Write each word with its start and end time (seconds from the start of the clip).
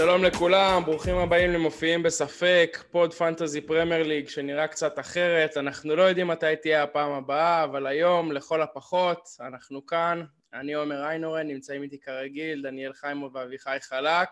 שלום 0.00 0.24
לכולם, 0.24 0.82
ברוכים 0.84 1.16
הבאים 1.16 1.50
למופיעים 1.50 2.02
בספק, 2.02 2.84
pod 2.90 3.12
Fantasy 3.12 3.60
Premier 3.60 4.02
League 4.02 4.28
שנראה 4.28 4.66
קצת 4.66 4.98
אחרת, 4.98 5.56
אנחנו 5.56 5.96
לא 5.96 6.02
יודעים 6.02 6.26
מתי 6.26 6.56
תהיה 6.62 6.82
הפעם 6.82 7.12
הבאה, 7.12 7.64
אבל 7.64 7.86
היום, 7.86 8.32
לכל 8.32 8.62
הפחות, 8.62 9.28
אנחנו 9.40 9.86
כאן, 9.86 10.24
אני 10.54 10.74
עומר 10.74 11.06
איינורן, 11.08 11.46
נמצאים 11.46 11.82
איתי 11.82 12.00
כרגיל, 12.00 12.62
דניאל 12.62 12.92
חיימו 12.92 13.30
ואביחי 13.32 13.76
חלק, 13.80 14.28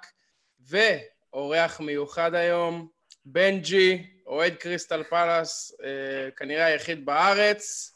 ואורח 0.61 1.81
מיוחד 1.81 2.35
היום, 2.35 2.89
בנג'י, 3.25 4.07
אוהד 4.27 4.55
קריסטל 4.55 5.03
פלאס, 5.03 5.77
אה, 5.85 6.31
כנראה 6.37 6.65
היחיד 6.65 7.07
בארץ. 7.07 7.95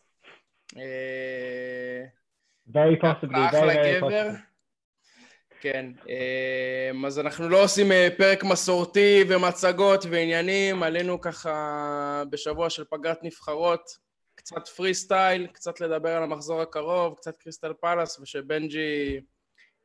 אה, 0.76 2.04
very 2.72 3.02
possibly, 3.02 3.38
אחלה 3.48 3.74
גבר. 3.98 4.49
כן, 5.60 5.86
אה, 6.08 7.06
אז 7.06 7.18
אנחנו 7.18 7.48
לא 7.48 7.64
עושים 7.64 7.92
אה, 7.92 8.08
פרק 8.16 8.44
מסורתי 8.44 9.24
ומצגות 9.28 10.04
ועניינים, 10.10 10.82
עלינו 10.82 11.20
ככה 11.20 12.22
בשבוע 12.30 12.70
של 12.70 12.84
פגרת 12.84 13.22
נבחרות, 13.22 13.98
קצת 14.34 14.68
פרי 14.68 14.94
סטייל, 14.94 15.46
קצת 15.46 15.80
לדבר 15.80 16.16
על 16.16 16.22
המחזור 16.22 16.60
הקרוב, 16.60 17.14
קצת 17.16 17.36
קריסטל 17.36 17.72
פלאס, 17.80 18.18
ושבנג'י 18.18 19.20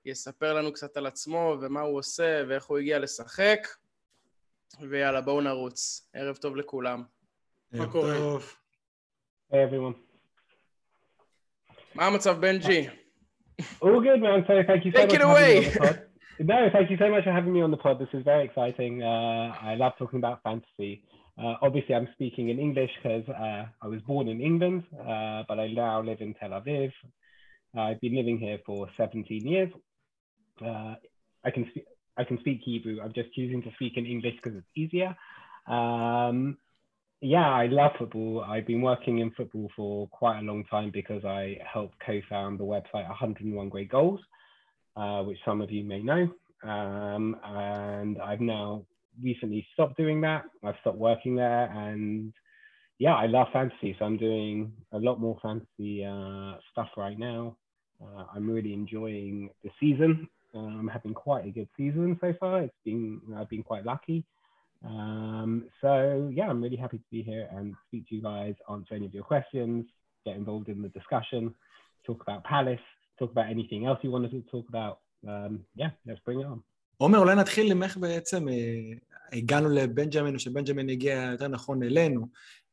יספר 0.06 0.54
לנו 0.54 0.74
קצת 0.74 0.98
על 0.98 1.06
עצמו 1.06 1.58
ומה 1.62 1.82
הוא 1.82 2.00
עושה 2.00 2.44
ואיך 2.48 2.66
הוא 2.66 2.78
הגיע 2.78 3.00
לשחק. 3.00 3.68
ויאללה, 4.90 5.22
בואו 5.22 5.42
נרוץ. 5.42 6.10
ערב 6.14 6.36
טוב 6.36 6.56
לכולם. 6.56 7.04
ערב 7.74 7.92
טוב. 7.92 8.56
Hey 9.52 9.56
everyone. 9.56 9.98
מה 11.96 12.06
המצב, 12.06 12.42
בנג'י? 12.42 13.05
All 13.82 14.02
good, 14.02 14.22
man. 14.22 14.44
So 14.48 14.62
thank 14.68 14.86
you 14.86 14.92
so 14.92 15.00
Take 15.00 15.08
much 15.10 15.16
it 15.16 15.22
for 15.22 15.32
away. 15.32 15.60
me 15.60 15.66
on 15.68 15.74
the 15.74 15.80
pod. 15.80 16.02
No, 16.38 16.68
thank 16.74 16.90
you 16.92 16.98
so 16.98 17.10
much 17.10 17.24
for 17.24 17.32
having 17.32 17.54
me 17.54 17.62
on 17.62 17.72
the 17.72 17.78
pod. 17.78 17.98
This 17.98 18.10
is 18.12 18.22
very 18.26 18.44
exciting. 18.44 19.02
Uh, 19.02 19.56
I 19.62 19.76
love 19.76 19.94
talking 19.98 20.20
about 20.20 20.44
fantasy. 20.44 21.02
Uh, 21.42 21.56
obviously, 21.62 21.96
I'm 21.96 22.10
speaking 22.14 22.50
in 22.50 22.60
English 22.60 22.92
because 23.02 23.24
uh, 23.30 23.66
I 23.82 23.88
was 23.88 24.02
born 24.02 24.28
in 24.28 24.42
England, 24.42 24.84
uh, 25.00 25.44
but 25.48 25.60
I 25.62 25.68
now 25.72 26.02
live 26.02 26.20
in 26.20 26.34
Tel 26.34 26.50
Aviv. 26.50 26.92
I've 27.78 28.02
been 28.02 28.16
living 28.16 28.38
here 28.38 28.60
for 28.66 28.90
17 28.98 29.48
years. 29.48 29.70
Uh, 30.62 30.96
I 31.46 31.52
can 31.54 31.68
speak. 31.72 31.86
I 32.18 32.26
can 32.26 32.38
speak 32.40 32.60
Hebrew. 32.66 33.00
I'm 33.02 33.14
just 33.14 33.34
choosing 33.34 33.62
to 33.64 33.72
speak 33.76 33.94
in 33.96 34.06
English 34.06 34.36
because 34.42 34.58
it's 34.58 34.68
easier. 34.76 35.16
Um, 35.68 36.58
yeah, 37.26 37.50
I 37.50 37.66
love 37.66 37.94
football. 37.98 38.46
I've 38.48 38.68
been 38.68 38.82
working 38.82 39.18
in 39.18 39.32
football 39.32 39.68
for 39.76 40.08
quite 40.10 40.40
a 40.40 40.44
long 40.44 40.64
time 40.66 40.92
because 40.92 41.26
I 41.26 41.58
helped 41.66 41.96
co-found 42.06 42.60
the 42.60 42.64
website 42.64 43.08
101 43.08 43.70
Great 43.70 43.90
Goals, 43.90 44.20
uh, 44.96 45.24
which 45.24 45.40
some 45.44 45.60
of 45.60 45.72
you 45.72 45.84
may 45.84 46.04
know. 46.04 46.30
Um, 46.64 47.36
and 47.44 48.22
I've 48.22 48.42
now 48.42 48.86
recently 49.24 49.66
stopped 49.74 49.98
doing 49.98 50.22
that. 50.22 50.44
I've 50.64 50.76
stopped 50.82 51.00
working 51.00 51.36
there, 51.36 51.66
and 51.72 52.32
yeah, 53.00 53.16
I 53.16 53.26
love 53.26 53.48
fantasy. 53.52 53.96
So 53.98 54.06
I'm 54.06 54.18
doing 54.18 54.72
a 54.92 55.00
lot 55.00 55.20
more 55.20 55.40
fantasy 55.42 56.06
uh, 56.06 56.58
stuff 56.72 56.90
right 56.96 57.18
now. 57.18 57.58
Uh, 58.00 58.26
I'm 58.36 58.48
really 58.48 58.74
enjoying 58.74 59.50
the 59.64 59.72
season. 59.80 60.28
I'm 60.54 60.88
having 60.88 61.16
quite 61.16 61.46
a 61.48 61.50
good 61.50 61.68
season 61.76 62.18
so 62.22 62.34
far. 62.40 62.62
It's 62.62 62.74
been 62.86 63.20
I've 63.36 63.50
been 63.50 63.64
quite 63.64 63.84
lucky. 63.84 64.24
Um, 64.85 65.65
so 65.83 66.31
yeah, 66.33 66.49
I'm 66.49 66.63
really 66.63 66.77
happy 66.77 66.99
to 66.99 67.05
be 67.11 67.23
here 67.23 67.49
and 67.53 67.75
speak 67.87 68.09
to 68.09 68.15
you 68.17 68.23
guys, 68.23 68.55
answer 68.71 68.95
any 68.95 69.07
of 69.07 69.15
your 69.15 69.25
questions, 69.25 69.85
get 70.27 70.37
involved 70.37 70.69
in 70.69 70.81
the 70.83 70.89
discussion, 70.89 71.55
talk 72.07 72.23
about 72.23 72.45
Palace, 72.45 72.87
talk 73.19 73.31
about 73.31 73.49
anything 73.51 73.87
else 73.87 73.99
you 74.03 74.11
wanted 74.11 74.31
to 74.31 74.43
talk 74.51 74.67
about. 74.69 75.01
Um, 75.29 75.61
yeah, 75.77 75.91
let's 76.07 76.21
bring 76.25 76.41
it 76.41 76.47
on. 76.47 76.63
עומר, 76.97 77.19
אולי 77.19 77.35
נתחיל 77.35 77.71
עם 77.71 77.83
איך 77.83 77.97
בעצם 77.97 78.49
אה, 78.49 78.55
הגענו 79.33 79.69
לבנג'מין, 79.69 80.35
או 80.35 80.39
שבנג'מין 80.39 80.89
הגיע 80.89 81.29
יותר 81.33 81.49
נכון 81.49 81.83
אלינו. 81.83 82.27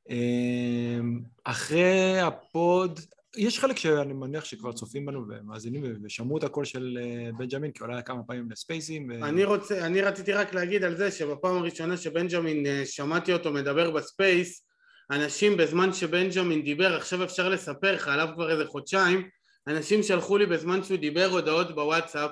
אה, 0.09 1.00
אחרי 1.44 2.19
הפוד, 2.19 3.00
יש 3.37 3.60
חלק 3.60 3.76
שאני 3.76 4.12
מניח 4.12 4.44
שכבר 4.44 4.72
צופים 4.72 5.06
בנו 5.06 5.25
ומאזינים 5.28 5.84
ושמעו 6.04 6.38
את 6.38 6.44
הקול 6.44 6.65
של 6.65 6.98
אה, 7.03 7.31
בנג'מין, 7.38 7.70
כי 7.70 7.82
הוא 7.82 7.93
עלה 7.93 8.03
כמה 8.03 8.22
פעמים 8.22 8.50
לספייסים. 8.50 9.10
ו... 9.10 9.25
אני 9.25 9.44
רוצה, 9.44 9.87
אני 9.87 10.00
רציתי 10.00 10.32
רק 10.32 10.54
להגיד 10.54 10.84
על 10.84 10.97
זה 10.97 11.10
שבפעם 11.10 11.56
הראשונה 11.56 11.97
שבנג'מין, 11.97 12.66
אה, 12.66 12.82
שמעתי 12.87 13.32
אותו 13.32 13.53
מדבר 13.53 13.91
ב 13.91 14.01
space, 14.01 14.66
אנשים 15.10 15.56
בזמן 15.56 15.93
שבנג'מין 15.93 16.62
דיבר, 16.62 16.97
עכשיו 16.97 17.25
אפשר 17.25 17.48
לספר 17.48 17.94
לך 17.94 18.09
עליו 18.09 18.28
כבר 18.34 18.50
איזה 18.50 18.66
חודשיים, 18.66 19.28
אנשים 19.69 20.03
שלחו 20.03 20.38
לי 20.38 20.47
בזמן 20.47 20.82
שהוא 20.82 20.99
דיבר 20.99 21.26
הודעות 21.26 21.75
בוואטסאפ 21.75 22.31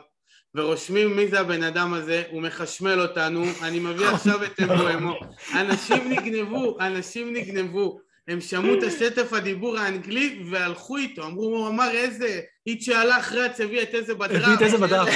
ורושמים 0.55 1.17
מי 1.17 1.29
זה 1.29 1.41
הבן 1.41 1.63
אדם 1.63 1.95
הזה, 1.95 2.23
הוא 2.31 2.43
מחשמל 2.43 3.01
אותנו, 3.01 3.45
אני 3.63 3.79
מביא 3.79 4.07
עכשיו 4.15 4.45
את 4.45 4.61
אמבומו. 4.61 5.15
אנשים 5.55 6.13
נגנבו, 6.13 6.81
אנשים 6.81 7.33
נגנבו. 7.33 8.01
הם 8.31 8.41
שמעו 8.41 8.75
את 8.75 8.83
השטף 8.83 9.33
הדיבור 9.33 9.79
האנגלי 9.79 10.43
והלכו 10.51 10.97
איתו, 10.97 11.27
אמרו, 11.27 11.45
הוא 11.45 11.69
אמר 11.69 11.91
איזה, 11.91 12.41
איץ' 12.67 12.85
שהלך 12.85 13.33
רץ, 13.33 13.61
הביא 13.61 13.83
את 13.83 13.95
איזה 13.95 14.15
בדרף. 14.15 14.43
הביא 14.43 14.55
את 14.57 14.63
איזה 14.63 14.79
בדרף. 14.79 15.09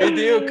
בדיוק. 0.00 0.42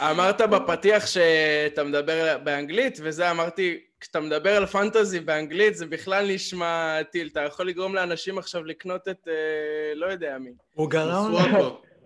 אמרת 0.00 0.40
בפתיח 0.40 1.06
שאתה 1.06 1.84
מדבר 1.84 2.38
באנגלית, 2.44 2.98
וזה 3.02 3.30
אמרתי, 3.30 3.78
כשאתה 4.00 4.20
מדבר 4.20 4.56
על 4.56 4.66
פנטזי 4.66 5.20
באנגלית, 5.20 5.76
זה 5.76 5.86
בכלל 5.86 6.34
נשמע 6.34 7.02
טיל. 7.02 7.28
אתה 7.32 7.40
יכול 7.40 7.68
לגרום 7.68 7.94
לאנשים 7.94 8.38
עכשיו 8.38 8.64
לקנות 8.64 9.08
את 9.08 9.28
אה, 9.28 9.94
לא 9.94 10.06
יודע 10.06 10.38
מי. 10.38 10.50
הוא 10.74 10.90
גרם. 10.90 11.34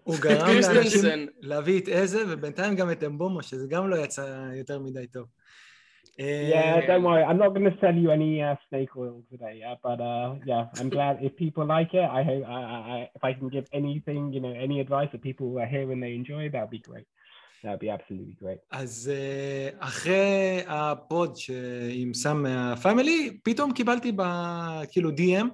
הוא 0.04 0.16
גרם. 0.20 0.56
לאנשים 0.74 1.26
להביא 1.40 1.80
את 1.80 1.88
איזה, 1.88 2.24
ובינתיים 2.28 2.76
גם 2.76 2.90
את 2.90 3.04
אמבומו, 3.04 3.42
שזה 3.42 3.66
גם 3.68 3.90
לא 3.90 3.96
יצא 3.96 4.26
יותר 4.54 4.78
מדי 4.78 5.06
טוב. 5.06 5.24
Yeah, 6.16 6.86
don't 6.86 7.02
worry. 7.02 7.24
I'm 7.24 7.38
not 7.38 7.50
going 7.54 7.64
to 7.64 7.76
sell 7.80 7.94
you 7.94 8.10
any 8.10 8.42
uh, 8.42 8.54
snake 8.68 8.96
oil 8.96 9.22
today. 9.30 9.58
Yeah, 9.60 9.74
but 9.82 10.00
uh, 10.00 10.34
yeah, 10.44 10.66
I'm 10.78 10.88
glad 10.88 11.18
if 11.20 11.36
people 11.36 11.66
like 11.66 11.92
it. 11.94 12.08
I 12.18 12.22
hope 12.22 12.44
I, 12.46 12.60
I, 12.94 13.10
if 13.16 13.24
I 13.24 13.32
can 13.32 13.48
give 13.48 13.66
anything, 13.72 14.32
you 14.32 14.40
know, 14.40 14.52
any 14.52 14.80
advice 14.80 15.08
that 15.12 15.22
people 15.22 15.58
are 15.58 15.66
here 15.66 15.90
and 15.90 16.02
they 16.02 16.14
enjoy, 16.14 16.48
that'd 16.50 16.70
be 16.70 16.78
great. 16.78 17.06
That'd 17.64 17.80
be 17.80 17.90
absolutely 17.90 18.36
great. 18.42 18.58
אז 18.70 19.10
אה, 19.14 19.68
אחרי 19.78 20.62
ה 20.66 20.84
pod 20.84 21.36
עם 21.90 22.14
סם 22.14 22.42
מה 22.42 22.63
family, 22.63 23.38
פתאום 23.42 23.72
קיבלתי 23.72 24.12
ב... 24.16 24.22
כאילו 24.90 25.10
DM 25.10 25.46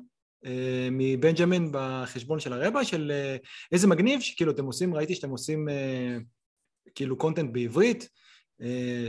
אה, 0.47 0.89
מבנג'מין 0.93 1.69
בחשבון 1.73 2.41
של 2.41 2.53
הרבה, 2.53 2.85
של 2.85 3.13
אה, 3.15 3.37
איזה 3.73 3.87
מגניב, 3.87 4.21
שכאילו 4.21 4.53
אתם 4.53 4.65
עושים, 4.65 4.95
ראיתי 4.95 5.15
שאתם 5.15 5.31
עושים 5.31 5.69
אה, 5.69 6.17
כאילו 6.95 7.17
content 7.17 7.51
בעברית, 7.53 8.03
אה, 8.03 8.09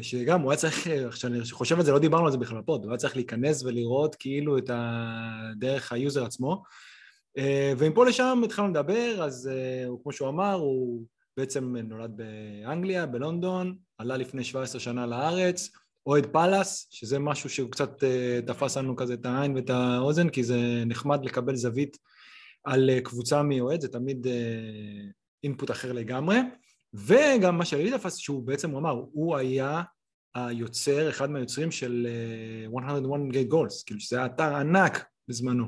שגם 0.01 0.41
הוא 0.41 0.51
היה 0.51 0.57
צריך, 0.57 0.87
אה, 0.87 1.11
כשאני 1.11 1.39
חושב 1.51 1.79
על 1.79 1.85
זה, 1.85 1.91
לא 1.91 1.99
דיברנו 1.99 2.25
על 2.25 2.31
זה 2.31 2.37
בכלל 2.37 2.57
ב 2.61 2.66
pod, 2.66 2.83
הוא 2.83 2.91
היה 2.91 2.97
צריך 2.97 3.15
להיכנס 3.15 3.63
ולראות 3.63 4.15
כאילו 4.15 4.57
את 4.57 4.69
הדרך 4.73 5.91
ה 5.91 5.98
user 5.98 6.25
עצמו. 6.25 6.63
אה, 7.37 7.73
ומפה 7.77 8.05
לשם 8.05 8.41
התחלנו 8.45 8.67
לדבר, 8.67 9.23
אז 9.23 9.49
אה, 9.53 9.87
הוא, 9.87 9.99
כמו 10.03 10.11
שהוא 10.11 10.29
אמר, 10.29 10.53
הוא 10.53 11.03
בעצם 11.37 11.75
נולד 11.75 12.11
באנגליה, 12.15 13.05
בלונדון, 13.05 13.75
עלה 13.97 14.17
לפני 14.17 14.43
17 14.43 14.79
שנה 14.79 15.05
לארץ, 15.05 15.69
אוהד 16.05 16.25
פאלאס, 16.25 16.87
שזה 16.89 17.19
משהו 17.19 17.49
שהוא 17.49 17.71
קצת 17.71 18.03
אה, 18.03 18.39
תפס 18.47 18.77
לנו 18.77 18.95
כזה 18.95 19.13
את 19.13 19.25
העין 19.25 19.55
ואת 19.55 19.69
האוזן, 19.69 20.29
כי 20.29 20.43
זה 20.43 20.83
נחמד 20.85 21.25
לקבל 21.25 21.55
זווית 21.55 21.97
על 22.63 22.89
אה, 22.89 23.01
קבוצה 23.01 23.43
מאוהד, 23.43 23.81
זה 23.81 23.87
תמיד 23.87 24.27
אה, 24.27 24.33
אינפוט 25.43 25.71
אחר 25.71 25.91
לגמרי. 25.91 26.37
וגם 26.93 27.57
מה 27.57 27.65
שלי 27.65 27.91
תפס, 27.91 28.15
שהוא 28.15 28.43
בעצם 28.43 28.69
הוא 28.69 28.79
אמר, 28.79 29.03
הוא 29.11 29.37
היה 29.37 29.81
היוצר, 30.35 31.09
אחד 31.09 31.29
מהיוצרים 31.29 31.71
של 31.71 32.07
אה, 32.09 32.69
101 32.69 33.21
Gate 33.33 33.53
Goals, 33.53 33.83
כאילו 33.85 33.99
שזה 33.99 34.17
היה 34.17 34.25
אתר 34.25 34.55
ענק 34.55 35.05
בזמנו. 35.27 35.65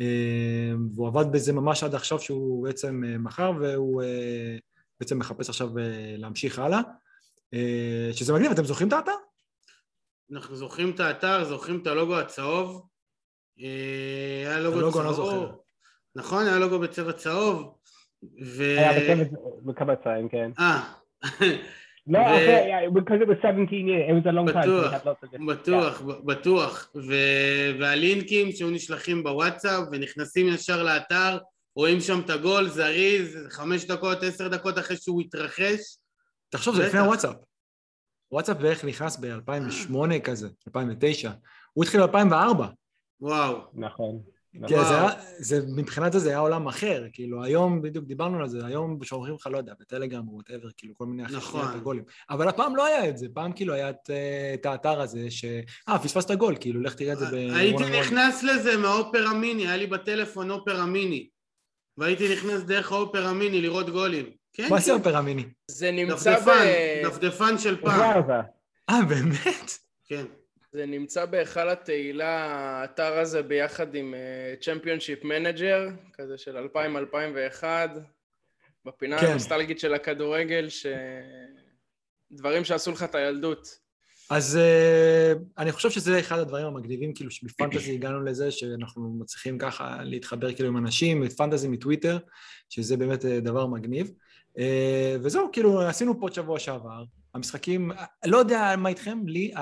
אה, 0.00 0.72
והוא 0.94 1.08
עבד 1.08 1.32
בזה 1.32 1.52
ממש 1.52 1.84
עד 1.84 1.94
עכשיו 1.94 2.20
שהוא 2.20 2.64
בעצם 2.64 3.02
אה, 3.06 3.18
מכר, 3.18 3.52
והוא 3.60 4.02
אה, 4.02 4.56
בעצם 5.00 5.18
מחפש 5.18 5.48
עכשיו 5.48 5.78
אה, 5.78 6.14
להמשיך 6.18 6.58
הלאה. 6.58 6.80
אה, 7.54 8.10
שזה 8.12 8.32
מגניב, 8.32 8.50
אתם 8.50 8.64
זוכרים 8.64 8.88
את 8.88 8.92
האתר? 8.92 9.12
אנחנו 10.32 10.56
זוכרים 10.56 10.90
את 10.90 11.00
האתר, 11.00 11.44
זוכרים 11.44 11.82
את 11.82 11.86
הלוגו 11.86 12.18
הצהוב. 12.18 12.86
אה, 13.60 14.44
היה 14.46 14.60
לוגו 14.60 14.78
הלוגו 14.78 15.02
לא 15.02 15.12
צהוב. 15.12 15.16
זוכר. 15.16 15.54
נכון, 16.16 16.46
היה 16.46 16.58
לוגו 16.58 16.78
בצבע 16.78 17.12
צהוב. 17.12 17.74
ו... 18.44 18.62
היה 18.62 19.24
בכמה 19.64 19.92
time, 19.92 20.28
כן. 20.30 20.50
אה, 20.58 20.92
okay, 22.08 22.66
yeah, 22.68 22.90
because 22.90 23.20
it 23.20 23.28
was 23.28 23.36
17 23.42 23.86
years, 23.86 24.10
it 24.10 24.14
was 24.14 24.26
a 24.26 24.32
long 24.32 24.48
time. 24.52 25.46
בטוח, 25.46 26.02
בטוח, 26.02 26.02
בטוח. 26.24 26.90
ו- 26.94 27.80
והלינקים 27.80 28.52
שהיו 28.52 28.70
נשלחים 28.70 29.22
בוואטסאפ 29.22 29.88
ונכנסים 29.92 30.48
ישר 30.48 30.82
לאתר, 30.82 31.38
רואים 31.76 32.00
שם 32.00 32.20
את 32.24 32.30
הגול, 32.30 32.68
זריז, 32.68 33.38
חמש 33.50 33.84
דקות, 33.84 34.22
עשר 34.22 34.48
דקות 34.48 34.78
אחרי 34.78 34.96
שהוא 34.96 35.20
התרחש. 35.20 35.80
תחשוב, 36.48 36.76
זה 36.76 36.86
לפני. 36.86 37.00
הוואטסאפ. 37.00 37.36
וואטסאפ 38.32 38.56
בערך 38.56 38.84
נכנס 38.84 39.16
ב-2008 39.16 40.20
כזה, 40.24 40.48
2009. 40.68 41.30
הוא 41.72 41.84
התחיל 41.84 42.06
ב-2004. 42.06 42.62
וואו. 43.20 43.58
נכון. 43.74 44.22
כן, 44.68 44.84
זה 44.84 45.00
היה, 45.00 45.08
זה, 45.38 45.60
מבחינת 45.76 46.12
זה 46.12 46.18
זה 46.18 46.28
היה 46.28 46.38
עולם 46.38 46.66
אחר, 46.66 47.04
כאילו 47.12 47.44
היום, 47.44 47.82
בדיוק 47.82 48.04
דיברנו 48.04 48.40
על 48.40 48.48
זה, 48.48 48.66
היום 48.66 48.98
שאומרים 49.02 49.34
לך, 49.34 49.46
לא 49.46 49.58
יודע, 49.58 49.72
בטלגרם 49.80 50.28
או 50.28 50.34
whatever, 50.34 50.68
כאילו 50.76 50.94
כל 50.94 51.06
מיני 51.06 51.22
נכון. 51.22 51.60
אחרים 51.60 51.82
גולים. 51.82 52.04
אבל 52.30 52.48
הפעם 52.48 52.76
לא 52.76 52.86
היה 52.86 53.08
את 53.08 53.18
זה, 53.18 53.26
פעם 53.34 53.52
כאילו 53.52 53.74
היה 53.74 53.90
את, 53.90 54.10
אה, 54.10 54.54
את 54.54 54.66
האתר 54.66 55.00
הזה, 55.00 55.30
ש... 55.30 55.44
אה, 55.88 55.98
פספסת 55.98 56.30
גול, 56.30 56.56
כאילו, 56.60 56.80
לך 56.80 56.94
תראה 56.94 57.12
את 57.12 57.18
זה 57.18 57.26
ב... 57.26 57.34
הייתי 57.34 58.00
נכנס 58.00 58.42
לזה 58.42 58.76
מה 58.76 58.93
Opera 58.93 59.34
Mini, 59.34 59.66
היה 59.66 59.76
לי 59.76 59.86
בטלפון 59.86 60.50
Opera 60.50 60.86
Mini. 60.86 61.28
והייתי 61.98 62.32
נכנס 62.32 62.62
דרך 62.62 62.92
ה 62.92 62.99
Opera 62.99 63.32
Mini 63.32 63.60
לראות 63.60 63.90
גולים. 63.90 64.30
כן, 64.52 64.66
מה 64.70 64.80
זה 64.80 64.90
כן. 64.90 64.98
Opera 64.98 65.22
Mini? 65.22 65.44
זה 65.70 65.90
נמצא 65.90 66.38
ב... 66.38 66.42
דפדפן, 66.42 66.64
דפדפן 67.04 67.58
של 67.58 67.80
פעם. 67.80 68.22
אה, 68.90 69.04
באמת? 69.08 69.70
כן. 70.04 70.24
זה 70.72 70.86
נמצא 70.86 71.24
בהיכל 71.24 71.68
התהילה, 71.68 72.46
האתר 72.80 73.18
הזה 73.18 73.42
ביחד 73.42 73.94
עם 73.94 74.14
Championship 74.60 75.24
Manager, 75.24 75.88
כזה 76.12 76.38
של 76.38 76.66
2000-2001, 77.62 77.64
בפינה 78.84 79.18
כן. 79.18 79.26
הנוסטלגית 79.26 79.78
של 79.78 79.94
הכדורגל, 79.94 80.68
ש... 80.68 80.86
דברים 82.32 82.64
שעשו 82.64 82.90
לך 82.92 83.02
את 83.02 83.14
הילדות. 83.14 83.82
אז 84.30 84.58
uh, 84.58 85.38
אני 85.58 85.72
חושב 85.72 85.90
שזה 85.90 86.20
אחד 86.20 86.38
הדברים 86.38 86.66
המגניבים, 86.66 87.14
כאילו 87.14 87.30
שבפנטזי 87.30 87.94
הגענו 87.94 88.24
לזה 88.24 88.50
שאנחנו 88.50 89.16
מצליחים 89.20 89.58
ככה 89.58 90.02
להתחבר 90.02 90.52
כאילו 90.54 90.68
עם 90.68 90.76
אנשים, 90.76 91.28
פנטזי 91.28 91.68
מטוויטר, 91.68 92.18
שזה 92.68 92.96
באמת 92.96 93.24
אה, 93.24 93.40
דבר 93.40 93.66
מגניב. 93.66 94.10
Uh, 94.56 94.60
וזהו, 95.22 95.48
כאילו 95.52 95.82
עשינו 95.82 96.20
פה 96.20 96.28
שבוע 96.32 96.58
שעבר, 96.58 97.04
המשחקים, 97.34 97.90
לא 98.26 98.36
יודע 98.36 98.74
מה 98.78 98.88
איתכם, 98.88 99.18
לי 99.26 99.52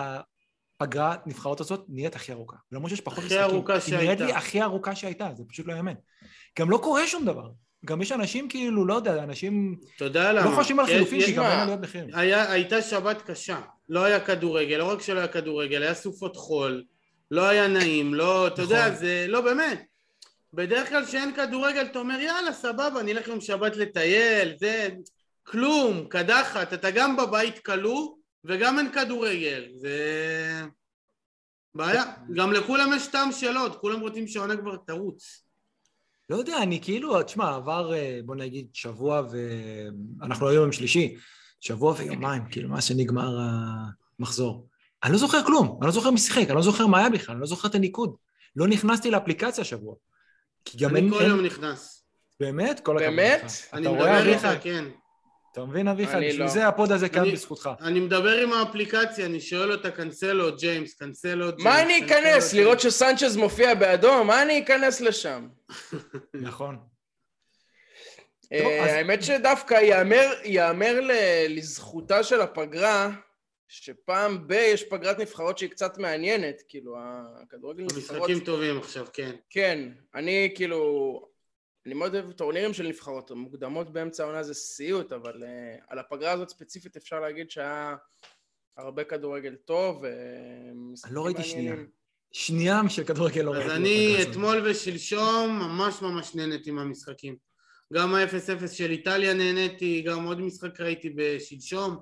הפגרת 0.81 1.27
נבחרות 1.27 1.61
הזאת 1.61 1.85
נהיית 1.89 2.17
הכי 2.17 2.33
ארוכה. 2.33 2.57
למרות 2.73 2.91
שיש 2.91 3.01
פחות 3.01 3.19
הכי 3.19 3.27
משחקים. 3.27 3.43
ארוכה 3.55 3.73
היא 3.87 3.95
נראית 3.95 4.21
לי 4.21 4.27
שהייתה. 4.27 4.39
הכי 4.39 4.63
ארוכה 4.63 4.95
שהייתה, 4.95 5.29
זה 5.37 5.43
פשוט 5.49 5.67
לא 5.67 5.73
יאמן. 5.73 5.93
גם 6.59 6.71
לא 6.71 6.79
קורה 6.79 7.07
שום 7.07 7.25
דבר. 7.25 7.49
גם 7.85 8.03
יש 8.03 8.13
אנשים 8.13 8.49
כאילו, 8.49 8.87
לא 8.87 8.95
יודע, 8.95 9.23
אנשים 9.23 9.77
אתה 9.97 10.05
יודע 10.05 10.33
למה? 10.33 10.51
לא 10.51 10.57
חושבים 10.57 10.81
על 10.81 10.87
חילופים, 10.87 11.19
יש- 11.19 11.25
כי 11.27 11.33
גם 11.33 11.43
מה? 11.43 11.53
אין 11.53 11.61
עלויות 11.61 11.81
מחירים. 11.81 12.09
היה, 12.15 12.53
הייתה 12.53 12.83
שבת 12.83 13.23
קשה, 13.23 13.61
לא 13.89 14.05
היה 14.05 14.21
כדורגל, 14.21 14.77
לא 14.77 14.85
רק 14.93 15.03
שלא 15.03 15.19
היה 15.19 15.29
כדורגל, 15.29 15.83
היה 15.83 15.95
סופות 15.95 16.37
חול, 16.37 16.85
לא 17.31 17.49
היה 17.49 17.69
נעים, 17.69 18.15
לא, 18.15 18.47
אתה 18.47 18.63
יודע, 18.63 18.87
נכון. 18.87 18.99
זה, 18.99 19.27
לא 19.29 19.41
באמת. 19.41 19.83
בדרך 20.55 20.89
כלל 20.89 21.05
כשאין 21.07 21.35
כדורגל 21.35 21.83
אתה 21.91 21.99
אומר 21.99 22.21
יאללה 22.21 22.53
סבבה 22.53 23.03
נלך 23.05 23.29
יום 23.29 23.41
שבת 23.41 23.77
לטייל, 23.77 24.53
זה 24.59 24.89
כלום, 25.43 26.05
קדחת, 26.09 26.73
אתה 26.73 26.91
גם 26.91 27.17
בבית 27.17 27.59
כלוא 27.59 28.09
וגם 28.45 28.79
אין 28.79 28.93
כדורגל, 28.93 29.69
זה 29.77 29.97
בעיה. 31.75 32.05
גם 32.35 32.53
לכולם 32.53 32.91
יש 32.97 33.07
טעם 33.07 33.33
של 33.33 33.57
עוד, 33.57 33.77
כולם 33.77 34.01
רוצים 34.01 34.29
שהעונה 34.29 34.57
כבר 34.57 34.77
תרוץ. 34.77 35.45
לא 36.31 36.37
יודע, 36.37 36.63
אני 36.63 36.81
כאילו, 36.83 37.23
תשמע, 37.23 37.55
עבר, 37.55 37.95
אה, 37.95 38.21
בוא 38.25 38.37
נגיד, 38.37 38.67
שבוע 38.73 39.23
ואנחנו 40.21 40.49
היום 40.49 40.63
יום 40.63 40.73
שלישי, 40.73 41.17
שבוע 41.61 41.95
ויומיים, 41.99 42.43
כאילו, 42.51 42.69
מאז 42.69 42.85
שנגמר 42.85 43.39
המחזור. 44.19 44.69
אני 45.05 45.13
לא 45.13 45.19
זוכר 45.19 45.45
כלום, 45.45 45.79
אני 45.81 45.87
לא 45.87 45.93
זוכר 45.93 46.11
מי 46.11 46.19
שיחק, 46.19 46.47
אני 46.47 46.57
לא 46.57 46.63
זוכר 46.63 46.87
מה 46.87 46.99
היה 46.99 47.11
בכלל, 47.11 47.35
אני 47.35 47.41
לא 47.41 47.47
זוכר 47.47 47.69
את 47.69 47.75
הניקוד. 47.75 48.17
לא 48.57 48.69
נכנסתי 48.69 49.11
לאפליקציה 49.11 49.63
השבוע. 49.63 49.95
כי 50.65 50.79
גם 50.79 50.97
אין, 50.97 51.05
אני 51.05 51.15
כל 51.15 51.23
אין, 51.23 51.31
יום 51.31 51.41
נכנס. 51.41 52.05
באמת? 52.41 52.81
כל 52.81 52.97
הכבוד 52.99 53.17
באמת? 53.17 53.53
אני 53.73 53.89
מדבר 53.89 54.27
איתך? 54.27 54.49
כן. 54.63 54.85
אתה 55.53 55.65
מבין, 55.65 55.89
אביחי? 55.89 56.13
אני 56.17 56.29
בשביל 56.29 56.43
לא. 56.43 56.49
זה 56.49 56.69
הפוד 56.69 56.93
הזה 56.93 57.09
כאן 57.09 57.23
אני- 57.23 57.33
בזכותך. 57.33 57.71
אני 57.81 58.01
מדבר 58.01 58.37
עם 58.43 58.53
האפליקציה, 58.53 59.27
אני 59.27 59.41
שואל 59.41 59.73
אותה 59.73 59.91
קנסלו 59.91 60.57
ג'יימס, 60.57 60.95
קנסלו 60.95 61.47
ג'יימס. 61.47 61.65
מה 61.65 61.83
אני 61.83 62.07
אכנס? 62.07 62.53
לראות 62.55 62.81
שסנצ'ז 62.81 63.37
מופיע 63.37 63.75
באדום? 63.75 64.27
מה 64.27 64.43
אני 64.43 64.63
אכנס 64.65 65.01
לשם? 65.01 65.49
נכון. 66.35 66.79
אה, 68.53 68.95
האמת 68.97 69.23
שדווקא 69.23 69.75
ייאמר, 70.45 71.01
לזכותה 71.49 72.23
של 72.23 72.41
הפגרה, 72.41 73.11
שפעם 73.69 74.49
ב- 74.49 74.53
יש 74.53 74.85
פגרת 74.85 75.19
נבחרות 75.19 75.59
שהיא 75.59 75.71
קצת 75.71 75.99
מעניינת, 75.99 76.63
כאילו, 76.69 76.97
הכדורגל 77.43 77.83
נבחרות... 77.85 78.11
המשחקים 78.11 78.41
טובים 78.41 78.79
עכשיו, 78.79 79.07
כן. 79.13 79.31
כן, 79.51 79.89
אני 80.15 80.53
כאילו... 80.55 81.30
אני 81.87 81.95
מאוד 81.95 82.15
אוהב 82.15 82.33
טורנירים 82.33 82.75
של 82.75 82.89
נבחרות, 82.89 83.31
מוקדמות 83.31 83.93
באמצע 83.93 84.23
העונה 84.23 84.43
זה 84.43 84.55
סיוט, 84.55 85.13
אבל 85.13 85.43
uh, 85.43 85.85
על 85.89 85.99
הפגרה 85.99 86.33
הזאת 86.33 86.49
ספציפית 86.49 86.97
אפשר 86.97 87.21
להגיד 87.21 87.51
שהיה 87.51 87.97
הרבה 88.77 89.05
כדורגל 89.05 89.55
טוב, 89.65 90.03
ומשחקים 90.03 91.17
לא 91.17 91.25
ראיתי 91.25 91.43
שנייה. 91.43 91.75
שנייה 92.33 92.81
של 92.89 93.05
כדורגל 93.05 93.43
לא 93.43 93.51
אז 93.51 93.57
ראיתי. 93.57 93.75
אני 93.75 94.07
בפגרה 94.07 94.21
הזאת. 94.21 94.31
אתמול 94.31 94.71
ושלשום 94.71 95.59
ממש 95.59 96.03
ממש 96.03 96.35
נהניתי 96.35 96.71
מהמשחקים. 96.71 97.37
גם 97.93 98.15
ה-0-0 98.15 98.69
של 98.69 98.91
איטליה 98.91 99.35
נהניתי, 99.35 100.03
גם 100.03 100.25
עוד 100.25 100.41
משחק 100.41 100.81
ראיתי 100.81 101.11
בשלשום, 101.17 101.97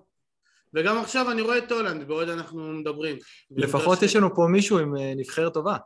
וגם 0.74 0.98
עכשיו 0.98 1.31
אני 1.31 1.42
רואה 1.42 1.58
את 1.58 1.72
הולנד, 1.72 2.08
בעוד 2.08 2.28
אנחנו 2.28 2.72
מדברים. 2.72 3.16
לפחות 3.50 4.02
יש 4.02 4.16
לנו 4.16 4.34
פה 4.34 4.46
מישהו 4.50 4.78
עם 4.78 4.96
אה, 4.96 5.12
נבחרת 5.16 5.54
טובה. 5.54 5.76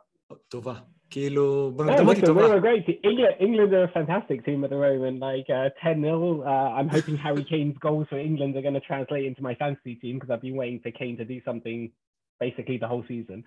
טובה. 0.47 0.73
Kilo. 1.13 1.69
No, 1.69 2.03
listen, 2.03 2.35
we 2.35 2.41
were 2.41 2.59
great. 2.59 2.85
Team. 2.87 2.97
England, 3.03 3.35
England 3.39 3.73
are 3.73 3.83
a 3.83 3.91
fantastic 3.91 4.43
team 4.43 4.63
at 4.63 4.71
the 4.71 4.77
moment. 4.77 5.19
Like 5.19 5.45
uh, 5.49 5.69
ten 5.81 6.01
nil, 6.01 6.37
0 6.37 6.43
uh, 6.43 6.73
I'm 6.73 6.89
hoping 6.89 7.17
Harry 7.17 7.43
Kane's 7.49 7.77
goals 7.77 8.07
for 8.09 8.17
England 8.17 8.57
are 8.57 8.61
going 8.61 8.73
to 8.73 8.79
translate 8.79 9.25
into 9.25 9.43
my 9.43 9.53
fantasy 9.55 9.95
team 9.95 10.17
because 10.17 10.31
I've 10.31 10.41
been 10.41 10.55
waiting 10.55 10.79
for 10.81 10.91
Kane 10.91 11.17
to 11.17 11.25
do 11.25 11.39
something 11.45 11.91
basically 12.39 12.77
the 12.77 12.87
whole 12.87 13.03
season. 13.07 13.43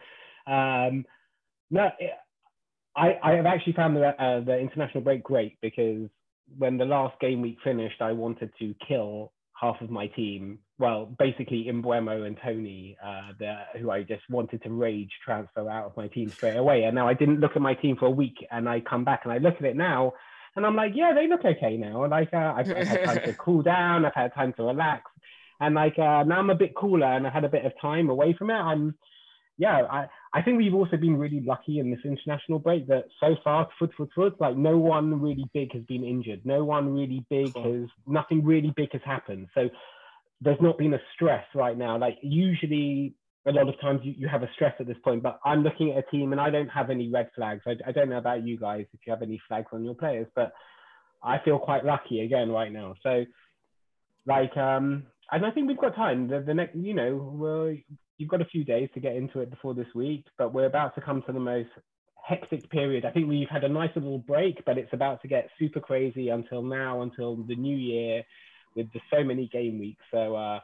Um, 0.46 1.04
no, 1.70 1.88
it, 1.98 2.12
I, 2.96 3.18
I 3.22 3.32
have 3.32 3.46
actually 3.46 3.72
found 3.72 3.96
the 3.96 4.06
uh, 4.06 4.40
the 4.44 4.58
international 4.58 5.02
break 5.02 5.24
great 5.24 5.58
because 5.60 6.08
when 6.56 6.78
the 6.78 6.84
last 6.84 7.18
game 7.20 7.42
week 7.42 7.58
finished, 7.64 8.00
I 8.00 8.12
wanted 8.12 8.52
to 8.60 8.74
kill 8.86 9.32
half 9.60 9.80
of 9.80 9.90
my 9.90 10.06
team 10.06 10.60
well, 10.78 11.06
basically 11.18 11.68
Imbuemo 11.70 12.26
and 12.26 12.36
Tony, 12.44 12.98
uh, 13.02 13.32
the, 13.38 13.56
who 13.78 13.90
I 13.90 14.02
just 14.02 14.28
wanted 14.28 14.62
to 14.64 14.70
rage 14.70 15.10
transfer 15.24 15.70
out 15.70 15.86
of 15.86 15.96
my 15.96 16.08
team 16.08 16.30
straight 16.30 16.56
away. 16.56 16.84
And 16.84 16.94
now 16.94 17.08
I 17.08 17.14
didn't 17.14 17.40
look 17.40 17.52
at 17.56 17.62
my 17.62 17.72
team 17.74 17.96
for 17.96 18.06
a 18.06 18.10
week, 18.10 18.46
and 18.50 18.68
I 18.68 18.80
come 18.80 19.02
back 19.02 19.22
and 19.24 19.32
I 19.32 19.38
look 19.38 19.54
at 19.58 19.64
it 19.64 19.76
now, 19.76 20.12
and 20.56 20.64
I'm 20.64 20.74
like, 20.74 20.92
yeah, 20.94 21.12
they 21.14 21.28
look 21.28 21.44
okay 21.44 21.76
now. 21.76 22.06
Like 22.08 22.32
uh, 22.32 22.54
I've, 22.56 22.70
I've 22.70 22.88
had 22.88 23.04
time 23.04 23.24
to 23.24 23.32
cool 23.38 23.62
down, 23.62 24.04
I've 24.04 24.14
had 24.14 24.34
time 24.34 24.52
to 24.54 24.64
relax, 24.64 25.10
and 25.60 25.74
like 25.74 25.98
uh, 25.98 26.24
now 26.24 26.38
I'm 26.38 26.50
a 26.50 26.54
bit 26.54 26.74
cooler, 26.74 27.06
and 27.06 27.26
I 27.26 27.30
had 27.30 27.44
a 27.44 27.48
bit 27.48 27.64
of 27.64 27.72
time 27.80 28.08
away 28.08 28.34
from 28.38 28.50
it. 28.50 28.54
I'm, 28.54 28.94
yeah, 29.58 29.82
I, 29.90 30.06
I 30.34 30.42
think 30.42 30.58
we've 30.58 30.74
also 30.74 30.96
been 30.96 31.16
really 31.16 31.40
lucky 31.40 31.78
in 31.78 31.90
this 31.90 32.00
international 32.04 32.58
break 32.58 32.86
that 32.88 33.04
so 33.20 33.36
far, 33.42 33.68
foot 33.78 33.90
foot 33.96 34.10
foot, 34.14 34.40
like 34.40 34.56
no 34.56 34.76
one 34.76 35.20
really 35.20 35.46
big 35.54 35.72
has 35.72 35.82
been 35.84 36.04
injured. 36.04 36.40
No 36.44 36.64
one 36.64 36.94
really 36.94 37.24
big 37.30 37.54
has, 37.56 37.88
nothing 38.06 38.44
really 38.44 38.72
big 38.76 38.92
has 38.92 39.02
happened. 39.04 39.48
So 39.54 39.70
there's 40.40 40.60
not 40.60 40.78
been 40.78 40.94
a 40.94 41.00
stress 41.14 41.44
right 41.54 41.76
now. 41.76 41.98
Like 41.98 42.18
usually 42.22 43.14
a 43.46 43.52
lot 43.52 43.68
of 43.68 43.80
times 43.80 44.00
you, 44.02 44.14
you 44.16 44.28
have 44.28 44.42
a 44.42 44.50
stress 44.54 44.74
at 44.80 44.86
this 44.86 44.96
point, 45.04 45.22
but 45.22 45.38
I'm 45.44 45.62
looking 45.62 45.92
at 45.92 45.98
a 45.98 46.10
team 46.10 46.32
and 46.32 46.40
I 46.40 46.50
don't 46.50 46.68
have 46.68 46.90
any 46.90 47.08
red 47.10 47.30
flags. 47.34 47.62
I, 47.66 47.76
I 47.86 47.92
don't 47.92 48.10
know 48.10 48.18
about 48.18 48.46
you 48.46 48.58
guys 48.58 48.86
if 48.92 49.00
you 49.06 49.12
have 49.12 49.22
any 49.22 49.40
flags 49.48 49.68
on 49.72 49.84
your 49.84 49.94
players, 49.94 50.26
but 50.34 50.52
I 51.22 51.38
feel 51.44 51.58
quite 51.58 51.84
lucky 51.84 52.20
again 52.20 52.50
right 52.50 52.72
now. 52.72 52.94
So 53.02 53.24
like 54.26 54.56
um 54.56 55.04
and 55.30 55.44
I 55.44 55.50
think 55.50 55.68
we've 55.68 55.78
got 55.78 55.94
time. 55.94 56.28
The, 56.28 56.40
the 56.40 56.54
next 56.54 56.76
you 56.76 56.94
know, 56.94 57.32
well 57.34 57.74
you've 58.18 58.30
got 58.30 58.42
a 58.42 58.46
few 58.46 58.64
days 58.64 58.88
to 58.94 59.00
get 59.00 59.16
into 59.16 59.40
it 59.40 59.50
before 59.50 59.74
this 59.74 59.92
week, 59.94 60.24
but 60.38 60.52
we're 60.52 60.66
about 60.66 60.94
to 60.96 61.00
come 61.00 61.22
to 61.26 61.32
the 61.32 61.40
most 61.40 61.68
hectic 62.26 62.68
period. 62.70 63.04
I 63.04 63.10
think 63.10 63.28
we've 63.28 63.48
had 63.48 63.64
a 63.64 63.68
nice 63.68 63.90
little 63.94 64.18
break, 64.18 64.64
but 64.64 64.78
it's 64.78 64.92
about 64.92 65.22
to 65.22 65.28
get 65.28 65.48
super 65.58 65.80
crazy 65.80 66.30
until 66.30 66.62
now, 66.62 67.02
until 67.02 67.36
the 67.36 67.54
new 67.54 67.76
year 67.76 68.24
with 68.76 68.88
the, 68.92 69.00
so 69.12 69.24
many 69.24 69.46
game 69.48 69.78
weeks. 69.78 70.04
So 70.14 70.22
uh, 70.36 70.60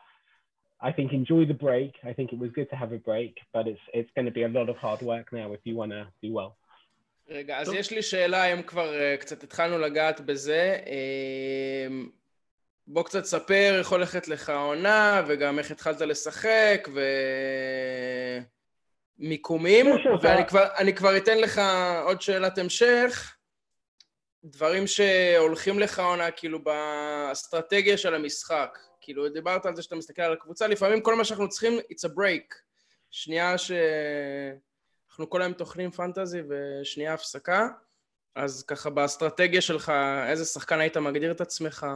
I 0.81 0.91
think 0.93 1.13
enjoy 1.13 1.43
the 1.47 1.59
break. 1.67 1.93
I 2.11 2.13
think 2.13 2.33
it 2.33 2.39
was 2.39 2.51
good 2.59 2.69
to 2.71 2.77
have 2.77 2.93
a 2.93 2.99
break, 3.11 3.35
but 3.55 3.65
it's 3.73 3.85
it's 3.99 4.13
going 4.17 4.29
to 4.31 4.35
be 4.39 4.45
a 4.51 4.53
lot 4.59 4.69
of 4.73 4.77
hard 4.85 5.01
work 5.13 5.27
now 5.33 5.49
if 5.57 5.63
you 5.69 5.75
want 5.81 5.93
to 5.93 6.03
do 6.23 6.33
well. 6.39 6.53
רגע, 7.29 7.59
אז. 7.59 7.73
יש 7.73 7.91
לי 7.91 8.03
שאלה, 8.03 8.45
אם 8.45 8.63
כבר 8.63 9.01
אה, 9.01 9.17
קצת 9.17 9.43
התחלנו 9.43 9.79
לגעת 9.79 10.21
בזה. 10.21 10.79
אה, 10.87 11.87
בוא 12.87 13.03
קצת 13.03 13.25
ספר 13.25 13.79
איך 13.79 13.89
הולכת 13.89 14.29
לך 14.29 14.49
העונה, 14.49 15.23
וגם 15.27 15.59
איך 15.59 15.71
התחלת 15.71 16.01
לשחק, 16.01 16.89
ומיקומים. 19.19 19.87
ואני 20.23 20.47
כבר, 20.47 20.69
כבר 20.97 21.17
אתן 21.17 21.39
לך 21.39 21.61
עוד 22.05 22.23
שאלת 22.23 22.59
המשך. 22.59 23.37
דברים 24.45 24.87
שהולכים 24.87 25.79
לך 25.79 25.99
העונה, 25.99 26.31
כאילו, 26.31 26.65
באסטרטגיה 26.65 27.99
של 27.99 28.15
המשחק. 28.15 28.79
כאילו, 29.01 29.29
דיברת 29.29 29.67
על 29.67 29.77
זה 29.77 29.83
שאתה 29.83 29.97
מסתכל 29.97 30.23
על 30.23 30.33
הקבוצה, 30.33 30.67
לפעמים 30.67 31.01
כל 31.01 31.15
מה 31.15 31.25
שאנחנו 31.25 31.49
צריכים, 31.49 31.79
it's 31.79 32.09
a 32.09 32.13
break. 32.19 32.55
שנייה 33.11 33.59
ש... 33.59 33.73
אנחנו 35.11 35.31
כל 35.31 35.43
היום 35.43 35.53
טוחנים 35.53 35.91
פנטזי 35.91 36.43
ושנייה 36.49 37.15
הפסקה, 37.15 37.69
אז 38.35 38.65
ככה 38.65 38.91
באסטרטגיה 38.91 39.61
שלך, 39.61 39.93
איזה 40.29 40.45
שחקן 40.45 40.81
היית 40.81 40.97
מגדיר 40.97 41.31
את 41.33 41.41
עצמך? 41.41 41.87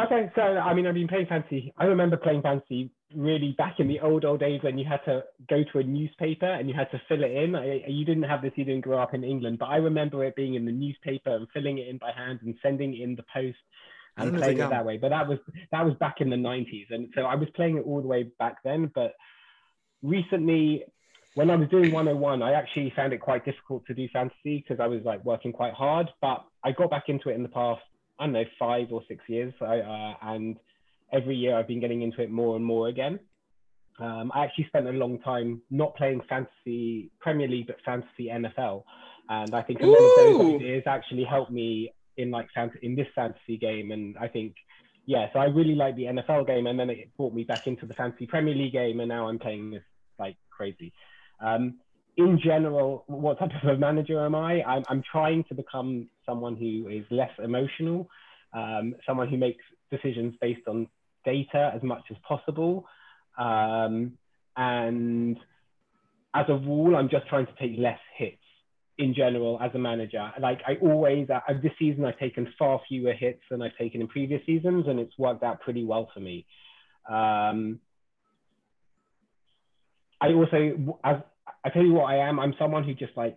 Okay, 0.00 0.28
so 0.34 0.40
I 0.40 0.74
mean, 0.74 0.86
I've 0.88 0.94
been 0.94 1.06
playing 1.06 1.28
fantasy. 1.28 1.72
I 1.78 1.84
remember 1.84 2.16
playing 2.16 2.42
fantasy 2.42 2.88
really 3.14 3.54
back 3.58 3.76
in 3.78 3.88
the 3.88 4.00
old 4.00 4.24
old 4.24 4.40
days 4.40 4.62
when 4.62 4.78
you 4.78 4.84
had 4.84 5.04
to 5.04 5.22
go 5.48 5.62
to 5.72 5.78
a 5.78 5.82
newspaper 5.82 6.46
and 6.46 6.68
you 6.68 6.74
had 6.74 6.90
to 6.90 7.00
fill 7.08 7.22
it 7.22 7.30
in. 7.30 7.54
I, 7.54 7.84
you 7.86 8.04
didn't 8.04 8.24
have 8.24 8.42
this, 8.42 8.52
you 8.56 8.64
didn't 8.64 8.82
grow 8.82 8.98
up 8.98 9.14
in 9.14 9.24
England, 9.24 9.58
but 9.58 9.66
I 9.66 9.76
remember 9.76 10.24
it 10.24 10.36
being 10.36 10.54
in 10.54 10.64
the 10.64 10.72
newspaper 10.72 11.36
and 11.36 11.46
filling 11.52 11.78
it 11.78 11.88
in 11.88 11.98
by 11.98 12.12
hand 12.12 12.40
and 12.42 12.54
sending 12.62 12.96
in 12.96 13.14
the 13.14 13.24
post 13.32 13.58
and 14.16 14.36
playing 14.36 14.58
it 14.58 14.70
that 14.70 14.84
way. 14.84 14.96
But 14.96 15.10
that 15.10 15.28
was 15.28 15.38
that 15.72 15.84
was 15.84 15.94
back 15.94 16.16
in 16.20 16.30
the 16.30 16.36
90s, 16.36 16.86
and 16.90 17.08
so 17.14 17.22
I 17.22 17.34
was 17.34 17.48
playing 17.54 17.78
it 17.78 17.84
all 17.86 18.00
the 18.00 18.08
way 18.08 18.24
back 18.38 18.56
then. 18.64 18.90
But 18.94 19.14
recently, 20.02 20.84
when 21.34 21.50
I 21.50 21.56
was 21.56 21.68
doing 21.68 21.92
101, 21.92 22.42
I 22.42 22.52
actually 22.52 22.92
found 22.94 23.12
it 23.12 23.18
quite 23.18 23.44
difficult 23.44 23.84
to 23.86 23.94
do 23.94 24.08
fantasy 24.12 24.64
because 24.66 24.80
I 24.80 24.86
was 24.86 25.02
like 25.04 25.24
working 25.24 25.52
quite 25.52 25.74
hard. 25.74 26.08
But 26.20 26.44
I 26.64 26.72
got 26.72 26.90
back 26.90 27.04
into 27.08 27.28
it 27.28 27.34
in 27.34 27.42
the 27.42 27.48
past, 27.48 27.82
I 28.18 28.26
don't 28.26 28.32
know, 28.32 28.44
five 28.58 28.88
or 28.92 29.02
six 29.08 29.24
years, 29.28 29.52
I, 29.60 29.80
uh, 29.80 30.14
and 30.22 30.56
every 31.12 31.36
year 31.36 31.56
I've 31.56 31.68
been 31.68 31.80
getting 31.80 32.02
into 32.02 32.22
it 32.22 32.30
more 32.30 32.56
and 32.56 32.64
more 32.64 32.88
again. 32.88 33.18
Um, 34.00 34.32
I 34.34 34.44
actually 34.44 34.66
spent 34.66 34.88
a 34.88 34.92
long 34.92 35.20
time 35.20 35.62
not 35.70 35.94
playing 35.96 36.20
fantasy 36.28 37.12
Premier 37.20 37.46
League, 37.46 37.68
but 37.68 37.76
fantasy 37.84 38.28
NFL, 38.28 38.82
and 39.28 39.54
I 39.54 39.62
think 39.62 39.80
a 39.80 39.86
lot 39.86 39.98
of 39.98 40.10
those 40.16 40.54
ideas 40.56 40.82
actually 40.86 41.24
helped 41.24 41.52
me 41.52 41.92
in 42.16 42.30
like 42.30 42.48
in 42.82 42.96
this 42.96 43.06
fantasy 43.14 43.56
game. 43.56 43.92
And 43.92 44.16
I 44.18 44.26
think, 44.26 44.54
yeah, 45.06 45.26
so 45.32 45.38
I 45.38 45.44
really 45.44 45.76
like 45.76 45.94
the 45.94 46.04
NFL 46.04 46.46
game, 46.46 46.66
and 46.66 46.78
then 46.78 46.90
it 46.90 47.16
brought 47.16 47.34
me 47.34 47.44
back 47.44 47.66
into 47.66 47.86
the 47.86 47.94
fantasy 47.94 48.26
Premier 48.26 48.54
League 48.54 48.72
game, 48.72 48.98
and 48.98 49.08
now 49.08 49.28
I'm 49.28 49.38
playing 49.38 49.70
this 49.70 49.82
like 50.18 50.36
crazy. 50.50 50.92
Um, 51.40 51.78
in 52.16 52.40
general, 52.42 53.04
what 53.06 53.38
type 53.38 53.50
of 53.62 53.68
a 53.68 53.76
manager 53.76 54.24
am 54.24 54.34
I? 54.34 54.62
I'm, 54.62 54.84
I'm 54.88 55.02
trying 55.10 55.44
to 55.48 55.54
become 55.54 56.08
someone 56.26 56.56
who 56.56 56.88
is 56.88 57.04
less 57.10 57.30
emotional, 57.42 58.08
um, 58.52 58.94
someone 59.06 59.28
who 59.28 59.36
makes 59.36 59.64
decisions 59.96 60.34
based 60.40 60.66
on 60.66 60.88
data 61.24 61.72
as 61.74 61.82
much 61.82 62.04
as 62.10 62.16
possible. 62.26 62.86
Um, 63.38 63.94
and 64.56 65.36
as 66.34 66.46
a 66.48 66.54
rule, 66.54 66.96
I'm 66.96 67.08
just 67.08 67.26
trying 67.28 67.46
to 67.46 67.54
take 67.60 67.78
less 67.78 67.98
hits 68.16 68.36
in 68.98 69.14
general 69.14 69.58
as 69.60 69.70
a 69.74 69.78
manager. 69.78 70.30
Like 70.40 70.60
I 70.66 70.76
always, 70.80 71.28
uh, 71.30 71.40
this 71.62 71.72
season, 71.78 72.04
I've 72.04 72.18
taken 72.18 72.52
far 72.58 72.80
fewer 72.88 73.12
hits 73.12 73.42
than 73.50 73.62
I've 73.62 73.76
taken 73.76 74.00
in 74.00 74.08
previous 74.08 74.44
seasons, 74.46 74.84
and 74.88 75.00
it's 75.00 75.16
worked 75.18 75.42
out 75.42 75.60
pretty 75.60 75.84
well 75.84 76.08
for 76.14 76.20
me. 76.20 76.46
Um, 77.08 77.80
I 80.20 80.32
also, 80.32 80.96
as 81.02 81.16
I 81.64 81.70
tell 81.70 81.82
you 81.82 81.92
what 81.92 82.04
I 82.04 82.16
am, 82.28 82.38
I'm 82.38 82.54
someone 82.58 82.84
who 82.84 82.94
just 82.94 83.16
like 83.16 83.36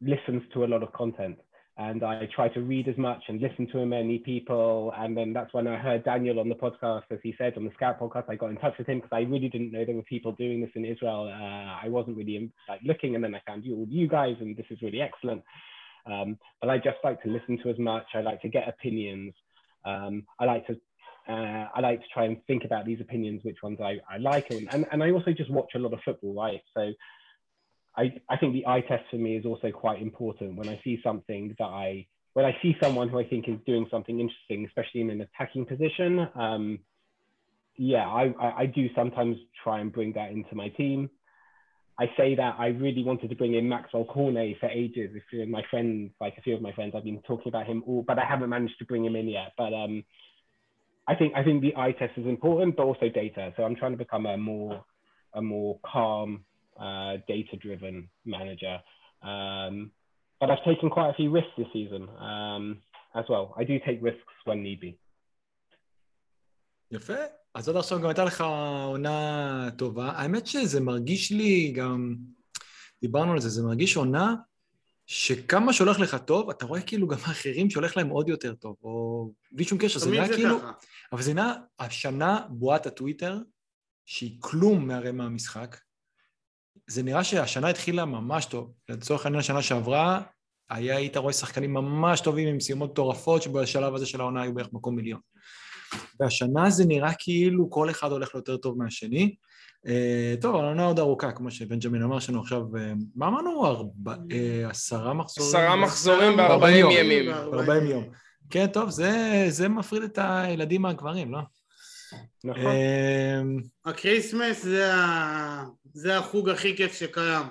listens 0.00 0.42
to 0.54 0.64
a 0.64 0.66
lot 0.66 0.82
of 0.82 0.92
content 0.92 1.38
and 1.78 2.02
I 2.02 2.28
try 2.34 2.48
to 2.48 2.60
read 2.60 2.88
as 2.88 2.98
much 2.98 3.22
and 3.28 3.40
listen 3.40 3.68
to 3.68 3.86
many 3.86 4.18
people. 4.18 4.92
And 4.98 5.16
then 5.16 5.32
that's 5.32 5.54
when 5.54 5.68
I 5.68 5.76
heard 5.76 6.04
Daniel 6.04 6.40
on 6.40 6.48
the 6.48 6.56
podcast, 6.56 7.04
as 7.12 7.20
he 7.22 7.36
said 7.38 7.56
on 7.56 7.64
the 7.64 7.70
Scout 7.74 8.00
podcast. 8.00 8.24
I 8.28 8.34
got 8.34 8.50
in 8.50 8.56
touch 8.56 8.74
with 8.78 8.88
him 8.88 8.98
because 8.98 9.12
I 9.12 9.20
really 9.20 9.48
didn't 9.48 9.70
know 9.70 9.84
there 9.84 9.94
were 9.94 10.02
people 10.02 10.32
doing 10.32 10.60
this 10.60 10.70
in 10.74 10.84
Israel. 10.84 11.32
Uh, 11.32 11.84
I 11.84 11.88
wasn't 11.88 12.16
really 12.16 12.50
like 12.68 12.80
looking, 12.82 13.14
and 13.14 13.22
then 13.22 13.34
I 13.34 13.40
found 13.46 13.64
you 13.64 13.86
you 13.88 14.08
guys, 14.08 14.34
and 14.40 14.56
this 14.56 14.66
is 14.70 14.82
really 14.82 15.00
excellent. 15.00 15.42
Um, 16.04 16.36
but 16.60 16.68
I 16.68 16.78
just 16.78 16.98
like 17.04 17.22
to 17.22 17.28
listen 17.28 17.58
to 17.62 17.70
as 17.70 17.78
much. 17.78 18.06
I 18.14 18.22
like 18.22 18.42
to 18.42 18.48
get 18.48 18.68
opinions. 18.68 19.34
Um, 19.84 20.24
I 20.40 20.46
like 20.46 20.66
to 20.66 20.80
uh, 21.28 21.68
I 21.74 21.80
like 21.80 22.00
to 22.00 22.08
try 22.12 22.24
and 22.24 22.44
think 22.46 22.64
about 22.64 22.86
these 22.86 23.00
opinions, 23.00 23.42
which 23.44 23.58
ones 23.62 23.78
I, 23.80 23.98
I 24.10 24.16
like, 24.18 24.50
and, 24.50 24.66
and, 24.72 24.86
and 24.90 25.02
I 25.02 25.10
also 25.10 25.32
just 25.32 25.50
watch 25.50 25.72
a 25.74 25.78
lot 25.78 25.92
of 25.92 26.00
football, 26.04 26.34
right? 26.34 26.62
So 26.74 26.90
I, 27.98 28.14
I 28.30 28.36
think 28.36 28.52
the 28.52 28.66
eye 28.66 28.80
test 28.82 29.04
for 29.10 29.16
me 29.16 29.36
is 29.36 29.44
also 29.44 29.72
quite 29.72 30.00
important 30.00 30.56
when 30.56 30.68
I 30.68 30.80
see 30.84 31.00
something 31.02 31.54
that 31.58 31.64
I 31.64 32.06
when 32.34 32.44
I 32.46 32.56
see 32.62 32.76
someone 32.80 33.08
who 33.08 33.18
I 33.18 33.24
think 33.24 33.48
is 33.48 33.58
doing 33.66 33.88
something 33.90 34.20
interesting, 34.20 34.64
especially 34.64 35.00
in 35.00 35.10
an 35.10 35.20
attacking 35.22 35.66
position. 35.66 36.28
Um, 36.36 36.78
yeah, 37.76 38.06
I, 38.06 38.32
I, 38.40 38.52
I 38.60 38.66
do 38.66 38.86
sometimes 38.94 39.36
try 39.64 39.80
and 39.80 39.92
bring 39.92 40.12
that 40.12 40.30
into 40.30 40.54
my 40.54 40.68
team. 40.68 41.10
I 41.98 42.06
say 42.16 42.36
that 42.36 42.54
I 42.56 42.68
really 42.68 43.02
wanted 43.02 43.30
to 43.30 43.36
bring 43.36 43.54
in 43.54 43.68
Maxwell 43.68 44.04
Cornet 44.04 44.58
for 44.60 44.68
ages. 44.68 45.10
If 45.16 45.24
you're 45.32 45.46
my 45.46 45.64
friends, 45.68 46.12
like 46.20 46.34
a 46.38 46.42
few 46.42 46.54
of 46.54 46.62
my 46.62 46.70
friends, 46.72 46.94
I've 46.96 47.02
been 47.02 47.20
talking 47.26 47.48
about 47.48 47.66
him 47.66 47.82
all, 47.88 48.04
but 48.06 48.20
I 48.20 48.24
haven't 48.24 48.50
managed 48.50 48.78
to 48.78 48.84
bring 48.84 49.04
him 49.04 49.16
in 49.16 49.26
yet. 49.26 49.52
But 49.56 49.74
um, 49.74 50.04
I 51.08 51.16
think 51.16 51.32
I 51.34 51.42
think 51.42 51.62
the 51.62 51.76
eye 51.76 51.92
test 51.92 52.12
is 52.16 52.26
important, 52.26 52.76
but 52.76 52.84
also 52.84 53.08
data. 53.08 53.52
So 53.56 53.64
I'm 53.64 53.74
trying 53.74 53.92
to 53.92 53.98
become 53.98 54.26
a 54.26 54.36
more 54.36 54.84
a 55.34 55.42
more 55.42 55.80
calm 55.84 56.44
uh, 56.84 57.12
data-driven 57.32 57.96
manager. 58.34 58.76
Um, 59.30 59.74
but 60.40 60.50
I've 60.52 60.64
taken 60.70 60.88
quite 60.96 61.10
a 61.10 61.16
few 61.20 61.30
risks 61.38 61.54
this 61.58 61.70
season 61.72 62.02
um, 62.30 62.64
as 63.20 63.24
well. 63.30 63.46
I 63.60 63.64
do 63.64 63.74
take 63.86 63.98
risks 64.02 64.34
when 64.46 64.62
need 64.62 64.80
be. 64.80 64.92
יפה. 66.90 67.14
אז 67.54 67.68
עד 67.68 67.76
עכשיו 67.76 67.98
גם 67.98 68.06
הייתה 68.06 68.24
לך 68.24 68.44
עונה 68.86 69.68
טובה. 69.78 70.10
האמת 70.10 70.46
שזה 70.46 70.80
מרגיש 70.80 71.32
לי 71.32 71.72
גם, 71.76 72.16
דיברנו 73.02 73.32
על 73.32 73.40
זה, 73.40 73.48
זה 73.48 73.62
מרגיש 73.62 73.96
עונה 73.96 74.34
שכמה 75.06 75.72
שהולך 75.72 76.00
לך 76.00 76.16
טוב, 76.26 76.50
אתה 76.50 76.66
רואה 76.66 76.80
כאילו 76.80 77.08
גם 77.08 77.18
האחרים 77.26 77.70
שהולך 77.70 77.96
להם 77.96 78.08
עוד 78.08 78.28
יותר 78.28 78.54
טוב, 78.54 78.76
או 78.82 79.30
בלי 79.52 79.64
שום 79.64 79.78
קשר, 79.78 79.98
זה 79.98 80.10
נראה 80.10 80.28
כאילו... 80.28 80.58
ככה. 80.58 80.72
אבל 81.12 81.22
זה 81.22 81.34
נראה, 81.34 81.54
השנה 81.78 82.40
בועת 82.48 82.86
הטוויטר, 82.86 83.38
שהיא 84.06 84.36
כלום 84.40 84.86
מהרי 84.86 85.12
מהמשחק, 85.12 85.76
זה 86.88 87.02
נראה 87.02 87.24
שהשנה 87.24 87.68
התחילה 87.68 88.04
ממש 88.04 88.44
טוב. 88.44 88.72
לצורך 88.88 89.26
העניין, 89.26 89.40
השנה 89.40 89.62
שעברה, 89.62 90.20
היה, 90.70 90.96
היית 90.96 91.16
רואה 91.16 91.32
שחקנים 91.32 91.74
ממש 91.74 92.20
טובים 92.20 92.48
עם 92.48 92.60
סיומות 92.60 92.90
מטורפות, 92.90 93.42
שבשלב 93.42 93.94
הזה 93.94 94.06
של 94.06 94.20
העונה 94.20 94.42
היו 94.42 94.54
בערך 94.54 94.68
מקום 94.72 94.96
מיליון. 94.96 95.20
והשנה 96.20 96.70
זה 96.70 96.84
נראה 96.86 97.12
כאילו 97.18 97.70
כל 97.70 97.90
אחד 97.90 98.12
הולך 98.12 98.34
ליותר 98.34 98.56
טוב 98.56 98.78
מהשני. 98.78 99.34
אה, 99.86 100.40
טוב, 100.40 100.56
העונה 100.56 100.84
עוד 100.84 100.98
ארוכה, 100.98 101.32
כמו 101.32 101.50
שבנג'מין 101.50 102.02
אמר 102.02 102.18
לנו 102.18 102.40
עכשיו, 102.40 102.60
אה, 102.60 102.78
מה 103.16 103.26
אמרנו? 103.26 103.66
ארבע, 103.66 104.14
אה, 104.14 104.70
עשרה 104.70 105.14
מחזורים? 105.14 105.50
עשרה 105.50 105.76
מחזורים 105.76 106.36
בארבעים 106.36 106.86
ימים. 106.90 107.32
בארבעים 107.50 107.86
יום. 107.86 108.04
כן, 108.50 108.66
טוב, 108.66 108.90
זה, 108.90 109.44
זה 109.48 109.68
מפריד 109.68 110.02
את 110.02 110.18
הילדים 110.22 110.82
מהגברים, 110.82 111.32
לא? 111.32 111.38
נכון. 112.44 112.72
ה 113.84 113.92
Christmas 113.92 114.62
זה, 114.62 114.94
ה... 114.94 115.64
זה 115.92 116.18
החג 116.18 116.48
הכי 116.48 116.76
כיף 116.76 116.92
שקיים. 116.92 117.46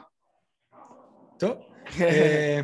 טוב. 1.40 1.58
אה, 2.02 2.60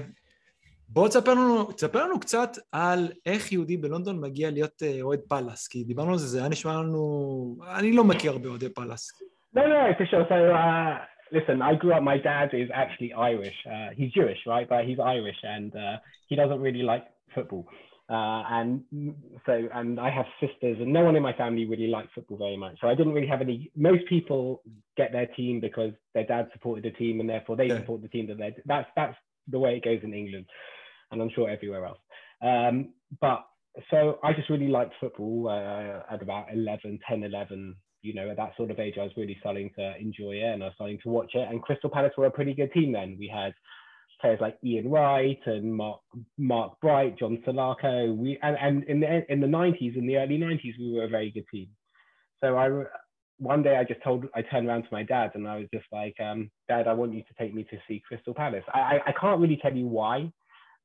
בואו 0.89 1.07
תספר 1.07 1.33
לנו, 1.33 1.71
תספר 1.71 2.03
לנו 2.03 2.19
קצת 2.19 2.49
על 2.71 3.11
איך 3.25 3.51
יהודי 3.51 3.77
בלונדון 3.77 4.19
מגיע 4.19 4.51
להיות 4.51 4.83
אה, 4.83 5.01
אוהד 5.01 5.19
פאלאס, 5.29 5.67
כי 5.67 5.83
דיברנו 5.83 6.11
על 6.11 6.17
זה, 6.17 6.27
זה 6.27 6.39
היה 6.39 6.49
נשמע 6.49 6.73
לנו... 6.73 7.55
אני 7.77 7.91
לא 7.91 8.03
מכיר 8.03 8.31
הרבה 8.31 8.49
אוהדי 8.49 8.69
פאלאס. 8.69 9.11
No, 9.55 9.61
no, 9.61 9.93
for 9.97 10.05
sure. 10.11 10.25
So, 10.29 10.37
uh, 10.51 10.97
listen, 11.31 11.61
I 11.61 11.75
grew 11.75 11.93
up, 11.93 12.03
my 12.13 12.17
dad 12.17 12.49
is 12.53 12.69
actually 12.73 13.11
Irish. 13.13 13.59
Uh, 13.73 13.89
he's 13.97 14.11
Jewish, 14.11 14.41
right? 14.47 14.67
But 14.67 14.85
he's 14.87 14.99
Irish 14.99 15.39
and 15.43 15.71
uh, 15.75 15.97
he 16.29 16.35
doesn't 16.35 16.61
really 16.67 16.83
like 16.91 17.05
football. 17.35 17.63
Uh, 18.09 18.43
and 18.49 18.83
so, 19.45 19.67
and 19.73 19.99
I 19.99 20.09
have 20.09 20.25
sisters, 20.39 20.77
and 20.79 20.91
no 20.91 21.05
one 21.05 21.15
in 21.15 21.23
my 21.23 21.33
family 21.33 21.65
really 21.65 21.87
likes 21.87 22.09
football 22.13 22.37
very 22.37 22.57
much. 22.57 22.77
So 22.81 22.87
I 22.87 22.95
didn't 22.95 23.13
really 23.13 23.27
have 23.27 23.41
any. 23.41 23.71
Most 23.77 24.05
people 24.07 24.61
get 24.97 25.13
their 25.13 25.27
team 25.27 25.61
because 25.61 25.93
their 26.13 26.25
dad 26.25 26.49
supported 26.51 26.83
the 26.83 26.97
team, 26.97 27.21
and 27.21 27.29
therefore 27.29 27.55
they 27.55 27.67
yeah. 27.67 27.77
support 27.77 28.01
the 28.01 28.09
team 28.09 28.27
that 28.27 28.37
they. 28.37 28.55
That's 28.65 28.87
that's 28.95 29.15
the 29.47 29.59
way 29.59 29.77
it 29.77 29.85
goes 29.85 29.99
in 30.03 30.13
England, 30.13 30.45
and 31.11 31.21
I'm 31.21 31.29
sure 31.33 31.49
everywhere 31.49 31.85
else. 31.85 31.99
Um, 32.41 32.89
but 33.21 33.45
so 33.89 34.19
I 34.21 34.33
just 34.33 34.49
really 34.49 34.67
liked 34.67 34.93
football 34.99 35.47
uh, 35.49 36.13
at 36.13 36.21
about 36.21 36.47
11, 36.53 36.99
10, 37.07 37.23
11. 37.23 37.75
You 38.01 38.13
know, 38.13 38.29
at 38.29 38.37
that 38.37 38.51
sort 38.57 38.69
of 38.69 38.79
age, 38.79 38.95
I 38.99 39.03
was 39.03 39.13
really 39.15 39.37
starting 39.39 39.71
to 39.77 39.93
enjoy 39.97 40.33
it, 40.33 40.53
and 40.53 40.61
I 40.61 40.67
was 40.67 40.75
starting 40.75 40.99
to 41.03 41.09
watch 41.09 41.31
it. 41.35 41.47
And 41.49 41.61
Crystal 41.61 41.89
Palace 41.89 42.11
were 42.17 42.25
a 42.25 42.31
pretty 42.31 42.53
good 42.53 42.73
team 42.73 42.91
then. 42.91 43.15
We 43.17 43.31
had 43.33 43.53
players 44.23 44.39
like 44.39 44.57
Ian 44.63 44.89
Wright 44.89 45.39
and 45.45 45.75
Mark 45.75 45.99
Mark 46.37 46.79
Bright, 46.81 47.19
John 47.19 47.43
Salako. 47.45 48.15
We 48.15 48.39
and, 48.41 48.57
and 48.59 48.83
in 48.85 49.01
the 49.01 49.31
in 49.31 49.41
the 49.41 49.47
90s, 49.47 49.97
in 49.97 50.07
the 50.07 50.17
early 50.17 50.37
90s, 50.37 50.79
we 50.79 50.93
were 50.93 51.03
a 51.03 51.09
very 51.09 51.29
good 51.29 51.45
team. 51.51 51.67
So 52.41 52.57
I 52.57 52.85
one 53.37 53.61
day 53.61 53.75
I 53.75 53.83
just 53.83 54.01
told 54.01 54.25
I 54.33 54.41
turned 54.41 54.67
around 54.67 54.83
to 54.83 54.89
my 54.91 55.03
dad 55.03 55.31
and 55.35 55.47
I 55.47 55.57
was 55.57 55.67
just 55.73 55.85
like, 55.91 56.15
um, 56.21 56.49
Dad, 56.69 56.87
I 56.87 56.93
want 56.93 57.13
you 57.13 57.21
to 57.21 57.33
take 57.37 57.53
me 57.53 57.63
to 57.65 57.77
see 57.87 58.01
Crystal 58.07 58.33
Palace. 58.33 58.63
I 58.73 58.79
I, 58.79 58.99
I 59.07 59.13
can't 59.19 59.41
really 59.41 59.59
tell 59.61 59.75
you 59.75 59.87
why, 59.87 60.31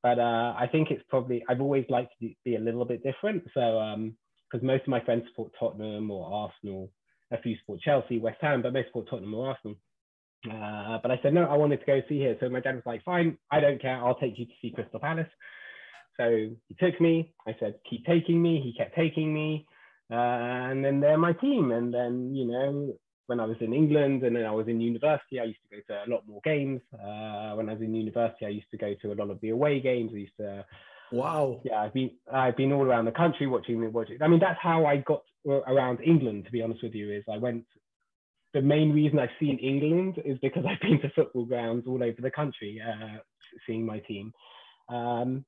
but 0.03 0.19
uh, 0.19 0.53
I 0.59 0.67
think 0.69 0.91
it's 0.91 1.03
probably 1.09 1.43
I've 1.47 1.61
always 1.61 1.85
liked 1.87 2.11
to 2.21 2.29
be 2.43 2.55
a 2.55 2.59
little 2.59 2.85
bit 2.85 3.01
different. 3.03 3.43
So 3.53 3.79
um, 3.79 4.15
because 4.51 4.65
most 4.65 4.81
of 4.81 4.89
my 4.89 4.99
friends 5.05 5.23
support 5.29 5.53
Tottenham 5.57 6.11
or 6.11 6.25
Arsenal, 6.33 6.91
a 7.31 7.41
few 7.41 7.55
support 7.59 7.79
Chelsea, 7.81 8.19
West 8.19 8.39
Ham, 8.41 8.61
but 8.61 8.73
most 8.73 8.87
support 8.87 9.07
Tottenham 9.09 9.33
or 9.33 9.49
Arsenal. 9.49 9.77
Uh, 10.45 10.99
but 11.01 11.11
I 11.11 11.19
said, 11.21 11.33
no, 11.33 11.45
I 11.45 11.55
wanted 11.55 11.79
to 11.79 11.85
go 11.85 12.01
see 12.07 12.23
her. 12.23 12.35
So 12.39 12.49
my 12.49 12.59
dad 12.59 12.75
was 12.75 12.85
like, 12.85 13.03
fine, 13.03 13.37
I 13.51 13.59
don't 13.59 13.81
care. 13.81 13.97
I'll 13.97 14.15
take 14.15 14.37
you 14.37 14.45
to 14.45 14.51
see 14.61 14.71
Crystal 14.71 14.99
Palace. 14.99 15.27
So 16.17 16.49
he 16.67 16.75
took 16.79 16.99
me. 17.01 17.33
I 17.47 17.55
said, 17.59 17.75
keep 17.89 18.05
taking 18.05 18.41
me. 18.41 18.61
He 18.61 18.73
kept 18.73 18.95
taking 18.95 19.33
me. 19.33 19.65
Uh, 20.11 20.15
and 20.15 20.83
then 20.83 20.99
they're 20.99 21.17
my 21.17 21.33
team. 21.33 21.71
And 21.71 21.93
then, 21.93 22.35
you 22.35 22.45
know, 22.45 22.93
when 23.27 23.39
I 23.39 23.45
was 23.45 23.57
in 23.61 23.73
England 23.73 24.23
and 24.23 24.35
then 24.35 24.45
I 24.45 24.51
was 24.51 24.67
in 24.67 24.81
university, 24.81 25.39
I 25.39 25.43
used 25.43 25.59
to 25.69 25.77
go 25.77 25.81
to 25.87 26.03
a 26.05 26.11
lot 26.11 26.27
more 26.27 26.41
games. 26.43 26.81
Uh, 26.93 27.53
when 27.55 27.69
I 27.69 27.73
was 27.73 27.81
in 27.81 27.93
university, 27.93 28.45
I 28.45 28.49
used 28.49 28.71
to 28.71 28.77
go 28.77 28.95
to 29.01 29.13
a 29.13 29.15
lot 29.15 29.29
of 29.29 29.39
the 29.41 29.49
away 29.49 29.79
games. 29.79 30.11
I 30.13 30.17
used 30.17 30.37
to 30.37 30.65
Wow. 31.11 31.61
Yeah, 31.63 31.81
I've 31.81 31.93
been 31.93 32.11
I've 32.31 32.55
been 32.55 32.71
all 32.71 32.83
around 32.83 33.05
the 33.05 33.11
country 33.11 33.47
watching 33.47 33.91
watching. 33.91 34.17
I 34.21 34.27
mean, 34.27 34.39
that's 34.39 34.59
how 34.61 34.85
I 34.85 34.97
got 34.97 35.23
around 35.47 35.99
England, 36.01 36.45
to 36.45 36.51
be 36.51 36.61
honest 36.61 36.83
with 36.83 36.93
you, 36.93 37.11
is 37.11 37.23
I 37.31 37.37
went. 37.37 37.65
The 38.53 38.61
main 38.61 38.91
reason 38.91 39.19
I've 39.19 39.29
seen 39.39 39.57
England 39.59 40.21
is 40.25 40.37
because 40.41 40.63
I've 40.67 40.81
been 40.81 40.99
to 41.01 41.09
football 41.15 41.45
grounds 41.45 41.85
all 41.87 42.03
over 42.03 42.21
the 42.21 42.31
country, 42.31 42.81
uh, 42.81 43.17
seeing 43.67 43.85
my 43.85 43.99
team. 43.99 44.33
Um, 44.89 45.45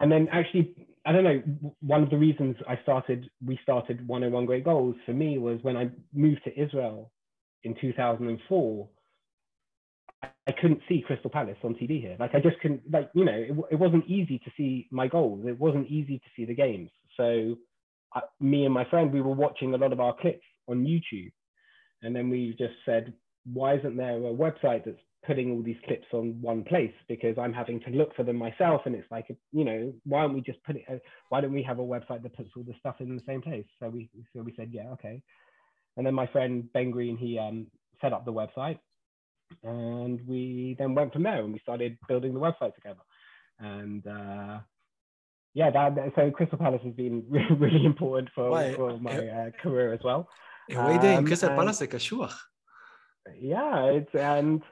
and 0.00 0.10
then 0.10 0.28
actually, 0.30 0.74
I 1.04 1.12
don't 1.12 1.24
know, 1.24 1.42
one 1.80 2.02
of 2.02 2.10
the 2.10 2.16
reasons 2.16 2.56
I 2.68 2.78
started, 2.82 3.28
we 3.44 3.58
started 3.62 4.06
101 4.06 4.46
Great 4.46 4.64
Goals 4.64 4.94
for 5.04 5.12
me 5.12 5.38
was 5.38 5.58
when 5.62 5.76
I 5.76 5.90
moved 6.14 6.42
to 6.44 6.60
Israel 6.60 7.10
in 7.64 7.74
2004. 7.80 8.88
I 10.22 10.52
couldn't 10.52 10.80
see 10.88 11.02
Crystal 11.06 11.30
Palace 11.30 11.58
on 11.62 11.74
TV 11.74 12.00
here. 12.00 12.16
Like 12.18 12.34
I 12.34 12.40
just 12.40 12.58
couldn't, 12.60 12.82
like, 12.90 13.10
you 13.14 13.24
know, 13.24 13.32
it, 13.32 13.54
it 13.72 13.78
wasn't 13.78 14.06
easy 14.06 14.38
to 14.38 14.50
see 14.56 14.88
my 14.90 15.08
goals. 15.08 15.44
It 15.46 15.58
wasn't 15.58 15.88
easy 15.88 16.18
to 16.18 16.24
see 16.36 16.44
the 16.44 16.54
games. 16.54 16.90
So 17.16 17.56
I, 18.14 18.20
me 18.40 18.64
and 18.64 18.72
my 18.72 18.84
friend, 18.88 19.12
we 19.12 19.20
were 19.20 19.34
watching 19.34 19.74
a 19.74 19.76
lot 19.76 19.92
of 19.92 20.00
our 20.00 20.14
clips 20.14 20.44
on 20.68 20.84
YouTube. 20.84 21.32
And 22.02 22.14
then 22.14 22.30
we 22.30 22.54
just 22.58 22.74
said, 22.84 23.12
why 23.52 23.74
isn't 23.76 23.96
there 23.96 24.16
a 24.16 24.34
website 24.34 24.84
that's 24.84 24.98
putting 25.26 25.50
all 25.50 25.62
these 25.62 25.76
clips 25.86 26.06
on 26.12 26.40
one 26.40 26.64
place? 26.64 26.92
Because 27.08 27.36
I'm 27.38 27.52
having 27.52 27.80
to 27.80 27.90
look 27.90 28.14
for 28.14 28.22
them 28.22 28.36
myself. 28.36 28.82
And 28.84 28.94
it's 28.94 29.10
like, 29.10 29.26
you 29.52 29.64
know, 29.64 29.92
why 30.04 30.22
don't 30.22 30.34
we 30.34 30.40
just 30.40 30.62
put 30.64 30.76
it, 30.76 30.84
uh, 30.90 30.96
why 31.28 31.40
don't 31.40 31.52
we 31.52 31.62
have 31.62 31.78
a 31.78 31.82
website 31.82 32.22
that 32.22 32.36
puts 32.36 32.50
all 32.56 32.62
the 32.62 32.74
stuff 32.78 32.96
in 33.00 33.16
the 33.16 33.22
same 33.26 33.42
place? 33.42 33.66
So 33.80 33.88
we, 33.88 34.08
so 34.34 34.42
we 34.42 34.54
said, 34.56 34.70
yeah, 34.72 34.90
okay. 34.92 35.22
And 35.96 36.06
then 36.06 36.14
my 36.14 36.26
friend 36.28 36.72
Ben 36.72 36.90
Green, 36.90 37.16
he 37.16 37.38
um, 37.38 37.66
set 38.00 38.12
up 38.12 38.24
the 38.24 38.32
website 38.32 38.78
and 39.62 40.20
we 40.26 40.76
then 40.78 40.94
went 40.94 41.12
from 41.12 41.22
there 41.24 41.42
and 41.42 41.52
we 41.52 41.58
started 41.60 41.98
building 42.06 42.34
the 42.34 42.40
website 42.40 42.74
together. 42.74 43.00
And 43.58 44.06
uh, 44.06 44.60
yeah, 45.54 45.70
that, 45.70 46.12
so 46.14 46.30
Crystal 46.30 46.58
Palace 46.58 46.82
has 46.84 46.94
been 46.94 47.24
really 47.30 47.84
important 47.84 48.30
for, 48.34 48.50
for 48.74 48.98
my 48.98 49.16
uh, 49.16 49.50
career 49.62 49.92
as 49.92 50.00
well 50.04 50.28
um, 50.76 51.20
in 51.20 51.24
Palace. 51.48 51.78
Yeah, 53.40 53.84
it's 53.86 54.14
and 54.14 54.62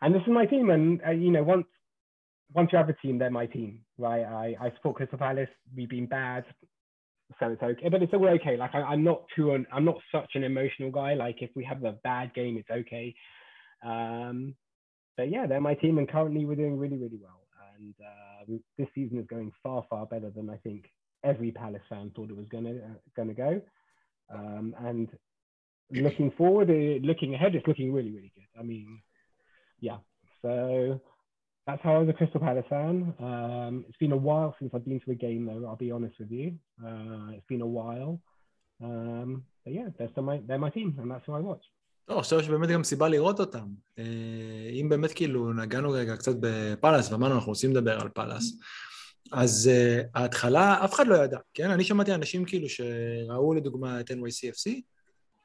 and 0.00 0.14
this 0.14 0.22
is 0.22 0.28
my 0.32 0.46
team, 0.46 0.70
and 0.70 1.00
uh, 1.06 1.10
you 1.10 1.30
know 1.30 1.42
once 1.42 1.66
once 2.54 2.70
you 2.72 2.78
have 2.78 2.88
a 2.88 2.94
team, 2.94 3.18
they're 3.18 3.30
my 3.30 3.46
team, 3.46 3.80
right? 3.98 4.24
I, 4.24 4.56
I 4.60 4.70
support 4.76 4.96
Crystal 4.96 5.18
Palace. 5.18 5.48
We've 5.74 5.88
been 5.88 6.06
bad, 6.06 6.44
so 7.40 7.50
it's 7.50 7.62
okay. 7.62 7.88
But 7.88 8.02
it's 8.02 8.12
all 8.12 8.28
okay. 8.28 8.56
Like 8.56 8.74
I, 8.74 8.92
am 8.92 9.04
not 9.04 9.22
too, 9.34 9.52
an, 9.52 9.66
I'm 9.72 9.84
not 9.84 9.98
such 10.12 10.30
an 10.34 10.44
emotional 10.44 10.90
guy. 10.90 11.14
Like 11.14 11.36
if 11.40 11.50
we 11.54 11.64
have 11.64 11.82
a 11.84 11.92
bad 12.04 12.34
game, 12.34 12.56
it's 12.58 12.70
okay. 12.70 13.14
Um, 13.84 14.54
but 15.16 15.30
yeah, 15.30 15.46
they're 15.46 15.60
my 15.60 15.74
team, 15.74 15.98
and 15.98 16.08
currently 16.08 16.44
we're 16.44 16.56
doing 16.56 16.78
really, 16.78 16.96
really 16.96 17.18
well. 17.20 17.40
And 17.78 17.94
uh, 18.00 18.44
we, 18.46 18.60
this 18.78 18.88
season 18.94 19.18
is 19.18 19.26
going 19.26 19.52
far, 19.62 19.84
far 19.88 20.06
better 20.06 20.30
than 20.30 20.50
I 20.50 20.56
think 20.56 20.90
every 21.24 21.52
Palace 21.52 21.82
fan 21.88 22.10
thought 22.14 22.30
it 22.30 22.36
was 22.36 22.48
gonna 22.50 22.70
uh, 22.70 22.98
gonna 23.16 23.34
go. 23.34 23.60
Um, 24.32 24.74
and 24.80 25.08
looking 25.90 26.30
forward, 26.32 26.70
uh, 26.70 27.06
looking 27.06 27.34
ahead, 27.34 27.54
it's 27.54 27.66
looking 27.66 27.92
really, 27.92 28.10
really 28.10 28.32
good. 28.34 28.46
I 28.58 28.62
mean, 28.62 29.00
yeah. 29.80 29.98
So 30.42 31.00
that's 31.66 31.82
how 31.82 31.94
I 31.94 31.98
was 31.98 32.08
a 32.08 32.12
Crystal 32.12 32.40
Palace 32.40 32.64
fan. 32.68 33.14
Um, 33.20 33.84
it's 33.88 33.98
been 33.98 34.12
a 34.12 34.16
while 34.16 34.54
since 34.58 34.72
I've 34.74 34.84
been 34.84 35.00
to 35.00 35.10
a 35.10 35.14
game, 35.14 35.46
though. 35.46 35.66
I'll 35.66 35.76
be 35.76 35.92
honest 35.92 36.14
with 36.18 36.30
you. 36.30 36.58
Uh, 36.84 37.32
it's 37.32 37.46
been 37.46 37.62
a 37.62 37.66
while. 37.66 38.20
Um, 38.82 39.44
but 39.64 39.72
yeah, 39.74 39.88
they're 39.96 40.10
still 40.10 40.24
my 40.24 40.40
they're 40.46 40.58
my 40.58 40.70
team, 40.70 40.96
and 41.00 41.10
that's 41.10 41.24
who 41.26 41.34
I 41.34 41.40
watch. 41.40 41.64
לא, 42.08 42.18
עכשיו 42.18 42.40
יש 42.40 42.48
באמת 42.48 42.68
גם 42.68 42.84
סיבה 42.84 43.08
לראות 43.08 43.40
אותם. 43.40 43.66
אה, 43.98 44.70
אם 44.80 44.88
באמת 44.88 45.12
כאילו 45.12 45.52
נגענו 45.52 45.90
רגע 45.90 46.16
קצת 46.16 46.32
בפאלאס 46.40 47.12
ואמרנו 47.12 47.34
אנחנו 47.34 47.48
רוצים 47.48 47.70
לדבר 47.70 48.00
על 48.00 48.08
פאלאס, 48.08 48.60
אז 49.32 49.70
uh, 49.72 50.06
ההתחלה 50.14 50.84
אף 50.84 50.94
אחד 50.94 51.06
לא 51.06 51.16
ידע, 51.16 51.38
כן? 51.54 51.70
אני 51.70 51.84
שמעתי 51.84 52.14
אנשים 52.14 52.44
כאילו 52.44 52.68
שראו 52.68 53.54
לדוגמה 53.54 54.00
את 54.00 54.10
NYCFC, 54.10 54.70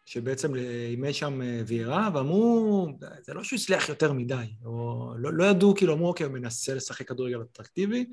שבעצם 0.07 0.55
אימץ 0.55 1.15
שם 1.15 1.41
אה, 1.41 1.61
ויירה, 1.67 2.09
ואמרו, 2.13 2.87
זה 3.21 3.33
לא 3.33 3.43
שהוא 3.43 3.59
הצליח 3.59 3.89
יותר 3.89 4.13
מדי, 4.13 4.45
או 4.65 5.11
לא, 5.17 5.33
לא 5.33 5.43
ידעו, 5.43 5.75
כאילו 5.75 5.93
אמרו, 5.93 6.07
אוקיי, 6.07 6.25
הוא 6.25 6.33
מנסה 6.33 6.75
לשחק 6.75 7.07
כדורגל 7.07 7.41
אטרקטיבי, 7.41 8.05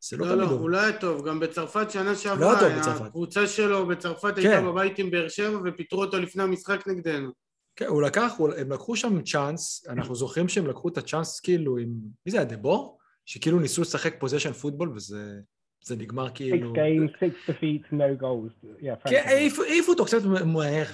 זה 0.00 0.16
לא 0.16 0.26
לא, 0.26 0.34
לא, 0.34 0.46
תמיד 0.46 0.58
הוא 0.58 0.70
לא 0.70 0.78
היה 0.78 0.98
טוב, 0.98 1.28
גם 1.28 1.40
בצרפת 1.40 1.90
שנה 1.90 2.04
לא 2.04 2.14
שעברה, 2.14 2.60
היה 2.60 2.68
טוב 2.68 2.78
בצרפת. 2.78 3.06
הקבוצה 3.06 3.46
שלו 3.46 3.86
בצרפת 3.86 4.34
כן. 4.34 4.50
הייתה 4.50 4.66
בבית 4.66 4.98
עם 4.98 5.10
באר 5.10 5.28
שבע 5.28 5.58
ופיטרו 5.64 6.00
אותו 6.00 6.18
לפני 6.18 6.42
המשחק 6.42 6.86
נגדנו. 6.86 7.30
כן, 7.76 7.86
הוא 7.86 8.02
לקח, 8.02 8.32
הוא, 8.36 8.52
הם 8.56 8.72
לקחו 8.72 8.96
שם 8.96 9.22
צ'אנס, 9.22 9.84
אנחנו 9.88 10.14
זוכרים 10.14 10.48
שהם 10.48 10.66
לקחו 10.66 10.88
את 10.88 10.98
הצ'אנס 10.98 11.40
כאילו 11.40 11.78
עם, 11.78 11.88
מי 12.26 12.32
זה 12.32 12.36
היה, 12.36 12.44
דבור? 12.44 12.98
שכאילו 13.24 13.60
ניסו 13.60 13.82
לשחק 13.82 14.14
פוזיישן 14.20 14.52
פוטבול 14.52 14.92
וזה 14.96 15.40
זה 15.86 15.96
נגמר 15.96 16.26
Six 16.26 16.30
כאילו... 16.34 16.72
games, 16.74 17.10
six 17.10 17.50
defeats, 17.50 17.92
no 17.92 18.22
goals. 18.22 18.66
Yeah, 18.82 19.08
כן. 19.10 19.22
העיפו 19.26 19.62
אותו 19.92 20.04
קצת 20.04 20.18
מהר, 20.46 20.84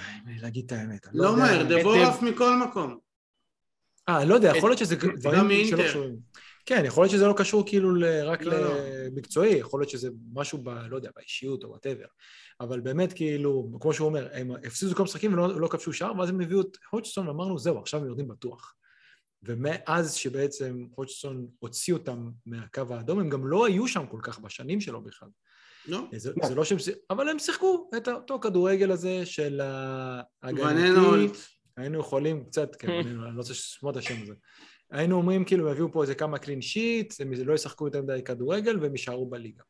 להגיד 0.40 0.64
את 0.66 0.72
האמת. 0.72 1.06
לא 1.12 1.28
יודע. 1.28 1.42
מהר, 1.42 1.62
דבור 1.62 1.96
דב- 1.96 2.02
עף 2.02 2.22
מכל 2.22 2.56
מקום. 2.56 2.98
אה, 4.08 4.24
לא 4.24 4.34
יודע, 4.34 4.52
יכול 4.56 4.70
להיות 4.70 4.78
שזה 4.78 4.96
דברים 4.96 5.66
שלא. 5.66 5.82
קשורים. 5.82 6.16
כן, 6.66 6.82
יכול 6.86 7.04
להיות 7.04 7.12
שזה 7.12 7.26
לא 7.26 7.34
קשור 7.36 7.66
כאילו 7.66 7.90
רק 8.24 8.42
לא, 8.42 8.60
לא. 8.60 8.74
למקצועי, 9.06 9.50
יכול 9.50 9.80
להיות 9.80 9.90
שזה 9.90 10.08
משהו 10.34 10.58
ב... 10.58 10.68
לא 10.68 10.96
יודע, 10.96 11.10
באישיות 11.16 11.64
או 11.64 11.68
whatever. 11.70 12.04
אבל 12.60 12.80
באמת, 12.80 13.12
כאילו, 13.12 13.68
כמו 13.80 13.92
שהוא 13.92 14.08
אומר, 14.08 14.28
הם 14.32 14.50
הפסידו 14.66 14.94
כל 14.94 15.02
המשחקים 15.02 15.32
ולא 15.32 15.60
לא 15.60 15.68
כבשו 15.68 15.92
שער, 15.92 16.18
ואז 16.18 16.28
הם 16.28 16.40
הביאו 16.40 16.60
את 16.60 16.76
הודג'סון 16.90 17.28
ואמרנו, 17.28 17.58
זהו, 17.58 17.78
עכשיו 17.78 18.00
הם 18.00 18.06
יורדים 18.06 18.28
בטוח. 18.28 18.74
ומאז 19.42 20.14
שבעצם 20.14 20.86
הודג'סון 20.94 21.48
הוציא 21.58 21.94
אותם 21.94 22.30
מהקו 22.46 22.82
האדום, 22.90 23.18
הם 23.18 23.28
גם 23.28 23.46
לא 23.46 23.66
היו 23.66 23.88
שם 23.88 24.06
כל 24.06 24.20
כך 24.22 24.38
בשנים 24.38 24.80
שלו 24.80 25.02
בכלל. 25.02 25.28
לא? 25.86 26.00
זה, 26.16 26.32
זה 26.44 26.54
לא 26.54 26.64
שהם... 26.64 26.78
אבל 27.10 27.28
הם 27.28 27.38
שיחקו 27.38 27.90
את 27.96 28.08
אותו 28.08 28.38
כדורגל 28.40 28.90
הזה 28.90 29.26
של 29.26 29.60
ההגנתי. 29.60 31.38
היינו 31.76 32.00
יכולים 32.00 32.44
קצת, 32.44 32.76
כן, 32.76 32.90
אני 33.06 33.14
לא 33.14 33.28
רוצה 33.36 33.52
לשמוע 33.52 33.92
את 33.92 33.96
השם 33.96 34.22
הזה. 34.22 34.34
היינו 34.90 35.16
אומרים 35.16 35.44
כאילו, 35.44 35.70
יביאו 35.70 35.92
פה 35.92 36.02
איזה 36.02 36.14
כמה 36.14 36.38
קלין 36.38 36.62
שיט, 36.62 37.14
הם 37.20 37.32
לא 37.32 37.54
ישחקו 37.54 37.86
יותר 37.86 38.02
מדי 38.02 38.22
כדורגל 38.24 38.78
והם 38.80 38.92
יישארו 38.92 39.30
בליגה. 39.30 39.62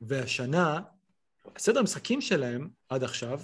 והשנה, 0.00 0.80
סדר 1.58 1.80
המשחקים 1.80 2.20
שלהם 2.20 2.68
עד 2.88 3.04
עכשיו 3.04 3.40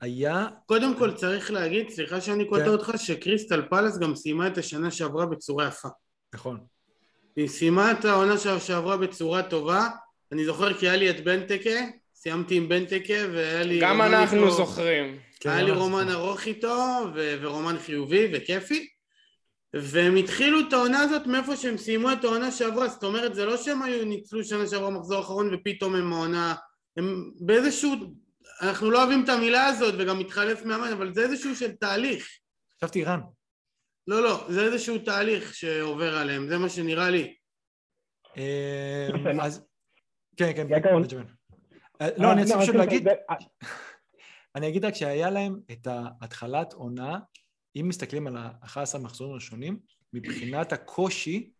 היה... 0.00 0.46
קודם 0.66 0.98
כל 0.98 1.12
צריך 1.12 1.50
להגיד, 1.50 1.90
סליחה 1.90 2.20
שאני 2.20 2.44
קוטע 2.44 2.64
כן. 2.64 2.70
אותך, 2.70 2.92
שקריסטל 2.96 3.62
פלס 3.70 3.98
גם 3.98 4.14
סיימה 4.16 4.46
את 4.46 4.58
השנה 4.58 4.90
שעברה 4.90 5.26
בצורה 5.26 5.66
יפה. 5.66 5.88
נכון. 6.34 6.60
היא 7.36 7.48
סיימה 7.48 7.92
את 7.92 8.04
העונה 8.04 8.34
שעברה 8.60 8.96
בצורה 8.96 9.42
טובה. 9.42 9.88
אני 10.32 10.44
זוכר 10.44 10.74
כי 10.74 10.88
היה 10.88 10.96
לי 10.96 11.10
את 11.10 11.24
בנטקה, 11.24 11.70
סיימתי 12.14 12.54
עם 12.56 12.68
בנטקה 12.68 13.14
והיה 13.32 13.62
לי... 13.62 13.80
גם 13.80 14.02
אנחנו 14.02 14.44
איתו- 14.44 14.56
זוכרים. 14.56 15.18
כן, 15.40 15.50
היה 15.50 15.62
לי 15.62 15.70
ממש. 15.70 15.80
רומן 15.80 16.08
ארוך 16.08 16.46
איתו, 16.46 16.76
ו- 17.14 17.36
ורומן 17.40 17.78
חיובי 17.78 18.28
וכיפי. 18.32 18.88
והם 19.74 20.16
התחילו 20.16 20.60
את 20.68 20.72
העונה 20.72 21.00
הזאת 21.00 21.26
מאיפה 21.26 21.56
שהם 21.56 21.76
סיימו 21.76 22.12
את 22.12 22.24
העונה 22.24 22.50
שעברה, 22.50 22.88
זאת 22.88 23.04
אומרת 23.04 23.34
זה 23.34 23.44
לא 23.44 23.56
שהם 23.56 23.82
היו 23.82 24.04
ניצלו 24.04 24.44
שנה 24.44 24.66
שעברה 24.66 24.90
מחזור 24.90 25.20
אחרון 25.20 25.54
ופתאום 25.54 25.94
הם 25.94 26.12
העונה, 26.12 26.54
הם 26.96 27.30
באיזשהו, 27.40 27.90
אנחנו 28.60 28.90
לא 28.90 29.02
אוהבים 29.02 29.24
את 29.24 29.28
המילה 29.28 29.66
הזאת 29.66 29.94
וגם 29.98 30.18
מתחלף 30.18 30.64
מאמן, 30.64 30.92
אבל 30.92 31.14
זה 31.14 31.22
איזשהו 31.22 31.56
של 31.56 31.72
תהליך. 31.72 32.28
חשבתי 32.76 33.04
רן. 33.04 33.20
לא, 34.06 34.22
לא, 34.22 34.46
זה 34.48 34.64
איזשהו 34.64 34.98
תהליך 34.98 35.54
שעובר 35.54 36.16
עליהם, 36.16 36.48
זה 36.48 36.58
מה 36.58 36.68
שנראה 36.68 37.10
לי. 37.10 37.34
אה. 38.36 39.08
אז... 39.42 39.62
כן, 40.36 40.52
כן. 40.56 40.68
בנג'מין. 40.68 41.26
אה, 42.00 42.08
לא, 42.16 42.32
אני 42.32 42.42
Uh, 42.42 42.44
רוצה 42.44 42.60
פשוט 42.60 42.74
להגיד, 42.74 43.08
אני 44.54 44.68
אגיד 44.68 44.84
רק 44.84 44.94
שהיה 44.94 45.30
להם 45.30 45.60
את 45.72 45.86
ההתחלת 45.86 46.72
עונה, 46.72 47.18
אם 47.76 47.88
מסתכלים 47.88 48.26
על 48.26 48.36
ה-11 48.36 48.98
מחזורים 48.98 49.32
הראשונים, 49.32 49.78
מבחינת 50.12 50.72
הקושי, 50.72 51.50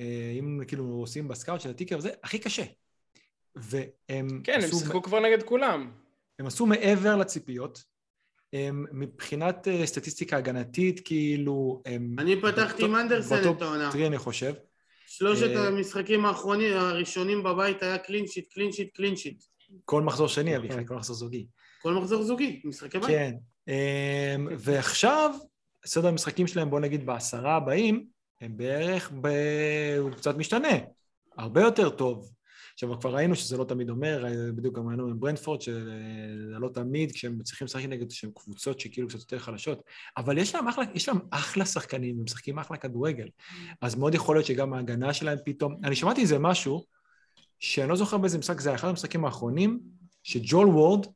אה, 0.00 0.36
אם 0.38 0.60
כאילו 0.68 0.84
עושים 0.84 1.28
בסקאוט 1.28 1.60
של 1.60 1.70
הטיקר 1.70 1.98
וזה, 1.98 2.10
הכי 2.22 2.38
קשה. 2.38 2.64
והם 3.56 4.42
כן, 4.44 4.60
הם 4.62 4.78
שיחקו 4.78 5.02
כבר 5.02 5.20
נגד 5.20 5.42
כולם. 5.42 5.92
הם 6.38 6.46
עשו 6.46 6.66
מעבר 6.66 7.16
לציפיות. 7.16 7.82
הם 8.52 8.84
מבחינת 8.92 9.68
אה, 9.68 9.86
סטטיסטיקה 9.86 10.36
הגנתית, 10.36 11.00
כאילו, 11.04 11.82
הם... 11.86 12.16
אני 12.18 12.40
פתחתי 12.40 12.84
עם 12.84 12.96
אנדרסן 12.96 13.50
את 13.50 13.62
העונה. 13.62 13.92
טרי, 13.92 14.06
אני 14.06 14.18
חושב. 14.18 14.52
שלושת 15.06 15.56
אה, 15.56 15.66
המשחקים 15.66 16.24
האחרונים, 16.24 16.76
הראשונים 16.76 17.42
בבית 17.42 17.82
היה 17.82 17.98
clean 17.98 18.26
sheet, 18.26 18.52
clean 18.52 18.72
sheet, 18.72 18.96
clean 18.96 19.16
sheet. 19.16 19.42
כל 19.84 20.02
מחזור 20.02 20.28
שני. 20.28 20.56
אביחי, 20.56 20.86
כל 20.86 20.94
מחזור 20.94 21.16
זוגי. 21.16 21.46
כל 21.82 21.94
מחזור 21.94 22.22
זוגי, 22.22 22.60
משחקי 22.64 22.98
בית. 22.98 23.08
כן. 23.08 23.34
אמ, 23.68 24.48
ועכשיו, 24.58 25.34
סדר 25.86 26.08
המשחקים 26.08 26.46
שלהם, 26.46 26.70
בוא 26.70 26.80
נגיד 26.80 27.06
בעשרה 27.06 27.56
הבאים, 27.56 28.06
הם 28.40 28.56
בערך 28.56 29.12
ב... 29.20 29.28
הוא 29.98 30.10
קצת 30.10 30.36
משתנה, 30.36 30.78
הרבה 31.38 31.60
יותר 31.60 31.90
טוב. 31.90 32.30
עכשיו, 32.78 33.00
כבר 33.00 33.14
ראינו 33.14 33.34
שזה 33.36 33.56
לא 33.56 33.64
תמיד 33.64 33.90
אומר, 33.90 34.24
בדיוק 34.54 34.76
גם 34.76 34.88
ראינו 34.88 35.06
עם 35.06 35.20
ברנדפורד, 35.20 35.60
שזה 35.60 36.58
לא 36.58 36.68
תמיד, 36.68 37.12
כשהם 37.12 37.42
צריכים 37.42 37.64
לשחק 37.64 37.84
נגד 37.84 38.10
שהן 38.10 38.30
קבוצות 38.34 38.80
שכאילו 38.80 39.08
קצת 39.08 39.18
יותר 39.18 39.38
חלשות, 39.38 39.82
אבל 40.16 40.38
יש 40.38 40.54
להם 40.54 40.68
אחלה, 40.68 40.84
יש 40.94 41.08
להם 41.08 41.18
אחלה 41.30 41.64
שחקנים, 41.64 42.16
הם 42.18 42.24
משחקים 42.24 42.58
אחלה 42.58 42.76
כדורגל. 42.76 43.28
אז 43.80 43.94
מאוד 43.94 44.14
יכול 44.14 44.36
להיות 44.36 44.46
שגם 44.46 44.74
ההגנה 44.74 45.14
שלהם 45.14 45.38
פתאום... 45.44 45.74
אני 45.84 45.96
שמעתי 45.96 46.20
איזה 46.20 46.38
משהו, 46.38 46.84
שאני 47.58 47.88
לא 47.88 47.96
זוכר 47.96 48.18
באיזה 48.18 48.38
משחק, 48.38 48.60
זה 48.60 48.68
היה 48.68 48.76
אחד 48.76 48.88
המשחקים 48.88 49.24
האחרונים, 49.24 49.80
שג'ול 50.22 50.68
וורד 50.68 51.06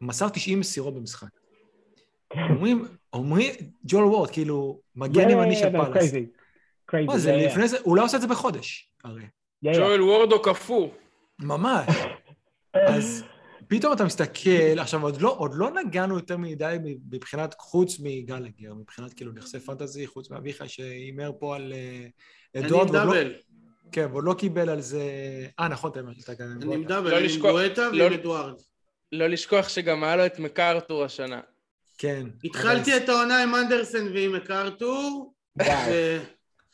מסר 0.00 0.28
90 0.28 0.60
מסירות 0.60 0.94
במשחק. 0.94 1.28
אומרים, 2.34 2.84
אומרים, 3.12 3.54
ג'ול 3.84 4.04
וורד, 4.04 4.30
כאילו, 4.30 4.80
מגן 4.96 5.30
ימני 5.30 5.56
של 5.56 5.72
פאלאס. 5.72 6.12
מה 7.06 7.18
זה, 7.18 7.36
לפני 7.36 7.68
זה, 7.68 7.76
הוא 7.82 7.96
לא 7.96 8.04
עושה 8.04 8.16
את 8.16 8.22
זה 8.22 8.28
בחודש, 8.28 8.90
הרי. 9.04 9.24
ג'ואל 9.64 10.02
וורד 10.02 10.32
או 10.32 10.42
קפוא. 10.42 10.88
ממש. 11.38 11.86
אז 12.88 13.24
פתאום 13.68 13.92
אתה 13.92 14.04
מסתכל, 14.04 14.78
עכשיו 14.78 15.02
עוד 15.02 15.20
לא, 15.20 15.34
עוד 15.38 15.54
לא 15.54 15.70
נגענו 15.70 16.14
יותר 16.14 16.36
מדי 16.36 16.76
מבחינת, 17.10 17.54
חוץ 17.58 18.00
מגלגר, 18.00 18.74
מבחינת 18.74 19.12
כאילו 19.12 19.32
נכסי 19.32 19.60
פנטזי, 19.60 20.06
חוץ 20.06 20.30
מאביחי 20.30 20.68
שהימר 20.68 21.30
פה 21.38 21.56
על 21.56 21.72
אדוארד. 22.56 22.94
אני 22.94 22.98
עם 22.98 23.06
דאבל. 23.06 23.34
כן, 23.92 24.06
ועוד 24.10 24.24
לא 24.24 24.34
קיבל 24.34 24.68
על 24.68 24.80
זה... 24.80 25.02
אה, 25.60 25.68
נכון, 25.68 25.90
אתה 25.90 26.34
גם 26.34 26.46
עם 26.50 26.62
אני 26.62 26.74
עם 26.74 26.84
דאבל, 26.84 27.14
אני 27.14 27.34
עם 27.34 27.40
גואטה 27.40 27.88
ועם 27.92 28.12
אדוארד. 28.12 28.54
לא 29.12 29.26
לשכוח 29.26 29.68
שגם 29.68 30.04
היה 30.04 30.16
לו 30.16 30.26
את 30.26 30.38
מקארתור 30.38 31.04
השנה. 31.04 31.40
כן. 31.98 32.26
התחלתי 32.44 32.96
את 32.96 33.08
העונה 33.08 33.42
עם 33.42 33.54
אנדרסן 33.54 34.06
ועם 34.14 34.32
מקארתור. 34.32 35.34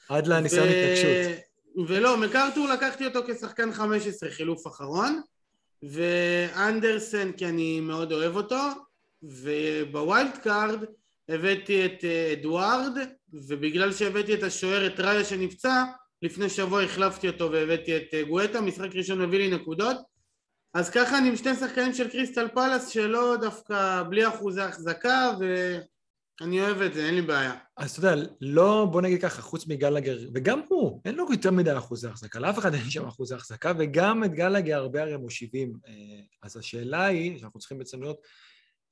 עד 0.08 0.26
לניסיון 0.26 0.68
התנגשות. 0.68 1.44
ולא, 1.86 2.16
מקארתור 2.16 2.68
לקחתי 2.68 3.06
אותו 3.06 3.20
כשחקן 3.26 3.72
15 3.72 4.30
חילוף 4.30 4.66
אחרון. 4.66 5.20
ואנדרסן 5.82 7.32
כי 7.32 7.46
אני 7.46 7.80
מאוד 7.80 8.12
אוהב 8.12 8.36
אותו, 8.36 8.60
וב 9.22 9.61
wild 9.61 10.38
card 10.42 10.84
הבאתי 11.28 11.86
את 11.86 12.04
אה, 12.04 12.32
אדוארד, 12.32 12.98
ובגלל 13.32 13.92
שהבאתי 13.92 14.34
את 14.34 14.42
השוער, 14.42 14.86
את 14.86 15.00
ראיה 15.00 15.24
שנפצע, 15.24 15.84
לפני 16.22 16.48
שבוע 16.48 16.82
החלפתי 16.82 17.28
אותו 17.28 17.52
והבאתי 17.52 17.96
את 17.96 18.14
אה, 18.14 18.22
גואטה, 18.22 18.60
משחק 18.60 18.94
ראשון 18.94 19.22
מביא 19.22 19.38
לי 19.38 19.50
נקודות. 19.50 19.96
אז 20.74 20.90
ככה 20.90 21.18
אני 21.18 21.28
עם 21.28 21.36
שני 21.36 21.54
שחקנים 21.54 21.94
של 21.94 22.08
קריסטל 22.08 22.48
פלאס 22.48 22.88
שלא 22.88 23.36
דווקא 23.40 24.02
בלי 24.10 24.28
אחוזי 24.28 24.60
החזקה, 24.60 25.32
ו... 25.40 25.44
אני 26.40 26.60
אוהב 26.60 26.82
את 26.82 26.94
זה, 26.94 27.06
אין 27.06 27.14
לי 27.14 27.22
בעיה. 27.22 27.54
אז 27.76 27.90
אתה 27.90 28.06
יודע, 28.06 28.22
לא, 28.40 28.88
בוא 28.92 29.00
נגיד 29.00 29.22
ככה, 29.22 29.42
חוץ 29.42 29.66
מגלגר, 29.66 30.18
וגם 30.34 30.60
הוא, 30.68 31.00
אין 31.04 31.14
לו 31.14 31.26
יותר 31.30 31.50
מדי 31.50 31.78
אחוזי 31.78 32.08
החזקה, 32.08 32.38
לאף 32.38 32.58
אחד 32.58 32.74
אין 32.74 32.90
שם 32.90 33.06
אחוזי 33.06 33.34
החזקה, 33.34 33.72
וגם 33.78 34.24
את 34.24 34.32
גלגר 34.32 34.76
הרבה 34.76 35.02
הרי 35.02 35.16
מושיבים. 35.16 35.72
אה, 35.86 35.92
אז 36.42 36.56
השאלה 36.56 37.04
היא, 37.04 37.38
שאנחנו 37.38 37.60
צריכים 37.60 37.78
בעצם 37.78 38.02
לראות, 38.02 38.20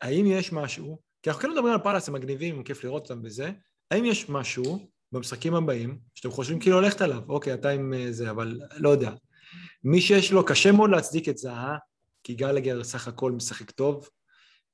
האם 0.01 0.27
יש 0.27 0.53
משהו, 0.53 0.99
כי 1.23 1.31
אנחנו 1.31 1.43
כן 1.43 1.51
מדברים 1.51 1.73
על 1.75 1.81
פאלאס, 1.81 2.09
הם 2.09 2.15
מגניבים, 2.15 2.63
כיף 2.63 2.85
לראות 2.85 3.11
אותם 3.11 3.23
בזה, 3.23 3.51
האם 3.91 4.05
יש 4.05 4.29
משהו 4.29 4.89
במשחקים 5.13 5.55
הבאים, 5.55 5.99
שאתם 6.15 6.31
חושבים 6.31 6.59
כאילו 6.61 6.81
ללכת 6.81 7.01
עליו, 7.01 7.23
אוקיי, 7.29 7.55
אתה 7.55 7.71
עם 7.71 7.95
אה, 7.95 8.13
זה, 8.13 8.31
אבל 8.31 8.61
לא 8.77 8.89
יודע. 8.89 9.11
מי 9.85 10.01
שיש 10.01 10.33
לו, 10.33 10.47
קשה 10.47 10.73
מאוד 10.73 10.91
להצדיק 10.91 11.29
את 11.29 11.39
זה? 11.39 11.51
כי 12.25 12.35
גלגר 12.35 12.85
סך 12.85 13.09
הכל 13.09 13.33
משחק 13.33 13.71
טוב, 13.71 14.09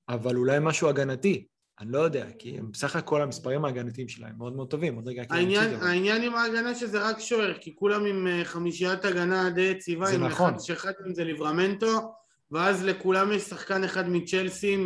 אבל 0.08 0.36
אולי 0.36 0.58
משהו 0.60 0.88
הגנתי. 0.88 1.46
אני 1.80 1.92
לא 1.92 1.98
יודע, 1.98 2.26
כי 2.38 2.58
הם 2.58 2.72
בסך 2.72 2.96
הכל 2.96 3.22
המספרים 3.22 3.64
ההגנתיים 3.64 4.08
שלהם 4.08 4.32
מאוד 4.38 4.56
מאוד 4.56 4.70
טובים, 4.70 4.94
עוד 4.94 5.08
רגע... 5.08 5.22
העניין, 5.30 5.74
העניין 5.74 6.22
עם 6.22 6.34
ההגנה 6.34 6.74
שזה 6.74 7.08
רק 7.08 7.20
שוער, 7.20 7.54
כי 7.60 7.76
כולם 7.76 8.06
עם 8.06 8.26
אה, 8.26 8.44
חמישיית 8.44 9.04
הגנה 9.04 9.50
די 9.50 9.60
יציבה, 9.60 10.06
זה 10.06 10.18
נכון. 10.18 10.50
אחד, 10.50 10.60
שאחד 10.60 10.92
מהם 11.00 11.14
זה 11.14 11.24
ליברמנטו, 11.24 12.14
ואז 12.50 12.84
לכולם 12.84 13.32
יש 13.32 13.42
שחקן 13.42 13.84
אחד 13.84 14.08
מצ'לסי, 14.08 14.76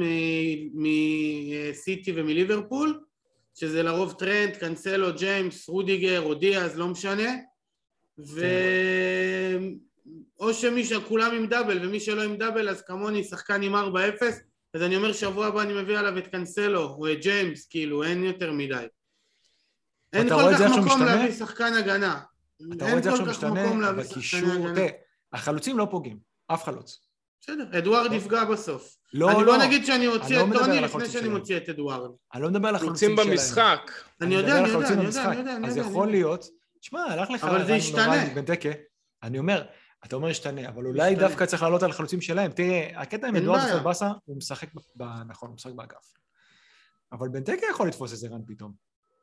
מסיטי 0.74 2.12
ומליברפול, 2.16 3.00
שזה 3.54 3.82
לרוב 3.82 4.14
טרנט, 4.18 4.56
קנסלו, 4.56 5.14
ג'יימס, 5.14 5.68
רודיגר 5.68 6.22
או 6.22 6.34
דיאז, 6.34 6.78
לא 6.78 6.88
משנה, 6.88 7.32
ו... 8.18 8.40
כן. 8.40 9.62
או 10.40 10.54
שמי 10.54 10.84
שכולם 10.84 11.34
עם 11.34 11.46
דאבל, 11.46 11.86
ומי 11.86 12.00
שלא 12.00 12.22
עם 12.22 12.36
דאבל 12.36 12.68
אז 12.68 12.82
כמוני 12.82 13.24
שחקן 13.24 13.62
עם 13.62 13.74
4-0 13.74 13.78
אז 14.74 14.82
אני 14.82 14.96
אומר 14.96 15.12
שבוע 15.12 15.46
הבא 15.46 15.62
אני 15.62 15.82
מביא 15.82 15.98
עליו 15.98 16.18
את 16.18 16.26
קנסלו 16.26 16.84
או 16.84 17.12
את 17.12 17.20
ג'יימס, 17.20 17.66
כאילו 17.66 18.02
אין 18.04 18.24
יותר 18.24 18.52
מדי. 18.52 18.86
אין 20.12 20.28
כל 20.28 20.52
כך 20.58 20.78
מקום 20.78 21.02
להביא 21.02 21.32
שחקן 21.32 21.74
הגנה. 21.74 22.20
אתה 22.72 22.84
רואה 22.84 22.98
את 22.98 23.02
זה 23.02 23.08
איך 23.08 23.16
שהוא 23.16 23.28
משתנה, 23.28 23.90
אבל 23.90 24.04
קישור, 24.14 24.74
תראה, 24.74 24.88
החלוצים 25.32 25.78
לא 25.78 25.86
פוגעים, 25.90 26.18
אף 26.48 26.64
חלוץ. 26.64 27.00
בסדר, 27.40 27.78
אדוארד 27.78 28.12
יפגע 28.12 28.44
בסוף. 28.44 28.96
לא, 29.14 29.32
לא. 29.32 29.44
בוא 29.44 29.56
נגיד 29.56 29.84
שאני 29.86 30.06
אוציא 30.06 30.40
את 30.40 30.46
טוני 30.52 30.80
לפני 30.80 31.08
שאני 31.08 31.28
מוציא 31.28 31.56
את 31.56 31.68
אדוארד. 31.68 32.10
אני 32.34 32.42
לא 32.42 32.48
מדבר 32.48 32.68
על 32.68 32.74
החלוצים 32.76 33.16
שלהם. 33.16 33.30
במשחק. 33.30 33.90
אני 34.20 34.34
יודע, 34.34 34.58
אני 34.58 34.68
יודע, 34.68 34.88
אני 34.88 35.04
יודע. 35.04 35.56
אז 35.66 35.76
יכול 35.76 36.10
להיות, 36.10 36.44
תשמע, 36.80 37.00
הלך 37.00 37.30
לך... 37.30 37.44
אבל 37.44 37.66
זה 37.66 37.72
ישתנה. 37.72 38.24
אני 39.22 39.38
אומר, 39.38 39.62
אתה 40.04 40.16
אומר 40.16 40.28
ישתנה, 40.28 40.68
אבל 40.68 40.86
אולי 40.86 41.14
דווקא 41.14 41.46
צריך 41.46 41.62
לעלות 41.62 41.82
על 41.82 41.90
החלוצים 41.90 42.20
שלהם. 42.20 42.50
תראה, 42.50 42.90
הקטע 42.94 43.28
עם 43.28 43.36
אדוארד 43.36 43.60
פלבאסה, 43.72 44.10
הוא 44.24 44.36
משחק, 44.36 44.68
נכון, 45.28 45.48
הוא 45.48 45.54
משחק 45.54 45.72
באגף. 45.72 46.12
אבל 47.12 47.28
בנטקה 47.28 47.66
יכול 47.70 47.88
לתפוס 47.88 48.12
איזה 48.12 48.28
run 48.28 48.40
פתאום. 48.46 48.72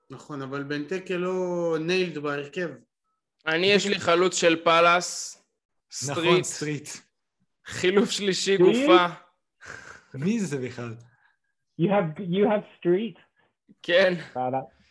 נכון, 0.10 0.42
אבל 0.42 0.64
בנטקה 0.64 1.18
לא 1.18 1.78
nailed 1.80 2.18
בהרכב. 2.18 2.70
אני, 3.48 3.68
יש 3.68 3.88
לי 3.88 4.00
חלוץ 4.00 4.36
של 4.36 4.64
פאלאס, 4.64 5.44
סטריט. 5.92 6.28
נכון, 6.28 6.44
סטריט. 6.44 6.90
חילוף 7.66 8.10
שלישי 8.10 8.58
גופה. 8.58 9.08
מי 10.14 10.40
זה 10.40 10.58
בכלל? 10.58 10.96
You 11.82 11.86
have, 11.86 12.20
you 12.20 12.46
have 12.48 12.64
Street? 12.80 13.20
כן. 13.82 14.14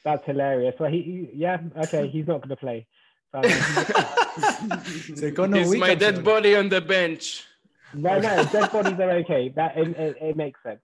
That's 0.04 0.24
hilarious. 0.26 0.76
Well, 0.80 0.90
he, 0.90 1.28
yeah, 1.34 1.58
okay, 1.84 2.04
he's 2.12 2.26
not 2.26 2.40
going 2.40 2.54
to 2.54 2.56
play. 2.56 2.86
He's 4.84 5.32
my 5.78 5.94
dead 5.94 6.24
body 6.24 6.56
on 6.56 6.68
the 6.68 6.80
bench. 6.80 7.44
No, 7.94 8.18
no, 8.18 8.44
dead 8.44 8.72
bodies 8.72 8.98
are 8.98 9.10
okay. 9.18 9.52
That 9.54 9.76
it, 9.76 9.88
it, 9.88 10.16
it 10.20 10.36
makes 10.36 10.60
sense. 10.62 10.80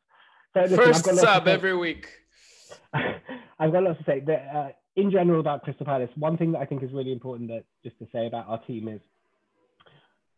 So, 0.52 0.60
listen, 0.60 0.76
First 0.76 1.04
sub 1.16 1.48
every 1.48 1.76
week. 1.76 2.06
I've 2.94 3.72
got 3.72 3.82
lots 3.82 3.98
to 3.98 4.04
say. 4.04 4.20
That, 4.20 4.48
uh, 4.54 4.68
in 4.96 5.10
general 5.10 5.40
about 5.40 5.62
Crystal 5.62 5.86
Palace, 5.86 6.10
one 6.16 6.36
thing 6.36 6.52
that 6.52 6.60
I 6.60 6.66
think 6.66 6.82
is 6.82 6.92
really 6.92 7.12
important 7.12 7.48
that 7.48 7.64
just 7.82 7.98
to 7.98 8.06
say 8.12 8.26
about 8.26 8.46
our 8.48 8.58
team 8.64 8.88
is 8.88 9.00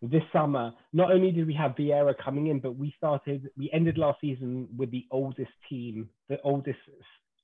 this 0.03 0.23
summer, 0.33 0.73
not 0.93 1.11
only 1.11 1.33
did 1.33 1.47
we 1.47 1.55
have 1.55 1.73
Vieira 1.73 2.15
coming 2.23 2.49
in, 2.49 2.61
but 2.61 2.77
we 2.77 2.95
started, 2.97 3.51
we 3.57 3.71
ended 3.73 3.99
last 3.99 4.21
season 4.21 4.69
with 4.77 4.91
the 4.91 5.07
oldest 5.11 5.51
team, 5.69 6.09
the 6.29 6.41
oldest 6.43 6.79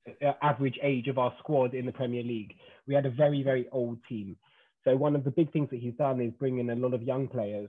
uh, 0.06 0.32
average 0.42 0.78
age 0.82 1.08
of 1.08 1.18
our 1.18 1.32
squad 1.38 1.74
in 1.74 1.86
the 1.86 1.92
Premier 1.92 2.22
League. 2.22 2.54
We 2.86 2.94
had 2.94 3.06
a 3.06 3.10
very, 3.10 3.42
very 3.42 3.68
old 3.72 3.98
team. 4.08 4.36
So 4.84 4.96
one 4.96 5.14
of 5.14 5.24
the 5.24 5.30
big 5.30 5.52
things 5.52 5.68
that 5.70 5.80
he's 5.80 5.94
done 5.94 6.20
is 6.20 6.32
bring 6.38 6.58
in 6.58 6.70
a 6.70 6.76
lot 6.76 6.94
of 6.94 7.02
young 7.02 7.28
players, 7.28 7.68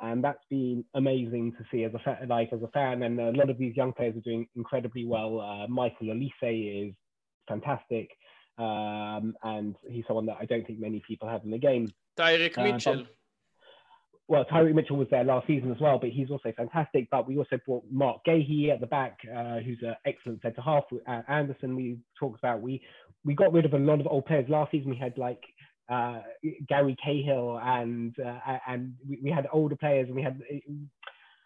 and 0.00 0.24
that's 0.24 0.44
been 0.50 0.84
amazing 0.94 1.52
to 1.52 1.64
see 1.70 1.84
as 1.84 1.92
a 1.94 1.98
fa- 1.98 2.26
like 2.26 2.52
as 2.52 2.62
a 2.62 2.68
fan. 2.68 3.02
And 3.02 3.20
a 3.20 3.32
lot 3.32 3.50
of 3.50 3.58
these 3.58 3.76
young 3.76 3.92
players 3.92 4.16
are 4.16 4.20
doing 4.20 4.46
incredibly 4.56 5.04
well. 5.04 5.40
Uh, 5.40 5.68
Michael 5.68 6.12
Elise 6.12 6.32
is 6.42 6.94
fantastic, 7.46 8.10
um, 8.58 9.34
and 9.42 9.76
he's 9.88 10.04
someone 10.06 10.26
that 10.26 10.38
I 10.40 10.46
don't 10.46 10.66
think 10.66 10.80
many 10.80 11.02
people 11.06 11.28
have 11.28 11.44
in 11.44 11.50
the 11.50 11.58
game. 11.58 11.92
Tyreek 12.18 12.56
uh, 12.58 12.62
Mitchell. 12.62 13.06
Well, 14.26 14.46
Tyreek 14.46 14.74
Mitchell 14.74 14.96
was 14.96 15.08
there 15.10 15.22
last 15.22 15.46
season 15.46 15.70
as 15.70 15.78
well, 15.78 15.98
but 15.98 16.08
he's 16.08 16.30
also 16.30 16.50
fantastic. 16.56 17.08
But 17.10 17.28
we 17.28 17.36
also 17.36 17.58
brought 17.66 17.84
Mark 17.90 18.24
Gahey 18.26 18.70
at 18.70 18.80
the 18.80 18.86
back, 18.86 19.18
uh, 19.30 19.58
who's 19.58 19.80
an 19.82 19.96
excellent 20.06 20.40
centre 20.40 20.62
half. 20.62 20.84
Uh, 21.06 21.20
Anderson, 21.28 21.76
we 21.76 21.98
talked 22.18 22.38
about. 22.38 22.62
We 22.62 22.80
we 23.24 23.34
got 23.34 23.52
rid 23.52 23.64
of 23.64 23.74
a 23.74 23.78
lot 23.78 24.00
of 24.00 24.06
old 24.06 24.26
players 24.26 24.48
last 24.48 24.70
season. 24.70 24.90
We 24.90 24.96
had 24.96 25.16
like 25.18 25.42
uh, 25.88 26.20
Gary 26.68 26.96
Cahill 27.02 27.60
and 27.62 28.14
uh, 28.18 28.58
and 28.66 28.94
we, 29.08 29.20
we, 29.22 29.30
had 29.30 29.46
older 29.52 29.76
players 29.76 30.06
and 30.06 30.16
we 30.16 30.22
had 30.22 30.40
uh, 30.50 30.56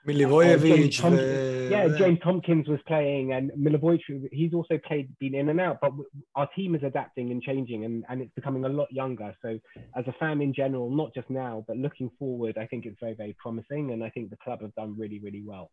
Milivojevic. 0.06 1.04
Uh, 1.04 1.68
yeah, 1.68 1.98
James 1.98 2.18
Tompkins 2.22 2.68
was 2.68 2.80
playing 2.86 3.32
and 3.32 3.50
Milivojevic, 3.52 4.28
he's 4.32 4.54
also 4.54 4.78
played, 4.86 5.10
been 5.18 5.34
in 5.34 5.48
and 5.48 5.60
out, 5.60 5.78
but 5.80 5.92
our 6.34 6.48
team 6.56 6.74
is 6.74 6.82
adapting 6.82 7.30
and 7.30 7.42
changing 7.42 7.84
and, 7.84 8.04
and 8.08 8.22
it's 8.22 8.32
becoming 8.34 8.64
a 8.64 8.68
lot 8.68 8.90
younger. 8.90 9.34
So 9.42 9.58
as 9.96 10.06
a 10.06 10.14
fan 10.18 10.40
in 10.40 10.54
general, 10.54 10.90
not 10.90 11.14
just 11.14 11.28
now, 11.28 11.64
but 11.66 11.76
looking 11.76 12.10
forward, 12.18 12.56
I 12.58 12.66
think 12.66 12.86
it's 12.86 12.98
very, 13.00 13.14
very 13.14 13.36
promising. 13.38 13.92
And 13.92 14.02
I 14.02 14.10
think 14.10 14.30
the 14.30 14.36
club 14.36 14.62
have 14.62 14.74
done 14.74 14.96
really, 14.96 15.18
really 15.18 15.42
well. 15.44 15.70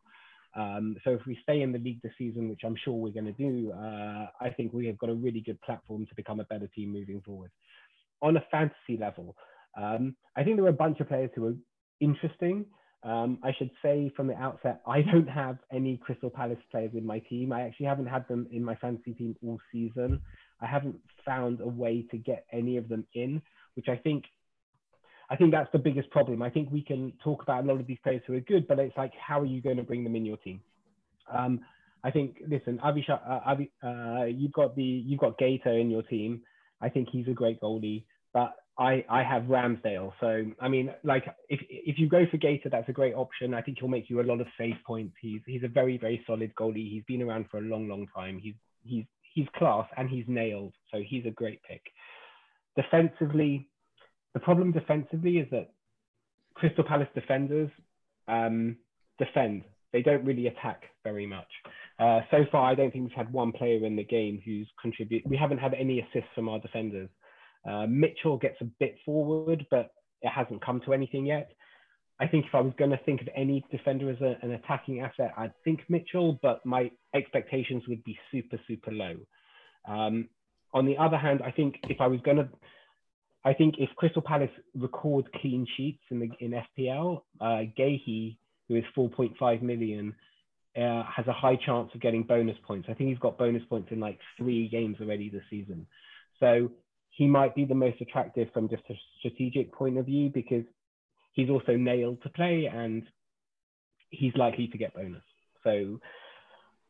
Um, 0.58 0.96
so 1.04 1.12
if 1.12 1.22
we 1.26 1.38
stay 1.44 1.62
in 1.62 1.72
the 1.72 1.80
league 1.80 2.02
this 2.02 2.14
season, 2.18 2.50
which 2.50 2.62
I'm 2.66 2.78
sure 2.84 2.94
we're 2.94 3.12
going 3.12 3.26
to 3.26 3.32
do, 3.34 3.74
uh, 3.74 4.28
I 4.40 4.50
think 4.50 4.74
we 4.74 4.88
have 4.88 4.98
got 4.98 5.10
a 5.10 5.14
really 5.14 5.42
good 5.42 5.62
platform 5.62 6.06
to 6.08 6.16
become 6.16 6.40
a 6.40 6.46
better 6.46 6.68
team 6.68 6.92
moving 6.94 7.22
forward 7.22 7.52
on 8.22 8.38
a 8.38 8.46
fantasy 8.52 8.98
level. 9.00 9.36
Um, 9.78 10.16
I 10.36 10.44
think 10.44 10.56
there 10.56 10.64
were 10.64 10.70
a 10.70 10.74
bunch 10.74 11.00
of 11.00 11.08
players 11.08 11.32
who 11.36 11.42
were 11.42 11.56
interesting. 12.00 12.66
Um, 13.04 13.38
I 13.44 13.52
should 13.58 13.70
say 13.84 14.12
from 14.16 14.28
the 14.28 14.36
outset, 14.36 14.82
I 14.88 15.02
don't 15.02 15.30
have 15.30 15.58
any 15.72 15.98
Crystal 15.98 16.30
Palace 16.30 16.58
players 16.72 16.92
in 16.96 17.06
my 17.06 17.20
team. 17.20 17.52
I 17.52 17.62
actually 17.62 17.86
haven't 17.86 18.08
had 18.08 18.28
them 18.28 18.48
in 18.52 18.64
my 18.64 18.76
fantasy 18.76 19.14
team 19.14 19.36
all 19.46 19.60
season. 19.72 20.22
I 20.62 20.66
haven't 20.66 20.96
found 21.26 21.62
a 21.62 21.68
way 21.68 22.06
to 22.12 22.18
get 22.18 22.46
any 22.52 22.78
of 22.78 22.90
them 22.90 23.06
in, 23.14 23.42
which 23.76 23.88
I 23.90 23.98
think 23.98 24.26
I 25.30 25.36
think 25.36 25.52
that's 25.52 25.72
the 25.72 25.80
biggest 25.80 26.10
problem. 26.12 26.42
I 26.42 26.50
think 26.50 26.70
we 26.72 26.84
can 26.84 27.14
talk 27.24 27.42
about 27.42 27.64
a 27.64 27.68
lot 27.68 27.80
of 27.80 27.88
these 27.88 27.98
players 28.04 28.22
who 28.28 28.34
are 28.34 28.42
good, 28.42 28.68
but 28.68 28.78
it's 28.78 28.96
like, 28.96 29.12
how 29.16 29.40
are 29.40 29.46
you 29.46 29.62
going 29.62 29.78
to 29.78 29.84
bring 29.84 30.04
them 30.04 30.16
in 30.16 30.24
your 30.24 30.38
team? 30.38 30.62
Um, 31.36 31.62
I 32.04 32.12
think, 32.12 32.38
listen, 32.48 32.80
Avi, 32.82 33.04
uh, 33.10 33.40
Avi 33.46 33.72
uh, 33.84 34.26
you've 34.26 34.54
got 34.54 34.76
the 34.76 34.84
you've 34.84 35.20
got 35.20 35.40
Gator 35.40 35.72
in 35.72 35.90
your 35.90 36.04
team. 36.04 36.42
I 36.86 36.90
think 36.90 37.10
he's 37.12 37.28
a 37.28 37.32
great 37.42 37.60
goalie. 37.60 38.04
But 38.34 38.56
I, 38.78 39.06
I 39.10 39.24
have 39.24 39.44
Ramsdale. 39.44 40.12
So 40.20 40.44
I 40.60 40.68
mean, 40.68 40.94
like 41.04 41.26
if 41.50 41.62
if 41.70 41.98
you 41.98 42.10
go 42.10 42.26
for 42.30 42.38
Gator, 42.38 42.70
that's 42.70 42.90
a 42.90 42.94
great 43.00 43.16
option. 43.16 43.54
I 43.54 43.62
think 43.62 43.78
he'll 43.80 43.88
make 43.88 44.10
you 44.10 44.22
a 44.22 44.30
lot 44.32 44.42
of 44.42 44.48
save 44.58 44.76
points. 44.86 45.16
He's 45.22 45.42
he's 45.46 45.64
a 45.64 45.70
very 45.70 45.98
very 45.98 46.24
solid 46.28 46.54
goalie. 46.56 46.90
He's 46.92 47.04
been 47.08 47.22
around 47.22 47.46
for 47.50 47.58
a 47.58 47.62
long 47.62 47.88
long 47.88 48.08
time. 48.14 48.38
He's 48.38 48.56
he's 48.84 49.06
he's 49.34 49.48
class 49.56 49.88
and 49.98 50.10
he's 50.10 50.26
nailed. 50.28 50.74
So 50.92 51.02
he's 51.08 51.26
a 51.26 51.32
great 51.32 51.62
pick. 51.64 51.82
Defensively, 52.76 53.70
the 54.34 54.42
problem 54.42 54.74
defensively 54.74 55.38
is 55.38 55.48
that 55.52 55.70
Crystal 56.56 56.84
Palace 56.84 57.08
defenders 57.16 57.70
um, 58.28 58.78
defend. 59.18 59.64
They 59.94 60.02
don't 60.02 60.26
really 60.26 60.48
attack 60.48 60.84
very 61.06 61.26
much. 61.26 61.48
Uh, 61.98 62.22
so 62.30 62.46
far, 62.52 62.70
I 62.70 62.76
don't 62.76 62.92
think 62.92 63.08
we've 63.08 63.18
had 63.18 63.32
one 63.32 63.52
player 63.52 63.86
in 63.86 63.96
the 63.96 64.04
game 64.04 64.42
who's 64.44 64.68
contributed. 64.82 65.30
We 65.30 65.38
haven't 65.38 65.60
had 65.60 65.74
any 65.74 66.00
assists 66.00 66.30
from 66.36 66.50
our 66.50 66.60
defenders. 66.60 67.10
Uh, 67.70 67.86
Mitchell 67.88 68.38
gets 68.38 68.58
a 68.62 68.66
bit 68.80 68.98
forward, 69.06 69.66
but 69.72 69.92
it 70.22 70.30
hasn't 70.30 70.64
come 70.64 70.82
to 70.86 70.94
anything 70.94 71.26
yet. 71.26 71.52
I 72.20 72.28
think 72.28 72.46
if 72.46 72.56
I 72.56 72.62
was 72.62 72.74
going 72.78 72.92
to 72.92 73.00
think 73.06 73.22
of 73.22 73.28
any 73.36 73.66
defender 73.72 74.10
as 74.10 74.22
a, 74.22 74.38
an 74.42 74.52
attacking 74.52 75.02
asset, 75.02 75.34
I'd 75.38 75.54
think 75.64 75.82
Mitchell, 75.90 76.40
but 76.42 76.66
my 76.66 76.92
expectations 77.14 77.84
would 77.88 78.04
be 78.04 78.18
super, 78.32 78.60
super 78.68 78.92
low. 78.92 79.16
Um, 79.88 80.30
on 80.74 80.86
the 80.86 80.98
other 80.98 81.18
hand, 81.18 81.42
I 81.44 81.52
think 81.52 81.76
if 81.90 82.00
I 82.00 82.08
was 82.08 82.20
going 82.22 82.38
to, 82.38 82.50
I 83.44 83.54
think 83.54 83.76
if 83.78 83.90
Crystal 83.96 84.22
Palace 84.22 84.50
record 84.76 85.32
clean 85.42 85.68
sheets 85.78 86.02
in 86.10 86.20
the 86.20 86.30
in 86.40 86.52
FPL, 86.52 87.22
uh, 87.42 87.62
who 88.68 88.76
is 88.76 88.84
4.5 88.98 89.62
million, 89.62 90.16
uh, 90.78 91.04
has 91.04 91.26
a 91.28 91.34
high 91.34 91.56
chance 91.56 91.90
of 91.94 92.02
getting 92.02 92.24
bonus 92.24 92.58
points. 92.68 92.88
I 92.90 92.94
think 92.94 93.10
he's 93.10 93.20
got 93.20 93.38
bonus 93.38 93.64
points 93.70 93.90
in 93.92 94.00
like 94.00 94.20
three 94.38 94.68
games 94.68 94.98
already 95.00 95.30
this 95.30 95.44
season. 95.50 95.88
So 96.40 96.72
he 97.12 97.28
might 97.28 97.56
be 97.56 97.66
the 97.66 97.76
most 97.76 98.02
attractive 98.02 98.50
from 98.54 98.70
just 98.70 98.84
a 98.90 98.94
strategic 99.20 99.74
point 99.74 99.98
of 99.98 100.06
view 100.06 100.30
because 100.34 100.66
he's 101.34 101.50
also 101.50 101.78
nailed 101.78 102.22
to 102.24 102.30
play 102.30 102.70
and 102.72 103.04
he's 104.10 104.36
likely 104.36 104.68
to 104.68 104.78
get 104.78 104.94
bonus. 104.94 105.24
So 105.64 106.00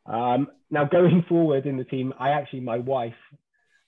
um, 0.05 0.47
now 0.71 0.85
going 0.85 1.23
forward 1.29 1.65
in 1.65 1.77
the 1.77 1.83
team, 1.83 2.13
I 2.19 2.29
actually 2.29 2.61
my 2.61 2.77
wife, 2.77 3.13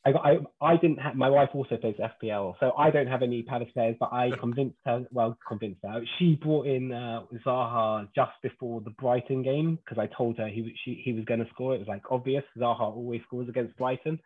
I 0.08 0.12
got 0.14 0.26
I, 0.26 0.38
I 0.62 0.78
didn't 0.78 1.00
have 1.00 1.16
my 1.16 1.30
wife 1.30 1.50
also 1.54 1.76
plays 1.76 1.96
FPL, 2.00 2.56
so 2.62 2.72
I 2.78 2.90
don't 2.92 3.08
have 3.08 3.24
any 3.24 3.44
Palace 3.44 3.68
players, 3.74 3.98
but 4.00 4.14
I 4.14 4.30
convinced 4.40 4.78
her. 4.86 5.06
Well, 5.12 5.38
convinced 5.46 5.82
her. 5.84 6.02
She 6.18 6.36
brought 6.36 6.66
in 6.66 6.94
uh, 6.94 7.24
Zaha 7.46 8.08
just 8.16 8.32
before 8.42 8.80
the 8.80 8.92
Brighton 8.92 9.44
game 9.44 9.78
because 9.84 10.02
I 10.02 10.08
told 10.16 10.38
her 10.38 10.48
he 10.48 10.74
she, 10.86 11.02
he 11.04 11.12
was 11.12 11.26
going 11.26 11.42
to 11.42 11.50
score. 11.50 11.76
It 11.76 11.80
was 11.80 11.90
like 11.90 12.04
obvious. 12.10 12.46
Zaha 12.58 12.80
always 12.80 13.22
scores 13.28 13.50
against 13.50 13.76
Brighton. 13.76 14.18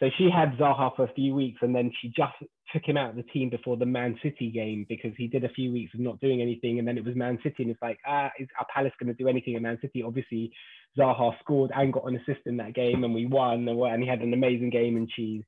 So 0.00 0.10
she 0.18 0.28
had 0.28 0.56
Zaha 0.58 0.94
for 0.96 1.04
a 1.04 1.12
few 1.12 1.34
weeks 1.34 1.58
and 1.62 1.74
then 1.74 1.92
she 2.00 2.08
just 2.08 2.34
took 2.72 2.84
him 2.84 2.96
out 2.96 3.10
of 3.10 3.16
the 3.16 3.22
team 3.22 3.48
before 3.48 3.76
the 3.76 3.86
Man 3.86 4.18
City 4.22 4.50
game 4.50 4.84
because 4.88 5.12
he 5.16 5.28
did 5.28 5.44
a 5.44 5.48
few 5.48 5.72
weeks 5.72 5.94
of 5.94 6.00
not 6.00 6.20
doing 6.20 6.42
anything. 6.42 6.78
And 6.78 6.88
then 6.88 6.98
it 6.98 7.04
was 7.04 7.14
Man 7.14 7.38
City 7.42 7.62
and 7.62 7.70
it's 7.70 7.80
like, 7.80 7.98
ah, 8.06 8.30
is 8.38 8.48
our 8.58 8.66
Palace 8.74 8.92
going 9.00 9.14
to 9.14 9.22
do 9.22 9.28
anything 9.28 9.54
in 9.54 9.62
Man 9.62 9.78
City? 9.80 10.02
Obviously, 10.02 10.52
Zaha 10.98 11.38
scored 11.40 11.70
and 11.74 11.92
got 11.92 12.04
an 12.08 12.16
assist 12.16 12.46
in 12.46 12.56
that 12.56 12.74
game 12.74 13.04
and 13.04 13.14
we 13.14 13.26
won 13.26 13.68
and 13.68 14.02
he 14.02 14.08
had 14.08 14.20
an 14.20 14.34
amazing 14.34 14.70
game 14.70 14.96
and 14.96 15.08
she 15.14 15.44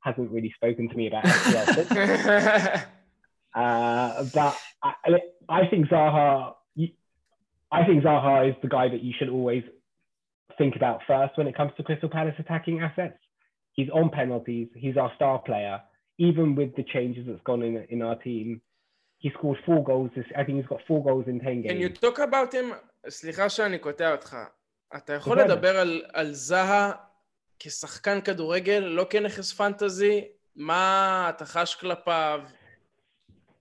hasn't 0.00 0.30
really 0.30 0.52
spoken 0.54 0.88
to 0.88 0.94
me 0.94 1.06
about 1.06 1.24
it. 1.24 1.90
uh, 3.54 4.24
but 4.34 4.56
I, 4.82 4.92
I 5.48 5.66
think 5.66 5.88
Zaha, 5.88 6.54
I 7.72 7.84
think 7.86 8.04
Zaha 8.04 8.50
is 8.50 8.56
the 8.60 8.68
guy 8.68 8.88
that 8.88 9.02
you 9.02 9.14
should 9.18 9.30
always 9.30 9.62
think 10.58 10.76
about 10.76 11.00
first 11.06 11.38
when 11.38 11.46
it 11.46 11.56
comes 11.56 11.72
to 11.78 11.82
Crystal 11.82 12.08
Palace 12.08 12.34
attacking 12.38 12.80
assets 12.80 13.18
He's 13.77 13.89
on 13.89 14.09
penalties. 14.09 14.67
He's 14.75 14.97
our 14.97 15.11
star 15.15 15.39
player. 15.39 15.81
Even 16.19 16.55
with 16.55 16.75
the 16.75 16.83
changes 16.93 17.25
that's 17.27 17.41
gone 17.49 17.63
in 17.63 17.73
in 17.89 18.01
our 18.01 18.17
team, 18.27 18.61
he 19.17 19.29
scored 19.37 19.57
four 19.65 19.83
goals. 19.83 20.11
I 20.39 20.43
think 20.43 20.57
he's 20.59 20.71
got 20.73 20.81
four 20.87 21.03
goals 21.03 21.25
in 21.27 21.39
10 21.39 21.61
games. 21.61 21.67
Can 21.71 21.79
you 21.79 21.89
talk 21.89 22.19
about 22.19 22.53
him? 22.53 22.73
סליחה 23.09 23.49
שאני 23.49 23.77
קוטע 23.77 24.11
אותך. 24.11 24.37
אתה 24.95 25.13
יכול 25.13 25.41
לדבר 25.41 25.77
על, 25.77 26.01
על 26.13 26.31
זהה 26.31 26.91
כשחקן 27.59 28.21
כדורגל, 28.21 28.79
לא 28.79 29.05
כנכס 29.09 29.53
פנטזי? 29.53 30.21
מה 30.55 31.25
אתה 31.29 31.45
חש 31.45 31.75
כלפיו? 31.75 32.41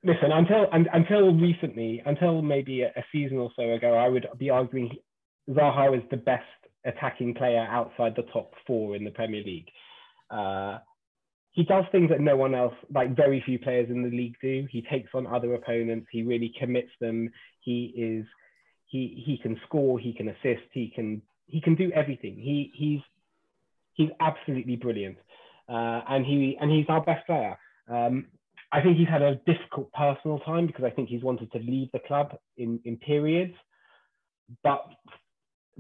Listen, 0.05 0.33
until 0.33 0.65
until 1.01 1.25
recently, 1.49 2.03
until 2.05 2.43
maybe 2.43 2.83
a, 2.83 2.91
a 3.01 3.05
season 3.13 3.39
or 3.39 3.51
so 3.55 3.63
ago, 3.79 3.91
I 3.95 4.09
would 4.09 4.27
be 4.37 4.51
arguing 4.51 4.91
Zaha 5.49 5.97
is 5.97 6.03
the 6.11 6.17
best 6.17 6.59
attacking 6.85 7.35
player 7.35 7.65
outside 7.79 8.15
the 8.17 8.27
top 8.35 8.49
four 8.67 8.97
in 8.97 9.05
the 9.05 9.11
Premier 9.11 9.43
League. 9.45 9.71
Uh, 10.30 10.80
he 11.52 11.64
does 11.64 11.86
things 11.92 12.10
that 12.10 12.22
no 12.22 12.38
one 12.38 12.54
else, 12.54 12.76
like 12.94 13.16
very 13.16 13.42
few 13.44 13.58
players 13.58 13.90
in 13.90 14.04
the 14.04 14.16
league 14.16 14.36
do. 14.42 14.68
He 14.70 14.84
takes 14.84 15.10
on 15.16 15.26
other 15.26 15.56
opponents. 15.56 16.08
He 16.12 16.22
really 16.22 16.54
commits 16.60 16.92
them. 17.02 17.32
He 17.62 17.94
is, 17.98 18.26
he 18.86 19.24
he 19.26 19.40
can 19.42 19.60
score. 19.66 19.98
He 19.98 20.14
can 20.14 20.30
assist. 20.30 20.68
He 20.72 20.92
can 20.94 21.22
he 21.48 21.60
can 21.60 21.74
do 21.74 21.92
everything. 21.94 22.36
He 22.36 22.72
he's 22.76 23.00
he's 23.96 24.10
absolutely 24.20 24.76
brilliant, 24.76 25.18
uh, 25.68 26.02
and 26.08 26.26
he 26.26 26.58
and 26.62 26.70
he's 26.70 26.86
our 26.90 27.02
best 27.02 27.26
player. 27.26 27.58
Um, 27.90 28.28
I 28.72 28.82
think 28.82 28.98
he's 28.98 29.08
had 29.08 29.24
a 29.24 29.36
difficult 29.48 29.92
personal 29.94 30.40
time 30.42 30.68
because 30.68 30.84
I 30.84 30.92
think 30.92 31.10
he's 31.10 31.24
wanted 31.24 31.52
to 31.54 31.60
leave 31.60 31.90
the 31.92 32.00
club 32.08 32.38
in 32.58 32.80
in 32.86 32.98
periods, 32.98 33.56
but 34.64 34.86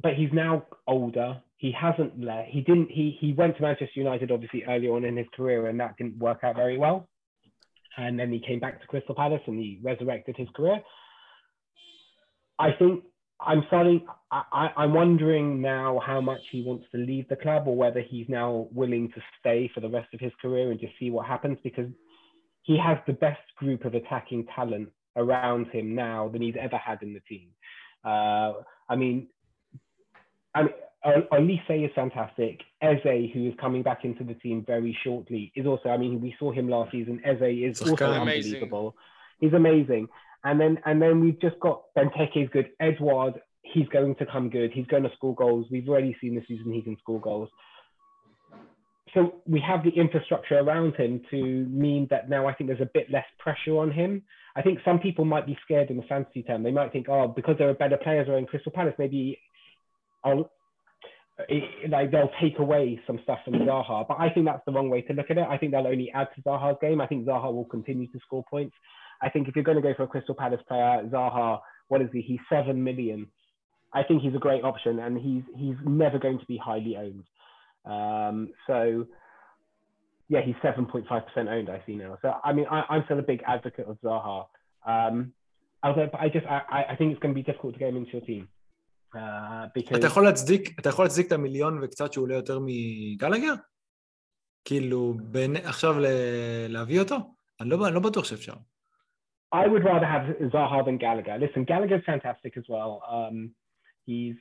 but 0.01 0.15
he's 0.15 0.33
now 0.33 0.65
older 0.87 1.41
he 1.57 1.71
hasn't 1.71 2.23
left. 2.23 2.49
He 2.49 2.61
didn't. 2.61 2.89
He 2.89 3.17
he 3.19 3.33
went 3.33 3.55
to 3.57 3.63
Manchester 3.63 3.99
United 3.99 4.31
obviously 4.31 4.63
early 4.67 4.87
on 4.87 5.03
in 5.03 5.17
his 5.17 5.27
career, 5.35 5.67
and 5.67 5.79
that 5.79 5.97
didn't 5.97 6.17
work 6.17 6.39
out 6.43 6.55
very 6.55 6.77
well. 6.77 7.09
And 7.97 8.19
then 8.19 8.31
he 8.31 8.39
came 8.39 8.59
back 8.59 8.79
to 8.79 8.87
Crystal 8.87 9.15
Palace 9.15 9.41
and 9.47 9.57
he 9.57 9.79
resurrected 9.81 10.35
his 10.37 10.47
career. 10.55 10.79
I 12.59 12.71
think 12.73 13.03
I'm 13.39 13.63
starting. 13.67 14.05
I, 14.31 14.69
I'm 14.77 14.93
wondering 14.93 15.61
now 15.61 15.99
how 16.05 16.21
much 16.21 16.41
he 16.51 16.63
wants 16.63 16.85
to 16.91 16.97
leave 16.97 17.27
the 17.27 17.35
club, 17.35 17.67
or 17.67 17.75
whether 17.75 18.01
he's 18.01 18.27
now 18.29 18.67
willing 18.71 19.09
to 19.15 19.21
stay 19.39 19.69
for 19.73 19.79
the 19.79 19.89
rest 19.89 20.13
of 20.13 20.19
his 20.19 20.31
career 20.41 20.71
and 20.71 20.79
just 20.79 20.93
see 20.99 21.09
what 21.09 21.25
happens, 21.25 21.57
because 21.63 21.89
he 22.63 22.77
has 22.77 22.97
the 23.07 23.13
best 23.13 23.41
group 23.57 23.85
of 23.85 23.95
attacking 23.95 24.45
talent 24.55 24.89
around 25.15 25.67
him 25.67 25.95
now 25.95 26.27
than 26.27 26.41
he's 26.41 26.55
ever 26.59 26.77
had 26.77 27.01
in 27.01 27.13
the 27.13 27.21
team. 27.21 27.49
Uh, 28.05 28.61
I 28.89 28.95
mean, 28.95 29.27
I 30.53 30.63
mean, 30.63 30.73
Uh, 31.07 31.11
uh, 31.31 31.37
Olise 31.37 31.85
is 31.85 31.91
fantastic. 31.95 32.61
Eze, 32.81 33.31
who 33.33 33.47
is 33.47 33.53
coming 33.59 33.81
back 33.81 34.03
into 34.03 34.23
the 34.23 34.33
team 34.35 34.63
very 34.65 34.97
shortly, 35.03 35.51
is 35.55 35.65
also. 35.65 35.89
I 35.89 35.97
mean, 35.97 36.21
we 36.21 36.35
saw 36.37 36.51
him 36.51 36.67
last 36.67 36.91
season. 36.91 37.21
Eze 37.23 37.41
is 37.41 37.81
it's 37.81 37.89
also 37.89 38.11
unbelievable. 38.11 38.95
He's 39.39 39.53
amazing. 39.53 40.07
And 40.43 40.59
then 40.59 40.79
and 40.85 41.01
then 41.01 41.21
we've 41.21 41.39
just 41.39 41.59
got 41.59 41.83
Benteke 41.97 42.43
is 42.43 42.49
good. 42.51 42.69
Edouard, 42.79 43.41
he's 43.61 43.87
going 43.89 44.15
to 44.15 44.25
come 44.25 44.49
good. 44.49 44.71
He's 44.73 44.85
going 44.87 45.03
to 45.03 45.11
score 45.15 45.35
goals. 45.35 45.65
We've 45.71 45.87
already 45.87 46.15
seen 46.21 46.35
this 46.35 46.45
season 46.47 46.73
he 46.73 46.81
can 46.81 46.97
score 46.99 47.19
goals. 47.19 47.49
So 49.13 49.35
we 49.47 49.61
have 49.61 49.83
the 49.83 49.89
infrastructure 49.89 50.59
around 50.59 50.95
him 50.95 51.21
to 51.31 51.41
mean 51.41 52.07
that 52.11 52.29
now 52.29 52.47
I 52.47 52.53
think 52.53 52.69
there's 52.69 52.81
a 52.81 52.89
bit 52.93 53.09
less 53.09 53.25
pressure 53.39 53.77
on 53.77 53.89
him. 53.89 54.21
I 54.55 54.61
think 54.61 54.79
some 54.83 54.99
people 54.99 55.23
might 55.25 55.45
be 55.45 55.57
scared 55.63 55.89
in 55.89 55.97
the 55.97 56.03
fantasy 56.03 56.43
term. 56.43 56.63
They 56.63 56.71
might 56.71 56.91
think, 56.91 57.07
oh, 57.09 57.27
because 57.27 57.55
there 57.57 57.69
are 57.69 57.73
better 57.73 57.97
players 57.97 58.27
around 58.27 58.47
Crystal 58.47 58.71
Palace, 58.71 58.95
maybe 58.99 59.39
I'll 60.23 60.51
it, 61.49 61.89
like 61.89 62.11
they'll 62.11 62.31
take 62.41 62.59
away 62.59 62.99
some 63.05 63.19
stuff 63.23 63.39
from 63.45 63.53
Zaha. 63.53 64.07
But 64.07 64.19
I 64.19 64.29
think 64.29 64.45
that's 64.45 64.63
the 64.65 64.71
wrong 64.71 64.89
way 64.89 65.01
to 65.01 65.13
look 65.13 65.29
at 65.29 65.37
it. 65.37 65.47
I 65.49 65.57
think 65.57 65.71
they'll 65.71 65.87
only 65.87 66.11
add 66.13 66.27
to 66.35 66.41
Zaha's 66.41 66.77
game. 66.81 67.01
I 67.01 67.07
think 67.07 67.25
Zaha 67.25 67.53
will 67.53 67.65
continue 67.65 68.07
to 68.07 68.19
score 68.25 68.43
points. 68.49 68.75
I 69.21 69.29
think 69.29 69.47
if 69.47 69.55
you're 69.55 69.63
going 69.63 69.77
to 69.77 69.81
go 69.81 69.93
for 69.95 70.03
a 70.03 70.07
Crystal 70.07 70.35
Palace 70.35 70.61
player, 70.67 71.03
Zaha, 71.11 71.59
what 71.87 72.01
is 72.01 72.09
he? 72.11 72.21
He's 72.21 72.39
seven 72.49 72.83
million. 72.83 73.27
I 73.93 74.03
think 74.03 74.21
he's 74.21 74.35
a 74.35 74.39
great 74.39 74.63
option, 74.63 74.99
and 74.99 75.17
he's 75.17 75.43
he's 75.55 75.75
never 75.85 76.19
going 76.19 76.39
to 76.39 76.45
be 76.45 76.57
highly 76.57 76.97
owned. 76.97 77.23
Um, 77.85 78.49
so 78.67 79.07
yeah, 80.29 80.41
he's 80.43 80.55
seven 80.61 80.85
point 80.85 81.05
five 81.07 81.25
percent 81.27 81.49
owned. 81.49 81.69
I 81.69 81.81
see 81.85 81.95
now. 81.95 82.17
So 82.21 82.33
I 82.43 82.51
mean, 82.53 82.65
I, 82.69 82.83
am 82.95 83.03
still 83.05 83.19
a 83.19 83.23
big 83.23 83.41
advocate 83.47 83.87
of 83.87 83.97
Zaha. 84.03 84.45
Um, 84.85 85.33
although, 85.83 86.09
but 86.11 86.19
I 86.19 86.29
just 86.29 86.45
I, 86.45 86.85
I 86.89 86.95
think 86.95 87.13
it's 87.13 87.21
going 87.21 87.33
to 87.33 87.41
be 87.41 87.43
difficult 87.43 87.73
to 87.73 87.79
get 87.79 87.89
him 87.89 87.97
into 87.97 88.11
your 88.11 88.21
team. 88.21 88.49
because... 89.14 89.98
אתה 89.98 90.06
יכול 90.06 90.24
להצדיק, 90.24 90.80
אתה 90.80 90.88
יכול 90.88 91.04
להצדיק 91.04 91.26
את 91.26 91.32
המיליון 91.32 91.78
וקצת 91.82 92.12
שהוא 92.12 92.22
עולה 92.22 92.34
יותר 92.34 92.58
מגלגר? 92.66 93.54
כאילו, 94.64 95.14
בין, 95.22 95.56
עכשיו 95.56 95.98
ל... 95.98 96.06
להביא 96.68 97.00
אותו? 97.00 97.16
אני 97.60 97.70
לא, 97.70 97.86
אני 97.86 97.94
לא 97.94 98.00
בטוח 98.00 98.24
שאפשר. 98.24 98.52
I 99.54 99.66
would 99.66 99.84
rather 99.84 100.06
have 100.06 100.26
Zaha 100.50 100.82
than 100.86 100.96
Gallagher. 100.96 101.36
Listen, 101.38 101.64
Gallagher's 101.64 102.04
fantastic 102.06 102.56
as 102.56 102.64
well. 102.70 103.02
Um, 103.06 103.50
he's 104.06 104.36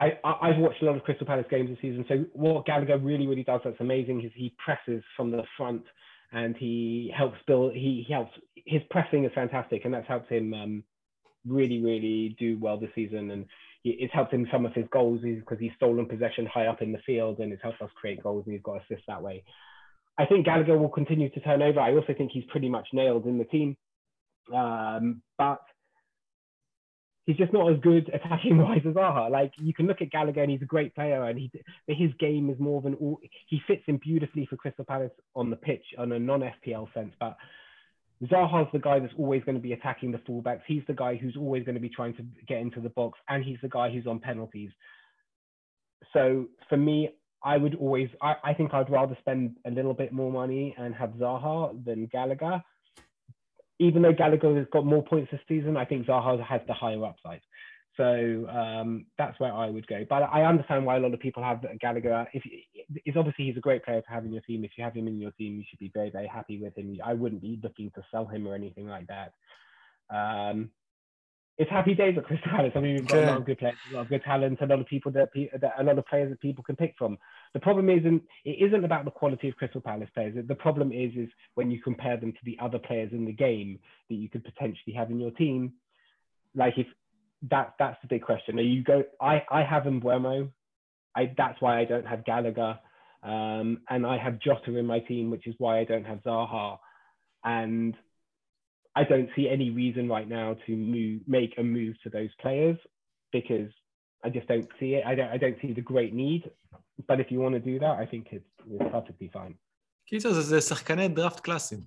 I, 0.00 0.18
I've 0.24 0.58
watched 0.58 0.82
a 0.82 0.84
lot 0.84 0.96
of 0.96 1.02
Crystal 1.04 1.26
Palace 1.26 1.46
games 1.50 1.70
this 1.70 1.78
season. 1.80 2.04
So 2.08 2.24
what 2.34 2.66
Gallagher 2.66 2.98
really, 2.98 3.26
really 3.26 3.42
does 3.42 3.62
that's 3.64 3.80
amazing 3.80 4.22
is 4.22 4.30
he 4.34 4.54
presses 4.62 5.02
from 5.16 5.30
the 5.30 5.42
front 5.56 5.84
and 6.32 6.54
he 6.56 7.12
helps 7.16 7.38
build. 7.46 7.72
He, 7.72 8.04
he 8.06 8.12
helps. 8.12 8.32
His 8.66 8.82
pressing 8.90 9.24
is 9.24 9.32
fantastic, 9.34 9.84
and 9.84 9.94
that's 9.94 10.08
helped 10.08 10.30
him 10.30 10.52
um, 10.52 10.84
really, 11.47 11.81
really 11.81 12.35
do 12.39 12.57
well 12.59 12.77
this 12.77 12.91
season. 12.95 13.31
And 13.31 13.45
it's 13.83 14.13
helped 14.13 14.33
him 14.33 14.47
some 14.51 14.65
of 14.65 14.73
his 14.73 14.85
goals 14.91 15.21
because 15.23 15.59
he's 15.59 15.71
stolen 15.75 16.05
possession 16.05 16.45
high 16.45 16.67
up 16.67 16.81
in 16.81 16.91
the 16.91 16.99
field 17.05 17.39
and 17.39 17.51
it's 17.51 17.63
helped 17.63 17.81
us 17.81 17.89
create 17.95 18.21
goals 18.21 18.43
and 18.45 18.53
he's 18.53 18.63
got 18.63 18.81
assists 18.83 19.05
that 19.07 19.21
way. 19.21 19.43
I 20.17 20.25
think 20.25 20.45
Gallagher 20.45 20.77
will 20.77 20.89
continue 20.89 21.29
to 21.29 21.39
turn 21.39 21.61
over. 21.61 21.79
I 21.79 21.95
also 21.95 22.13
think 22.15 22.31
he's 22.31 22.43
pretty 22.49 22.69
much 22.69 22.87
nailed 22.93 23.25
in 23.25 23.37
the 23.37 23.45
team. 23.45 23.75
Um, 24.53 25.21
but 25.37 25.61
he's 27.25 27.37
just 27.37 27.53
not 27.53 27.71
as 27.71 27.79
good 27.79 28.09
attacking 28.13 28.57
wise 28.61 28.81
as 28.87 28.93
Zaha. 28.93 29.31
Like 29.31 29.53
you 29.57 29.73
can 29.73 29.87
look 29.87 30.01
at 30.01 30.11
Gallagher 30.11 30.41
and 30.41 30.51
he's 30.51 30.61
a 30.61 30.65
great 30.65 30.93
player 30.93 31.23
and 31.23 31.39
he 31.39 31.51
his 31.87 32.11
game 32.19 32.49
is 32.49 32.59
more 32.59 32.81
than 32.81 32.95
all 32.95 33.19
he 33.47 33.61
fits 33.67 33.83
in 33.87 33.97
beautifully 33.97 34.45
for 34.49 34.57
Crystal 34.57 34.85
Palace 34.85 35.11
on 35.35 35.49
the 35.49 35.55
pitch 35.55 35.85
on 35.97 36.11
a 36.11 36.19
non-FPL 36.19 36.93
sense. 36.93 37.13
But 37.19 37.37
Zaha's 38.23 38.71
the 38.71 38.79
guy 38.79 38.99
that's 38.99 39.13
always 39.17 39.43
going 39.43 39.55
to 39.55 39.61
be 39.61 39.73
attacking 39.73 40.11
the 40.11 40.19
fullbacks. 40.19 40.61
He's 40.67 40.83
the 40.87 40.93
guy 40.93 41.15
who's 41.15 41.35
always 41.35 41.63
going 41.63 41.75
to 41.75 41.81
be 41.81 41.89
trying 41.89 42.13
to 42.15 42.25
get 42.47 42.59
into 42.59 42.79
the 42.79 42.89
box, 42.89 43.19
and 43.27 43.43
he's 43.43 43.57
the 43.61 43.69
guy 43.69 43.89
who's 43.89 44.05
on 44.05 44.19
penalties. 44.19 44.69
So 46.13 46.47
for 46.69 46.77
me, 46.77 47.09
I 47.43 47.57
would 47.57 47.75
always, 47.75 48.09
I, 48.21 48.35
I 48.43 48.53
think 48.53 48.73
I'd 48.73 48.89
rather 48.89 49.17
spend 49.19 49.57
a 49.65 49.71
little 49.71 49.93
bit 49.93 50.11
more 50.11 50.31
money 50.31 50.75
and 50.77 50.93
have 50.93 51.11
Zaha 51.11 51.83
than 51.83 52.05
Gallagher. 52.07 52.61
Even 53.79 54.03
though 54.03 54.13
Gallagher 54.13 54.55
has 54.55 54.67
got 54.71 54.85
more 54.85 55.03
points 55.03 55.31
this 55.31 55.41
season, 55.47 55.75
I 55.75 55.85
think 55.85 56.05
Zaha 56.05 56.45
has 56.45 56.61
the 56.67 56.73
higher 56.73 57.03
upside. 57.03 57.41
So 57.97 58.47
um, 58.49 59.05
that's 59.17 59.39
where 59.39 59.53
I 59.53 59.69
would 59.69 59.85
go. 59.87 60.05
But 60.09 60.23
I 60.23 60.43
understand 60.43 60.85
why 60.85 60.97
a 60.97 60.99
lot 60.99 61.13
of 61.13 61.19
people 61.19 61.43
have 61.43 61.65
Gallagher. 61.79 62.25
If 62.33 62.43
it's 63.05 63.17
obviously 63.17 63.45
he's 63.45 63.57
a 63.57 63.61
great 63.61 63.83
player 63.83 64.01
to 64.01 64.09
have 64.09 64.25
in 64.25 64.31
your 64.31 64.41
team. 64.41 64.63
If 64.63 64.71
you 64.77 64.83
have 64.83 64.95
him 64.95 65.07
in 65.07 65.19
your 65.19 65.31
team, 65.31 65.57
you 65.57 65.63
should 65.69 65.79
be 65.79 65.91
very 65.93 66.09
very 66.09 66.27
happy 66.27 66.57
with 66.61 66.77
him. 66.77 66.97
I 67.03 67.13
wouldn't 67.13 67.41
be 67.41 67.59
looking 67.61 67.91
to 67.91 68.03
sell 68.09 68.25
him 68.25 68.47
or 68.47 68.55
anything 68.55 68.87
like 68.87 69.07
that. 69.07 69.33
Um, 70.09 70.71
it's 71.57 71.69
happy 71.69 71.93
days 71.93 72.17
at 72.17 72.23
Crystal 72.23 72.49
Palace. 72.49 72.71
I 72.75 72.79
mean, 72.79 72.95
we've 72.95 73.07
got 73.07 73.23
a 73.23 73.27
lot 73.27 73.37
of 73.37 73.45
good 73.45 73.59
players, 73.59 73.75
a 73.91 73.95
lot 73.95 74.01
of 74.01 74.09
good 74.09 74.23
talent, 74.23 74.61
a 74.61 74.65
lot 74.65 74.79
of 74.79 74.87
people 74.87 75.11
that, 75.11 75.29
that 75.59 75.73
a 75.77 75.83
lot 75.83 75.99
of 75.99 76.05
players 76.07 76.31
that 76.31 76.39
people 76.39 76.63
can 76.63 76.75
pick 76.75 76.95
from. 76.97 77.17
The 77.53 77.59
problem 77.59 77.89
isn't 77.89 78.23
it 78.45 78.65
isn't 78.65 78.85
about 78.85 79.05
the 79.05 79.11
quality 79.11 79.49
of 79.49 79.55
Crystal 79.57 79.81
Palace 79.81 80.09
players. 80.13 80.33
The 80.47 80.55
problem 80.55 80.91
is 80.91 81.11
is 81.15 81.29
when 81.55 81.69
you 81.69 81.81
compare 81.81 82.17
them 82.17 82.31
to 82.31 82.39
the 82.45 82.57
other 82.61 82.79
players 82.79 83.11
in 83.11 83.25
the 83.25 83.33
game 83.33 83.79
that 84.09 84.15
you 84.15 84.29
could 84.29 84.43
potentially 84.43 84.93
have 84.95 85.11
in 85.11 85.19
your 85.19 85.31
team. 85.31 85.73
Like 86.55 86.77
if 86.77 86.87
that 87.50 87.74
that's 87.78 87.98
the 88.02 88.08
big 88.08 88.22
question. 88.22 88.58
Are 88.58 88.62
you 88.62 88.82
go? 88.82 89.04
I 89.20 89.42
I 89.50 89.62
have 89.62 89.84
Mbeumo. 89.84 90.50
I 91.16 91.32
that's 91.36 91.60
why 91.60 91.80
I 91.80 91.84
don't 91.84 92.06
have 92.06 92.24
Gallagher, 92.24 92.78
um, 93.22 93.78
and 93.88 94.06
I 94.06 94.18
have 94.18 94.38
Jota 94.38 94.76
in 94.76 94.86
my 94.86 95.00
team, 95.00 95.30
which 95.30 95.46
is 95.46 95.54
why 95.58 95.78
I 95.78 95.84
don't 95.84 96.06
have 96.06 96.18
Zaha, 96.22 96.78
and 97.44 97.94
I 98.94 99.04
don't 99.04 99.28
see 99.36 99.48
any 99.48 99.70
reason 99.70 100.08
right 100.08 100.28
now 100.28 100.56
to 100.66 100.76
move 100.76 101.22
make 101.26 101.54
a 101.58 101.62
move 101.62 101.94
to 102.02 102.10
those 102.10 102.30
players 102.40 102.78
because 103.32 103.70
I 104.24 104.30
just 104.30 104.48
don't 104.48 104.68
see 104.80 104.94
it. 104.94 105.04
I 105.06 105.14
don't 105.14 105.28
I 105.28 105.36
don't 105.36 105.56
see 105.62 105.72
the 105.72 105.82
great 105.82 106.14
need. 106.14 106.50
But 107.08 107.20
if 107.20 107.30
you 107.30 107.40
want 107.40 107.54
to 107.54 107.60
do 107.60 107.78
that, 107.78 107.98
I 108.02 108.06
think 108.06 108.28
it's, 108.32 108.50
it's 108.70 108.90
perfectly 108.90 109.30
fine. 109.32 109.54
קיצר 110.06 110.32
זה 110.32 110.60
שחקני 110.60 111.08
דראפט 111.08 111.40
קלאסיים. 111.40 111.80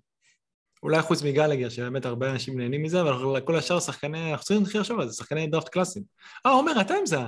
אולי 0.84 1.02
חוץ 1.02 1.22
מגלגר, 1.22 1.68
שבאמת 1.68 2.06
הרבה 2.06 2.30
אנשים 2.30 2.60
נהנים 2.60 2.82
מזה, 2.82 3.00
אבל 3.00 3.40
כל 3.40 3.56
השאר 3.56 3.80
שחקני, 3.80 4.30
אנחנו 4.30 4.44
צריכים 4.44 4.62
להתחיל 4.62 4.80
לחשוב 4.80 5.00
על 5.00 5.08
זה, 5.08 5.16
שחקני 5.16 5.46
דראפט 5.46 5.68
קלאסיים. 5.68 6.04
אה, 6.46 6.50
עומר, 6.50 6.80
אתה 6.80 6.94
עם 6.94 7.06
זה. 7.06 7.18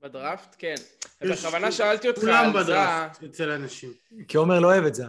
בדראפט? 0.00 0.56
כן. 0.58 0.74
בכוונה 1.20 1.72
שאלתי 1.72 2.08
אותך 2.08 2.22
על 2.22 2.24
כולם 2.24 2.52
זה... 2.52 2.58
בדראפט 2.58 3.24
אצל 3.24 3.50
אנשים. 3.50 3.92
כי 4.28 4.36
עומר 4.36 4.60
לא 4.60 4.66
אוהב 4.66 4.84
את 4.84 4.94
זה. 4.94 5.04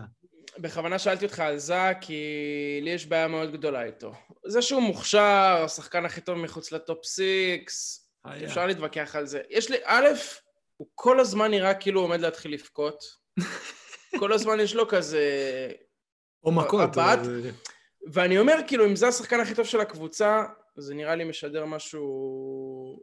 בכוונה 0.57 0.99
שאלתי 0.99 1.25
אותך 1.25 1.39
על 1.39 1.57
זה, 1.57 1.91
כי 2.01 2.23
לי 2.83 2.89
יש 2.89 3.05
בעיה 3.05 3.27
מאוד 3.27 3.51
גדולה 3.51 3.83
איתו. 3.83 4.13
זה 4.45 4.61
שהוא 4.61 4.81
מוכשר, 4.81 5.61
השחקן 5.65 6.05
הכי 6.05 6.21
טוב 6.21 6.37
מחוץ 6.37 6.71
ל 6.71 6.80
top 6.80 7.05
six, 7.05 8.07
היה. 8.25 8.47
אפשר 8.47 8.65
להתווכח 8.65 9.15
על 9.15 9.25
זה. 9.25 9.41
יש 9.49 9.69
לי, 9.71 9.77
א', 9.83 10.07
הוא 10.77 10.87
כל 10.95 11.19
הזמן 11.19 11.51
נראה 11.51 11.73
כאילו 11.73 11.99
הוא 11.99 12.05
עומד 12.05 12.19
להתחיל 12.19 12.53
לבכות. 12.53 13.03
כל 14.19 14.33
הזמן 14.33 14.59
יש 14.59 14.75
לו 14.75 14.87
כזה... 14.87 15.21
או 16.43 16.51
מכות. 16.51 16.81
הבעת- 16.97 17.23
זה- 17.23 17.51
ואני 18.11 18.39
אומר, 18.39 18.53
כאילו, 18.67 18.85
אם 18.85 18.95
זה 18.95 19.07
השחקן 19.07 19.39
הכי 19.39 19.55
טוב 19.55 19.65
של 19.65 19.79
הקבוצה, 19.79 20.43
זה 20.75 20.95
נראה 20.95 21.15
לי 21.15 21.23
משדר 21.23 21.65
משהו 21.65 22.99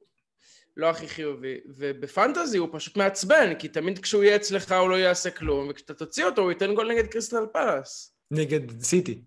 לא 0.77 0.91
הכי 0.91 1.09
חיובי. 1.09 1.61
ובפנטזי 1.79 2.59
הוא 2.59 2.69
פשוט 2.73 2.97
מעצבן, 2.97 3.55
כי 3.55 3.69
תמיד 3.69 3.99
כשהוא 3.99 4.23
יהיה 4.25 4.37
אצלך 4.37 4.73
הוא 4.73 4.91
לא 4.91 4.95
יעשה 4.97 5.31
כלום, 5.31 5.69
וכשאתה 5.71 5.95
תוציא 5.95 6.25
אותו 6.25 6.43
הוא 6.43 6.51
ייתן 6.51 6.75
גול 6.75 6.93
נגד 6.93 7.07
קריסטל 7.07 7.47
פלאס. 7.53 8.17
נגד 8.31 8.81
סיטי. 8.83 9.23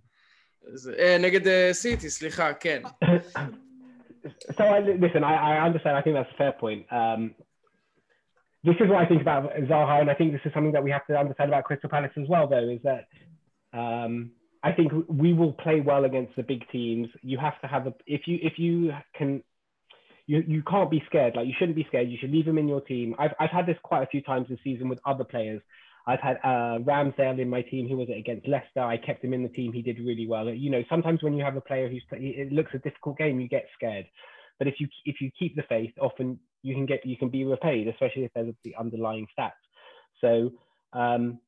זה- 0.74 0.96
אה, 1.00 1.18
נגד 1.20 1.48
אה, 1.48 1.70
סיטי, 1.74 2.10
סליחה, 2.10 2.54
כן. 2.54 2.82
so 4.58 4.64
I 4.64 4.80
listen. 5.06 5.24
I, 5.24 5.36
I 5.52 5.66
understand. 5.68 5.96
I 5.98 6.02
think 6.02 6.16
that's 6.18 6.34
a 6.36 6.38
fair 6.42 6.54
point. 6.64 6.84
Um, 7.00 7.22
this 8.68 8.78
is 8.84 8.88
what 8.92 9.00
I 9.04 9.08
think 9.10 9.22
about 9.22 9.44
Zaha, 9.72 9.96
and 10.02 10.10
I 10.14 10.16
think 10.20 10.30
this 10.36 10.44
is 10.48 10.52
something 10.56 10.74
that 10.78 10.84
we 10.88 10.92
have 10.98 11.06
to 11.10 11.14
understand 11.24 11.48
about 11.52 11.64
Crystal 11.70 11.90
Palace 11.96 12.16
as 12.24 12.28
well. 12.34 12.46
Though, 12.52 12.70
is 12.78 12.82
that 12.90 13.02
um, 13.74 14.32
I 14.64 14.72
think 14.72 14.92
we 15.10 15.34
will 15.34 15.54
play 15.54 15.82
well 15.82 16.06
against 16.06 16.36
the 16.36 16.44
big 16.44 16.64
teams. 16.72 17.08
You 17.22 17.38
have 17.38 17.60
to 17.62 17.68
have 17.68 17.88
a 17.88 17.94
if 18.06 18.22
you 18.28 18.40
if 18.42 18.54
you 18.58 18.94
can. 19.16 19.44
You, 20.26 20.42
you 20.48 20.64
can't 20.64 20.90
be 20.90 21.04
scared. 21.06 21.36
Like 21.36 21.48
you 21.48 21.54
shouldn't 21.60 21.76
be 21.76 21.86
scared. 21.90 22.10
You 22.10 22.18
should 22.18 22.32
leave 22.32 22.48
him 22.48 22.58
in 22.58 22.66
your 22.66 22.80
team. 22.80 23.14
I've, 23.20 23.32
I've 23.42 23.50
had 23.50 23.66
this 23.66 23.76
quite 23.84 24.04
a 24.04 24.08
few 24.08 24.22
times 24.22 24.48
this 24.48 24.58
season 24.64 24.88
with 24.88 25.00
other 25.06 25.26
players. 25.26 25.62
I've 26.08 26.22
had 26.22 26.38
uh, 26.46 26.80
Ramsdale 26.80 27.42
in 27.42 27.50
my 27.50 27.62
team. 27.62 27.90
Who 27.90 27.98
was 27.98 28.08
it 28.10 28.18
against 28.18 28.48
Leicester? 28.48 28.80
I 28.80 28.96
kept 28.96 29.22
him 29.22 29.34
in 29.34 29.44
the 29.44 29.50
team. 29.50 29.74
He 29.74 29.82
did 29.82 30.00
really 30.00 30.26
well. 30.26 30.50
You 30.50 30.70
know, 30.70 30.82
sometimes 30.90 31.24
when 31.24 31.34
you 31.34 31.44
have 31.44 31.58
a 31.58 31.62
player 31.62 31.90
who's 31.90 32.04
it 32.12 32.54
looks 32.54 32.72
a 32.74 32.80
difficult 32.80 33.18
game, 33.18 33.42
you 33.42 33.50
get 33.50 33.68
scared. 33.74 34.06
But 34.60 34.68
if 34.68 34.76
you 34.80 34.88
if 35.04 35.20
you 35.20 35.30
keep 35.38 35.58
the 35.58 35.64
faith, 35.64 35.92
often 36.00 36.40
you 36.62 36.74
can 36.74 36.86
get 36.86 37.06
you 37.06 37.18
can 37.18 37.30
be 37.30 37.44
repaid, 37.44 37.88
especially 37.88 38.24
if 38.24 38.32
there's 38.34 38.54
the 38.64 38.76
underlying 38.80 39.28
stats. 39.38 39.52
So 40.22 40.52
um, 40.94 41.40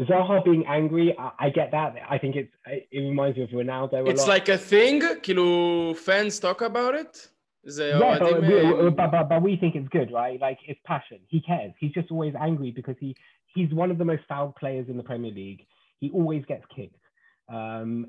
Zaha 0.00 0.44
being 0.44 0.66
angry, 0.66 1.16
I, 1.18 1.30
I, 1.38 1.50
get 1.50 1.70
that. 1.70 1.94
I 2.08 2.18
think 2.18 2.34
it's 2.34 2.52
it 2.66 2.98
reminds 2.98 3.36
me 3.36 3.44
of 3.44 3.50
Ronaldo. 3.50 4.08
it's 4.08 4.22
lot. 4.22 4.28
like 4.28 4.48
a 4.48 4.58
thing. 4.58 5.02
Kilo 5.22 5.94
fans 5.94 6.40
talk 6.40 6.62
about 6.62 6.94
it. 6.94 7.28
Yeah, 7.66 7.98
but, 7.98 8.42
we, 8.42 8.90
but, 8.90 9.10
but, 9.10 9.28
but 9.28 9.42
we 9.42 9.56
think 9.56 9.74
it's 9.74 9.88
good, 9.88 10.12
right? 10.12 10.38
Like 10.38 10.58
it's 10.66 10.80
passion. 10.84 11.20
He 11.28 11.40
cares. 11.40 11.72
He's 11.78 11.92
just 11.92 12.10
always 12.10 12.34
angry 12.38 12.72
because 12.72 12.96
he 13.00 13.16
he's 13.54 13.72
one 13.72 13.90
of 13.90 13.98
the 13.98 14.04
most 14.04 14.22
fouled 14.28 14.56
players 14.56 14.88
in 14.88 14.96
the 14.96 15.02
Premier 15.02 15.32
League. 15.32 15.64
He 16.00 16.10
always 16.10 16.44
gets 16.46 16.64
kicked. 16.74 17.00
Um, 17.48 18.06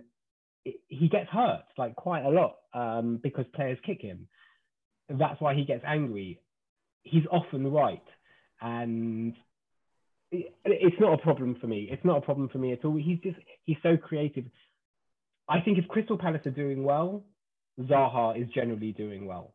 it, 0.65 0.75
he 0.87 1.07
gets 1.07 1.29
hurt 1.29 1.63
like 1.77 1.95
quite 1.95 2.25
a 2.25 2.29
lot 2.29 2.57
um, 2.73 3.19
because 3.21 3.45
players 3.53 3.77
kick 3.85 4.01
him. 4.01 4.27
That's 5.07 5.39
why 5.39 5.53
he 5.53 5.63
gets 5.63 5.83
angry. 5.85 6.39
He's 7.03 7.25
often 7.31 7.71
right, 7.71 8.03
and 8.59 9.35
it's 10.65 10.99
not 10.99 11.13
a 11.13 11.17
problem 11.17 11.55
for 11.59 11.67
me. 11.67 11.87
It's 11.91 12.03
not 12.05 12.17
a 12.17 12.21
problem 12.21 12.49
for 12.49 12.57
me 12.57 12.73
at 12.73 12.83
all. 12.85 12.95
He's 12.95 13.19
just 13.19 13.37
he's 13.65 13.77
so 13.83 13.97
creative. 13.97 14.45
I 15.47 15.61
think 15.61 15.77
if 15.77 15.87
Crystal 15.87 16.17
Palace 16.17 16.45
are 16.45 16.51
doing 16.51 16.83
well, 16.83 17.23
Zaha 17.79 18.41
is 18.41 18.49
generally 18.53 18.91
doing 18.91 19.25
well. 19.25 19.53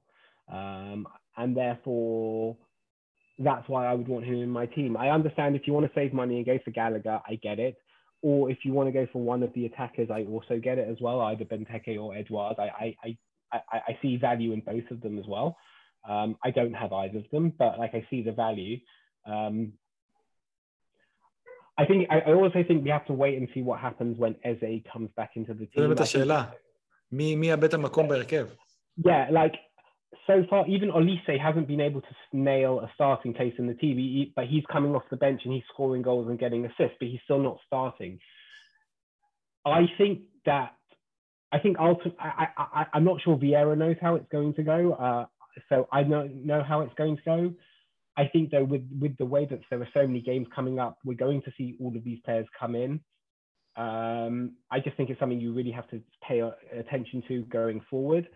Um, 0.50 1.06
and 1.36 1.56
therefore, 1.56 2.56
that's 3.38 3.68
why 3.68 3.86
I 3.86 3.94
would 3.94 4.08
want 4.08 4.24
him 4.24 4.36
in 4.36 4.50
my 4.50 4.66
team. 4.66 4.96
I 4.96 5.10
understand 5.10 5.56
if 5.56 5.66
you 5.66 5.72
want 5.72 5.86
to 5.86 5.92
save 5.94 6.12
money 6.12 6.36
and 6.36 6.46
go 6.46 6.58
for 6.64 6.70
Gallagher, 6.70 7.20
I 7.26 7.36
get 7.36 7.58
it. 7.58 7.76
Or 8.22 8.50
if 8.50 8.58
you 8.64 8.72
want 8.72 8.88
to 8.88 8.92
go 8.92 9.06
for 9.12 9.22
one 9.22 9.42
of 9.42 9.52
the 9.54 9.64
attackers, 9.66 10.10
I 10.10 10.24
also 10.24 10.60
get 10.62 10.78
it 10.78 10.88
as 10.88 10.98
well, 11.00 11.20
either 11.22 11.44
Benteke 11.44 11.98
or 11.98 12.14
Edouard. 12.14 12.56
I, 12.58 12.94
I, 13.02 13.16
I, 13.52 13.62
I, 13.72 13.98
see 14.02 14.18
value 14.18 14.52
in 14.52 14.60
both 14.60 14.90
of 14.90 15.00
them 15.00 15.18
as 15.18 15.24
well. 15.26 15.56
Um, 16.08 16.36
I 16.44 16.50
don't 16.50 16.74
have 16.74 16.92
either 16.92 17.18
of 17.18 17.30
them, 17.32 17.52
but 17.58 17.78
like 17.78 17.94
I 17.94 18.06
see 18.10 18.22
the 18.22 18.32
value. 18.32 18.78
Um, 19.26 19.72
I 21.79 21.85
think 21.85 22.07
I, 22.09 22.17
I 22.29 22.33
also 22.33 22.63
think 22.67 22.83
we 22.83 22.89
have 22.89 23.05
to 23.07 23.13
wait 23.13 23.35
and 23.39 23.47
see 23.53 23.61
what 23.61 23.79
happens 23.79 24.17
when 24.17 24.33
Eze 24.49 24.81
comes 24.93 25.09
back 25.17 25.31
into 25.35 25.53
the 25.53 25.65
זו 25.65 25.71
team. 25.73 25.81
באמת 25.81 25.91
I 25.91 25.97
think- 25.97 26.01
השאלה. 26.01 26.43
מי 27.11 27.35
מי 27.35 27.47
יאבד 27.47 27.63
את 27.63 27.73
המקום 27.73 28.07
בהרכב? 28.07 28.47
yeah, 29.05 29.25
like 29.31 29.55
so 30.27 30.35
far, 30.49 30.65
even 30.75 30.89
Olise 30.99 31.37
hasn't 31.47 31.67
been 31.67 31.81
able 31.89 32.01
to 32.09 32.13
nail 32.33 32.73
a 32.79 32.89
starting 32.95 33.33
place 33.33 33.53
in 33.59 33.65
the 33.67 33.73
team, 33.81 33.95
he, 33.97 34.31
but 34.37 34.45
he's 34.51 34.65
coming 34.75 34.95
off 34.95 35.03
the 35.11 35.17
bench 35.25 35.41
and 35.45 35.51
he's 35.55 35.67
scoring 35.73 36.01
goals 36.01 36.27
and 36.29 36.37
getting 36.39 36.61
assists, 36.69 36.97
but 36.99 37.07
he's 37.11 37.23
still 37.27 37.41
not 37.49 37.57
starting. 37.69 38.13
I 39.65 39.81
think 39.97 40.15
that 40.45 40.69
I 41.55 41.59
think 41.63 41.77
ultimately, 41.79 42.17
I, 42.19 42.47
I, 42.57 42.65
I, 42.79 42.85
I'm 42.93 43.03
not 43.11 43.17
sure 43.23 43.35
Vieira 43.37 43.75
knows 43.77 43.97
how 44.05 44.15
it's 44.15 44.29
going 44.37 44.53
to 44.59 44.63
go, 44.63 44.79
uh, 45.07 45.25
so 45.69 45.75
I 45.91 46.03
don't 46.03 46.45
know 46.49 46.61
how 46.69 46.77
it's 46.81 46.93
going 47.01 47.15
to 47.17 47.23
go. 47.33 47.53
I 48.20 48.28
think 48.28 48.50
though, 48.50 48.64
with 48.64 48.82
with 49.00 49.16
the 49.16 49.24
way 49.24 49.46
that 49.46 49.60
there 49.70 49.80
are 49.80 49.88
so 49.94 50.06
many 50.06 50.20
games 50.20 50.46
coming 50.54 50.78
up, 50.78 50.98
we're 51.04 51.14
going 51.26 51.40
to 51.42 51.52
see 51.56 51.76
all 51.80 51.96
of 51.96 52.04
these 52.04 52.18
players 52.24 52.46
come 52.58 52.74
in. 52.74 53.00
Um, 53.76 54.56
I 54.70 54.80
just 54.80 54.96
think 54.96 55.08
it's 55.08 55.18
something 55.18 55.40
you 55.40 55.54
really 55.54 55.70
have 55.70 55.88
to 55.88 56.02
pay 56.26 56.42
attention 56.78 57.22
to 57.28 57.42
going 57.44 57.80
forward, 57.88 58.28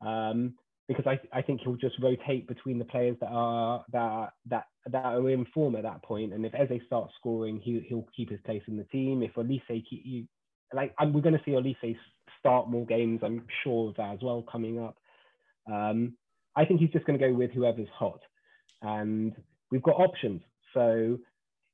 um, 0.00 0.54
because 0.88 1.06
I, 1.06 1.20
I 1.36 1.42
think 1.42 1.60
he'll 1.60 1.76
just 1.76 1.96
rotate 2.00 2.48
between 2.48 2.78
the 2.78 2.86
players 2.86 3.16
that 3.20 3.30
are 3.30 3.84
that 3.92 4.30
that 4.46 4.64
that 4.86 5.04
are 5.04 5.28
in 5.28 5.44
form 5.52 5.76
at 5.76 5.82
that 5.82 6.02
point. 6.02 6.32
And 6.32 6.46
if 6.46 6.54
Eze 6.54 6.80
starts 6.86 7.12
scoring, 7.18 7.60
he 7.62 7.84
he'll 7.86 8.08
keep 8.16 8.30
his 8.30 8.40
place 8.46 8.62
in 8.66 8.78
the 8.78 8.84
team. 8.84 9.22
If 9.22 9.34
Olise 9.34 9.84
keep 9.90 10.02
you 10.04 10.26
like, 10.72 10.94
and 10.98 11.12
we're 11.12 11.20
going 11.20 11.36
to 11.36 11.44
see 11.44 11.52
Olise 11.52 11.96
start 12.38 12.70
more 12.70 12.86
games. 12.86 13.20
I'm 13.22 13.44
sure 13.62 13.90
of 13.90 13.96
that 13.96 14.14
as 14.14 14.20
well 14.22 14.42
coming 14.50 14.78
up. 14.78 14.96
Um, 15.70 16.14
I 16.56 16.64
think 16.64 16.80
he's 16.80 16.90
just 16.90 17.04
going 17.04 17.18
to 17.18 17.28
go 17.28 17.34
with 17.34 17.50
whoever's 17.52 17.88
hot, 17.94 18.20
and 18.82 19.34
we've 19.70 19.82
got 19.82 19.96
options. 19.96 20.42
So 20.74 21.18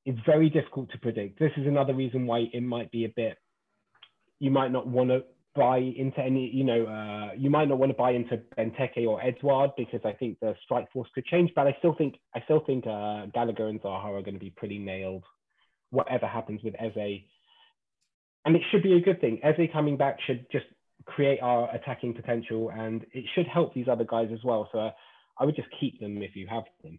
it's 0.05 0.18
very 0.26 0.50
difficult 0.50 0.90
to 0.92 0.98
predict. 0.98 1.38
This 1.38 1.52
is 1.57 1.66
another 1.66 1.94
reason 1.94 2.26
why 2.26 2.48
it 2.52 2.62
might 2.62 2.90
be 2.90 3.05
a 3.05 3.09
bit. 3.09 3.38
You 4.38 4.50
might 4.50 4.72
not 4.72 4.86
want 4.86 5.11
to 5.11 5.24
buy 5.55 5.78
into 5.78 6.20
any. 6.20 6.50
You 6.52 6.64
know, 6.64 6.86
uh, 6.86 7.34
you 7.36 7.50
might 7.50 7.68
not 7.68 7.78
want 7.78 7.90
to 7.90 7.96
buy 7.96 8.11
into 8.12 8.38
Benteke 8.59 9.07
or 9.07 9.22
Edward 9.22 9.70
because 9.76 10.00
I 10.05 10.12
think 10.12 10.38
the 10.40 10.55
strike 10.64 10.90
force 10.92 11.09
could 11.14 11.24
change. 11.26 11.50
But 11.55 11.66
I 11.66 11.76
still 11.78 11.94
think 11.94 12.16
I 12.34 12.42
still 12.44 12.62
think 12.66 12.86
uh, 12.86 13.26
Gallagher 13.32 13.68
and 13.68 13.80
Zaha 13.80 14.07
are 14.07 14.22
going 14.22 14.34
to 14.34 14.40
be 14.40 14.50
pretty 14.50 14.78
nailed. 14.78 15.24
Whatever 15.90 16.26
happens 16.26 16.61
with 16.62 16.74
Eze, 16.78 17.22
and 18.44 18.57
it 18.57 18.62
should 18.70 18.82
be 18.82 18.94
a 18.94 19.00
good 19.00 19.20
thing. 19.20 19.40
Eze 19.42 19.70
coming 19.72 19.96
back 19.96 20.18
should 20.26 20.46
just 20.50 20.66
create 21.07 21.40
our 21.40 21.72
attacking 21.74 22.14
potential, 22.14 22.70
and 22.70 23.07
it 23.12 23.24
should 23.34 23.46
help 23.46 23.74
these 23.74 23.88
other 23.88 24.05
guys 24.05 24.28
as 24.32 24.42
well. 24.42 24.68
So 24.72 24.78
uh, 24.78 24.90
I 25.41 25.45
would 25.45 25.57
just 25.57 25.70
keep 25.80 25.99
them 26.01 26.22
if 26.22 26.37
you 26.37 26.51
have 26.51 26.85
them. 26.85 26.97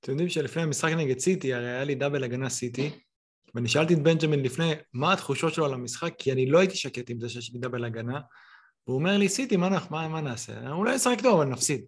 אתם 0.00 0.12
יודעים 0.12 0.28
שלפני 0.28 0.62
המשחק 0.62 0.92
נגד 0.92 1.18
סיטי, 1.18 1.54
הרי 1.54 1.70
היה 1.70 1.84
לי 1.84 1.94
דאבל 1.94 2.24
הגנה 2.24 2.48
סיטי, 2.48 2.90
ואני 3.54 3.68
שאלתי 3.68 3.94
את 3.94 3.98
בנג'מין 3.98 4.40
לפני, 4.42 4.72
מה 4.92 5.12
התחושות 5.12 5.54
שלו 5.54 5.64
על 5.64 5.74
המשחק, 5.74 6.14
כי 6.18 6.32
אני 6.32 6.46
לא 6.46 6.58
הייתי 6.58 6.76
שקט 6.76 7.10
עם 7.10 7.20
זה 7.20 7.28
שיש 7.28 7.52
לי 7.52 7.58
דאבל 7.58 7.84
הגנה, 7.84 8.20
והוא 8.86 8.98
אומר 8.98 9.18
לי, 9.18 9.28
סיטי, 9.28 9.56
מה, 9.56 9.68
מה, 9.90 10.08
מה 10.08 10.20
נעשה? 10.20 10.70
אולי 10.70 10.94
נשחק 10.94 11.20
טוב, 11.22 11.40
אבל 11.40 11.50
נפסיד. 11.50 11.84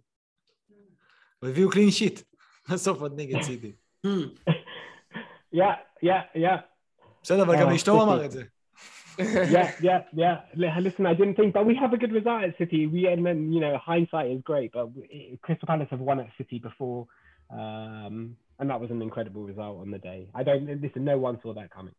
והביאו 1.42 1.70
קלין 1.70 1.90
שיט, 1.90 2.20
בסוף 2.72 3.00
עוד 3.00 3.20
נגד 3.20 3.42
סיטי. 3.42 3.72
Yeah, 5.54 5.76
yeah, 6.02 6.22
yeah. 6.36 6.58
בסדר, 7.22 7.42
אבל 7.42 7.54
גם 7.60 7.70
לאשתו 7.70 7.92
הוא 7.92 8.00
סיטי. 8.00 8.12
אמר 8.12 8.24
את 8.24 8.30
זה. 8.30 8.44
Yeah, 9.18 9.72
yeah, 9.80 10.02
yeah. 10.12 10.40
Li- 10.54 10.80
Listen, 10.80 11.06
I 11.06 11.14
didn't 11.14 11.36
think, 11.36 11.54
but 11.54 11.64
we 11.66 11.74
have 11.76 11.92
a 11.92 11.96
good 11.96 12.12
result 12.12 12.42
at 12.44 12.56
City. 12.58 12.86
We 12.86 13.06
and 13.06 13.24
then 13.26 13.52
you 13.52 13.60
know 13.60 13.78
hindsight 13.78 14.30
is 14.30 14.42
great, 14.42 14.72
but 14.72 14.88
Crystal 15.42 15.66
Palace 15.66 15.88
have 15.90 16.00
won 16.00 16.20
at 16.20 16.30
City 16.38 16.58
before, 16.58 17.06
um, 17.50 18.36
and 18.58 18.70
that 18.70 18.80
was 18.80 18.90
an 18.90 19.02
incredible 19.02 19.42
result 19.44 19.80
on 19.84 19.90
the 19.90 19.98
day. 19.98 20.20
I 20.34 20.42
don't 20.42 20.66
listen. 20.84 21.04
No 21.04 21.18
one 21.18 21.38
saw 21.42 21.52
that 21.54 21.70
coming. 21.70 21.94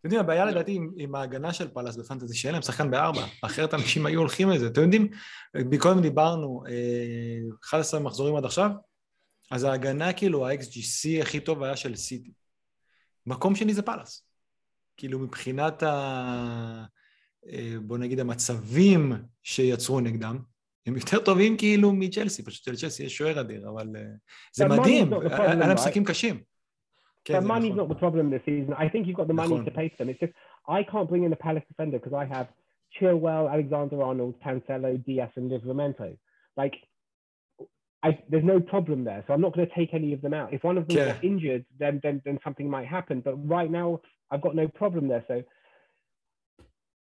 אתם 0.00 0.08
יודעים, 0.08 0.20
הבעיה 0.20 0.44
לדעתי 0.44 0.72
עם, 0.72 0.90
עם 0.96 1.14
ההגנה 1.14 1.52
של 1.52 1.68
פאלאס 1.68 1.96
בפנטזי, 1.96 2.36
שאין 2.36 2.52
להם 2.52 2.62
שחקן 2.62 2.90
בארבע, 2.90 3.20
אחרת 3.42 3.74
אנשים 3.74 4.06
היו 4.06 4.20
הולכים 4.20 4.50
לזה. 4.50 4.66
אתם 4.66 4.80
יודעים, 4.80 5.08
מקודם 5.54 6.00
דיברנו, 6.00 6.62
אה, 6.68 7.38
11 7.64 8.00
מחזורים 8.00 8.36
עד 8.36 8.44
עכשיו, 8.44 8.70
אז 9.50 9.64
ההגנה, 9.64 10.12
כאילו, 10.12 10.46
ה-XGC 10.46 11.22
הכי 11.22 11.40
טוב 11.40 11.62
היה 11.62 11.76
של 11.76 11.96
סיטי. 11.96 12.30
מקום 13.26 13.54
שני 13.54 13.74
זה 13.74 13.82
פאלאס. 13.82 14.31
כאילו, 14.97 15.19
מבחינת 15.19 15.83
ה... 15.83 16.85
אה, 17.51 17.75
בוא 17.81 17.97
נגיד 17.97 18.19
המצבים 18.19 19.11
שיצרו 19.43 19.99
נגדם, 19.99 20.37
הם 20.87 20.95
יותר 20.95 21.19
טובים 21.25 21.57
כאילו 21.57 21.93
מצ'לסי, 21.93 22.43
פשוט 22.43 22.63
שלצ'לסי 22.63 23.03
יש 23.03 23.17
שוער 23.17 23.41
אדיר, 23.41 23.69
אבל 23.69 23.95
אה, 23.95 24.01
זה 24.53 24.65
But 24.65 24.69
money's 24.69 24.79
מדהים, 24.79 25.13
not 25.13 25.17
the 25.17 25.29
problem, 25.29 25.41
היה 25.41 25.55
להם 25.55 25.71
right? 25.71 25.73
משחקים 25.73 26.03
קשים. 26.05 26.39
כן, 27.25 27.37
but 27.37 27.41
זה 27.41 27.47
money's 27.47 27.73
נכון. 27.73 27.79
not 27.79 27.93
the 27.93 27.99
problem 27.99 28.31
this 28.31 28.45
season. 28.45 28.73
I 28.73 28.87
think 28.89 29.07
you've 29.07 29.17
got 29.17 29.27
the 29.27 29.33
money 29.33 29.53
נכון. 29.53 29.65
to 29.65 29.71
pay 29.71 29.89
for 29.89 30.03
them. 30.03 30.09
It's 30.09 30.19
just 30.19 30.33
I 30.67 30.83
can't 30.91 31.09
bring 31.09 31.23
in 31.23 31.33
a 31.33 31.35
Palace 31.35 31.63
defender 31.71 31.99
because 31.99 32.13
I 32.13 32.25
have 32.35 32.47
Chilwell, 32.95 33.45
Alexander 33.55 34.01
Arnold, 34.09 34.35
Cancelo, 34.43 34.91
Diaz, 35.05 35.31
and 35.35 35.51
Livramento. 35.51 36.17
Like, 36.61 36.75
I, 38.07 38.09
there's 38.29 38.43
no 38.53 38.59
problem 38.59 39.03
there, 39.09 39.23
so 39.25 39.33
I'm 39.33 39.41
not 39.41 39.53
going 39.55 39.67
to 39.67 39.75
take 39.75 39.93
any 39.93 40.13
of 40.13 40.21
them 40.21 40.33
out. 40.33 40.53
If 40.53 40.63
one 40.63 40.77
of 40.77 40.87
them 40.87 40.97
Yeah. 40.97 41.13
got 41.13 41.23
injured, 41.31 41.63
then 41.81 41.93
then 42.03 42.15
then 42.25 42.37
something 42.45 42.67
might 42.75 42.87
happen. 42.97 43.17
But 43.27 43.35
right 43.57 43.71
now, 43.79 43.87
I've 44.32 44.40
got 44.40 44.56
no 44.56 44.66
problem 44.66 45.08
there, 45.08 45.24
so 45.28 45.42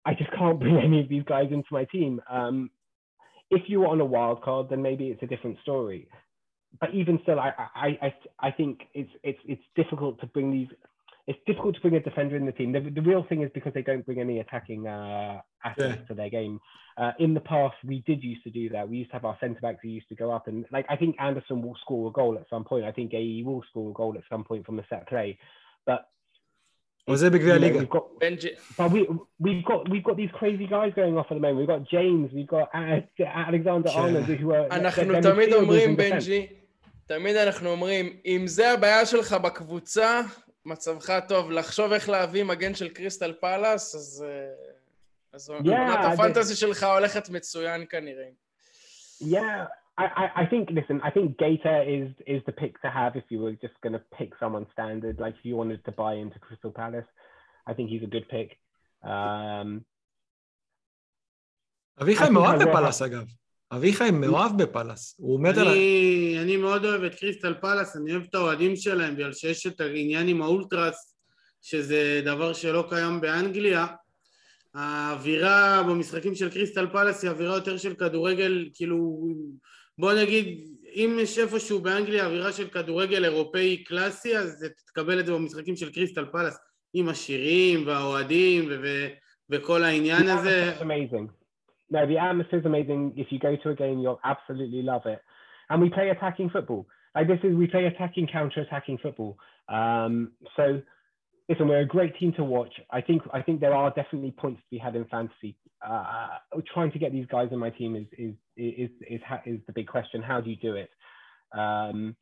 I 0.05 0.15
just 0.15 0.33
can't 0.33 0.59
bring 0.65 0.79
any 0.79 1.01
of 1.01 1.09
these 1.09 1.25
guys 1.25 1.49
into 1.53 1.69
my 1.71 1.85
team. 1.85 2.21
Um, 2.29 2.71
if 3.51 3.63
you 3.69 3.81
were 3.81 3.89
on 3.89 4.01
a 4.01 4.05
wild 4.05 4.43
card, 4.43 4.69
then 4.71 4.81
maybe 4.83 5.09
it's 5.09 5.23
a 5.23 5.27
different 5.27 5.59
story. 5.63 6.09
But 6.81 6.95
even 6.95 7.19
still, 7.23 7.39
I 7.41 7.53
I 7.75 7.89
I, 8.01 8.15
I 8.41 8.51
think 8.53 8.81
it's 8.95 9.11
it's 9.23 9.41
it's 9.45 9.63
difficult 9.77 10.21
to 10.21 10.27
bring 10.27 10.51
these. 10.53 10.69
It's 11.27 11.39
difficult 11.47 11.75
to 11.77 11.81
bring 11.81 11.95
a 11.95 12.01
defender 12.01 12.37
in 12.37 12.47
the 12.47 12.53
team. 12.53 12.73
The, 12.73 12.81
the 12.81 13.03
real 13.03 13.25
thing 13.29 13.43
is 13.43 13.51
because 13.55 13.73
they 13.75 13.83
don't 13.83 14.05
bring 14.07 14.21
any 14.21 14.41
attacking 14.41 14.87
uh, 14.87 15.41
assets 15.65 16.01
Yeah. 16.01 16.07
to 16.09 16.15
their 16.15 16.31
game. 16.31 16.59
Uh, 16.97 17.13
in 17.21 17.35
the 17.35 17.41
past, 17.41 17.77
we 17.85 18.03
did 18.07 18.23
used 18.25 18.43
to 18.45 18.51
do 18.51 18.69
that. 18.71 18.89
We 18.89 18.99
used 18.99 19.11
to 19.11 19.17
have 19.17 19.25
our 19.25 19.37
centre 19.41 19.61
backs 19.61 19.81
who 19.83 19.89
used 19.91 20.09
to 20.09 20.17
go 20.17 20.33
up 20.33 20.49
and 20.49 20.65
like 20.73 20.87
I 20.89 20.97
think 20.97 21.17
Anderson 21.21 21.63
will 21.63 21.77
score 21.83 22.09
a 22.09 22.13
goal 22.13 22.37
at 22.37 22.49
some 22.49 22.65
point. 22.65 22.85
I 22.85 22.93
think 22.93 23.13
AE 23.15 23.43
will 23.45 23.63
score 23.69 23.91
a 23.91 23.95
goal 23.95 24.15
at 24.17 24.25
some 24.31 24.45
point 24.45 24.65
from 24.67 24.79
a 24.79 24.87
set 24.89 25.09
play. 25.09 25.39
But 25.87 26.09
בגביע 27.09 27.55
you 27.55 27.59
know, 27.59 27.63
הליגה. 27.63 27.81
we've 27.81 27.95
got 27.97 28.21
בנג'י, 28.21 28.49
but 28.77 28.91
we 28.93 29.07
we've 29.43 29.65
got 29.65 29.89
we've 29.89 30.05
got 30.05 30.17
these 30.17 30.31
crazy 30.39 30.67
guys 30.67 30.93
going 30.97 31.17
off 31.19 31.27
at 31.31 31.37
the 31.37 31.41
moment. 31.41 31.57
We've 31.59 31.67
got 31.67 31.83
James, 31.95 32.33
we've 32.33 32.47
got 32.47 32.69
uh, 32.75 33.25
Alexander 33.49 33.89
Yeah. 33.89 34.01
Arnold, 34.01 34.27
who 34.41 34.51
are 34.53 34.71
אנחנו 34.71 35.13
תמיד 35.23 35.53
אומרים. 35.53 35.97
בנג'י, 35.97 36.47
תמיד 37.07 37.37
אנחנו 37.37 37.71
אומרים, 37.71 38.17
אם 38.27 38.47
זה 38.47 38.71
הבעיה 38.73 39.07
שלך 39.07 39.33
בקבוצה, 39.33 40.21
מצבך 40.67 41.13
טוב. 41.29 41.51
לחשוב 41.51 41.93
איך 41.93 42.09
להביא 42.09 42.45
מגן 42.45 42.75
של 42.75 42.89
קריסטל 42.89 43.33
פאלאס, 43.41 43.95
אז... 43.95 44.25
אה, 44.29 44.47
אז 45.33 45.51
I 45.51 45.71
הפנטזי 45.73 46.57
שלך 46.57 46.83
הולכת 46.83 47.29
מצוין 47.29 47.85
כנראה. 47.91 48.25
Yeah, 49.23 49.37
I, 49.98 50.06
I, 50.24 50.26
I 50.42 50.46
think 50.52 50.64
listen, 50.80 50.98
I 51.08 51.12
think 51.16 51.28
Gator 51.44 51.80
is 51.98 52.10
is 52.34 52.42
the 52.48 52.56
pick 52.62 52.74
to 52.84 52.90
have 52.90 53.16
if 53.22 53.26
you 53.30 53.40
were 53.44 53.56
just 53.66 53.78
going 53.84 53.94
to 54.00 54.04
pick 54.18 54.32
someone 54.42 54.66
standard. 54.76 55.16
Like 55.24 55.36
if 55.40 55.46
you 55.50 55.56
wanted 55.62 55.82
to 55.88 55.92
buy 55.92 56.14
into 56.24 56.38
Crystal 56.46 56.74
Palace, 56.82 57.10
I 57.70 57.74
think 57.76 57.90
he's 57.90 58.04
a 58.10 58.12
good 58.16 58.28
pick. 58.36 58.50
Um, 59.04 59.70
אביחי 62.02 62.24
I 62.24 62.28
think 62.28 62.34
מאוהב 62.34 62.62
I 62.62 62.64
will 62.64 62.68
בפאלאס 62.68 63.02
אגב. 63.02 63.26
אביחי 63.72 64.12
מאוהב 64.12 64.62
בפאלאס. 64.62 65.16
הוא 65.20 65.40
מת 65.40 65.58
על 65.58 65.68
ה... 65.68 65.72
אני, 65.72 66.38
אני 66.42 66.58
מאוד 66.58 66.86
אוהב 66.86 67.04
את 67.04 67.16
קריסטל 67.16 67.54
פלאס, 67.54 67.98
אני 67.98 68.12
אוהב 68.12 68.24
את 68.30 68.36
האוהדים 68.36 68.76
שלהם, 68.76 69.16
בגלל 69.16 69.34
שיש 69.34 69.68
את 69.68 69.82
העניין 69.82 70.28
עם 70.28 70.42
האולטרס, 70.42 71.18
שזה 71.62 72.22
דבר 72.26 72.54
שלא 72.54 72.86
קיים 72.90 73.22
באנגליה. 73.22 73.86
האווירה 74.74 75.84
במשחקים 75.84 76.36
של 76.36 76.52
קריסטל 76.52 76.88
פלאס 76.92 77.24
היא 77.24 77.32
אווירה 77.32 77.56
יותר 77.56 77.78
של 77.78 77.96
כדורגל, 77.96 78.70
כאילו, 78.74 79.28
בוא 80.00 80.14
נגיד, 80.14 80.68
אם 80.96 81.18
יש 81.22 81.40
איפשהו 81.40 81.80
באנגליה 81.80 82.26
אווירה 82.26 82.52
של 82.52 82.68
כדורגל 82.68 83.26
אירופאי 83.26 83.84
קלאסי, 83.84 84.38
אז 84.38 84.66
תקבל 84.88 85.20
את 85.20 85.26
זה 85.26 85.34
במשחקים 85.34 85.76
של 85.76 85.92
קריסטל 85.94 86.26
פלאס, 86.26 86.60
עם 86.94 87.10
השירים 87.10 87.88
והאוהדים 87.88 88.66
ו- 88.70 88.82
ו- 88.84 89.08
וכל 89.50 89.84
העניין 89.84 90.22
the 90.22 90.32
הזה. 90.32 90.74
atmosphere's 90.74 90.82
amazing. 90.82 91.28
No, 91.92 92.00
the 92.08 92.18
atmosphere's 92.18 92.66
amazing. 92.66 93.14
If 93.16 93.28
you 93.32 93.40
go 93.40 93.56
to 93.64 93.70
a 93.70 93.76
game, 93.76 94.00
you'll 94.04 94.22
absolutely 94.24 94.82
love 94.82 95.06
it. 95.06 95.20
And 95.70 95.82
we 95.84 95.90
play 95.90 96.10
attacking 96.10 96.50
football. 96.50 96.82
Like 97.16 97.28
this 97.28 97.42
is 97.48 97.52
we 97.64 97.68
play 97.76 97.86
attacking, 97.92 98.26
counter-attacking 98.38 98.98
football. 99.06 99.38
Um, 99.78 100.14
so 100.58 100.64
listen, 101.50 101.68
we're 101.70 101.86
a 101.90 101.94
great 101.98 102.14
team 102.20 102.32
to 102.40 102.44
watch. 102.44 102.74
I 102.98 103.02
think 103.08 103.20
I 103.38 103.42
think 103.46 103.56
there 103.60 103.76
are 103.82 103.90
definitely 104.02 104.32
points 104.44 104.60
to 104.64 104.68
be 104.74 104.80
had 104.86 104.96
in 105.00 105.06
fantasy. 105.16 105.52
Uh, 105.87 105.93
uh, 105.93 106.61
trying 106.75 106.93
to 106.93 106.99
get 106.99 107.13
these 107.13 107.27
guys 107.27 107.49
in 107.53 107.59
my 107.59 107.71
team 107.71 107.97
is 107.97 108.07
is 108.19 108.35
is 108.57 108.91
is, 109.01 109.21
is, 109.21 109.21
is 109.47 109.61
the 109.67 109.73
big 109.73 109.87
question. 109.87 110.23
How 110.23 110.41
do 110.41 110.51
you 110.51 110.57
do 110.57 110.75
it? 110.77 110.91
Um, 111.57 112.17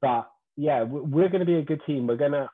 but 0.00 0.30
yeah, 0.56 0.82
we're 0.82 1.28
going 1.28 1.40
to 1.40 1.46
be 1.46 1.56
a 1.56 1.62
good 1.62 1.80
team. 1.86 2.06
We're 2.06 2.16
going 2.16 2.32
to. 2.32 2.48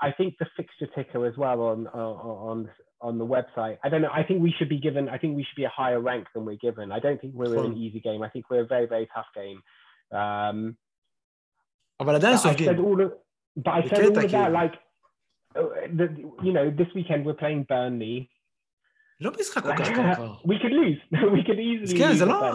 I 0.00 0.12
think 0.12 0.34
the 0.38 0.46
fixture 0.56 0.86
ticker 0.94 1.26
as 1.26 1.36
well 1.36 1.60
on 1.62 1.86
on 1.88 2.70
on 3.00 3.18
the 3.18 3.26
website. 3.26 3.78
I 3.84 3.88
don't 3.88 4.00
know. 4.00 4.10
I 4.12 4.22
think 4.22 4.42
we 4.42 4.54
should 4.58 4.68
be 4.68 4.78
given. 4.78 5.08
I 5.08 5.18
think 5.18 5.36
we 5.36 5.42
should 5.42 5.56
be 5.56 5.64
a 5.64 5.72
higher 5.74 6.00
rank 6.00 6.26
than 6.34 6.44
we're 6.44 6.56
given. 6.56 6.92
I 6.92 7.00
don't 7.00 7.20
think 7.20 7.34
we're 7.34 7.56
in 7.58 7.64
an 7.64 7.72
hmm. 7.72 7.78
easy 7.78 8.00
game. 8.00 8.22
I 8.22 8.28
think 8.28 8.48
we're 8.50 8.62
a 8.62 8.66
very 8.66 8.86
very 8.86 9.08
tough 9.14 9.26
game. 9.34 9.60
Um, 10.12 10.76
ah, 12.00 12.04
but 12.04 12.24
I 12.24 12.36
said 12.36 12.78
all 12.78 13.00
of, 13.00 13.12
but 13.56 13.70
I 13.70 13.88
said 13.88 14.04
all 14.04 14.24
of 14.24 14.30
that 14.30 14.52
like 14.52 14.74
uh, 15.56 15.62
the, 15.92 16.30
you 16.42 16.52
know 16.52 16.70
this 16.70 16.88
weekend 16.94 17.26
we're 17.26 17.34
playing 17.34 17.64
Burnley 17.68 18.30
לא 19.24 19.32
משחק 19.40 19.62
כל 19.62 19.76
כך 19.78 19.88
טוב 19.88 20.14
כבר. 20.14 20.34
we 20.34 20.58
could 20.62 20.72
lose. 20.72 21.16
we 21.36 21.46
could 21.46 21.88
easily 21.88 21.98
כן, 21.98 22.10
lose 22.10 22.14
זה 22.14 22.24
לא-. 22.24 22.54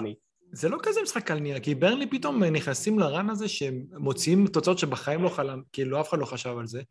זה 0.52 0.70
לא 0.70 0.78
כזה 0.84 1.02
משחק 1.04 1.28
קל 1.28 1.40
נראה, 1.40 1.60
כי 1.60 1.76
ברנלי 1.76 2.08
פתאום 2.08 2.44
נכנסים 2.44 3.00
לרן 3.00 3.30
הזה 3.30 3.48
שהם 3.48 3.86
מוציאים 3.98 4.48
תוצאות 4.48 4.80
שבחיים 4.80 5.24
לא 5.24 5.30
חלם, 5.30 5.62
כאילו 5.74 6.02
אף 6.02 6.10
אחד 6.10 6.20
לא 6.20 6.26
חשב 6.26 6.58
על 6.60 6.68
זה, 6.68 6.82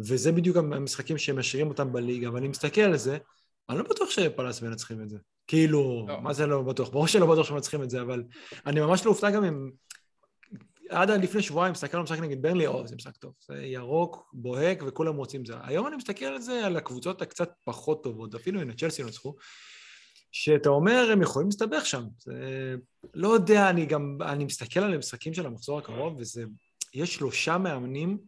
וזה 0.00 0.32
בדיוק 0.32 0.56
המשחקים 0.56 1.18
שהם 1.18 1.38
משאירים 1.38 1.68
אותם 1.68 1.92
בליגה, 1.92 2.32
ואני 2.32 2.48
מסתכל 2.48 2.80
על 2.80 2.96
זה, 2.96 3.18
אני 3.68 3.78
לא 3.78 3.84
בטוח 3.84 4.10
שפלאס 4.10 4.62
מנצחים 4.62 5.02
את 5.02 5.08
זה. 5.08 5.18
כאילו, 5.46 6.06
לא. 6.08 6.20
מה 6.20 6.32
זה 6.32 6.46
לא 6.46 6.62
בטוח? 6.62 6.88
ברור 6.88 7.06
שלא 7.06 7.26
בטוח 7.26 7.46
שמנצחים 7.46 7.82
את 7.82 7.90
זה, 7.90 8.00
אבל 8.00 8.22
אני 8.66 8.80
ממש 8.80 9.06
לא 9.06 9.10
אופתע 9.10 9.30
גם 9.30 9.44
אם... 9.44 9.70
עד 10.88 11.10
לפני 11.10 11.42
שבועיים 11.42 11.72
הסתכלנו 11.72 12.02
במשחק 12.04 12.18
נגד 12.18 12.42
ברנלי, 12.42 12.66
או, 12.66 12.86
זה 12.86 12.96
משחק 12.96 13.16
טוב. 13.16 13.32
זה 13.48 13.62
ירוק, 13.62 14.30
בוהק, 14.32 14.82
וכולם 14.86 15.16
רוצים 15.16 15.44
זה. 15.44 15.54
היום 15.62 15.86
אני 15.86 15.96
מסתכל 15.96 16.24
על 16.24 16.40
זה, 16.40 16.66
על 16.66 16.76
הקבוצות 16.76 17.22
הקצת 17.22 17.50
פחות 17.64 18.04
טובות, 18.04 18.34
אפילו 18.34 18.60
הנה 18.60 18.74
צ'לסי 18.74 19.04
נצחו, 19.04 19.34
שאתה 20.32 20.68
אומר, 20.68 21.08
הם 21.12 21.22
יכולים 21.22 21.48
להסתבך 21.48 21.86
שם. 21.86 22.04
זה... 22.18 22.74
לא 23.14 23.28
יודע, 23.28 23.70
אני 23.70 23.86
גם, 23.86 24.18
אני 24.22 24.44
מסתכל 24.44 24.80
על 24.80 24.94
המשחקים 24.94 25.34
של 25.34 25.46
המחזור 25.46 25.78
הקרוב, 25.78 26.16
וזה, 26.18 26.44
יש 26.94 27.14
שלושה 27.14 27.58
מאמנים 27.58 28.18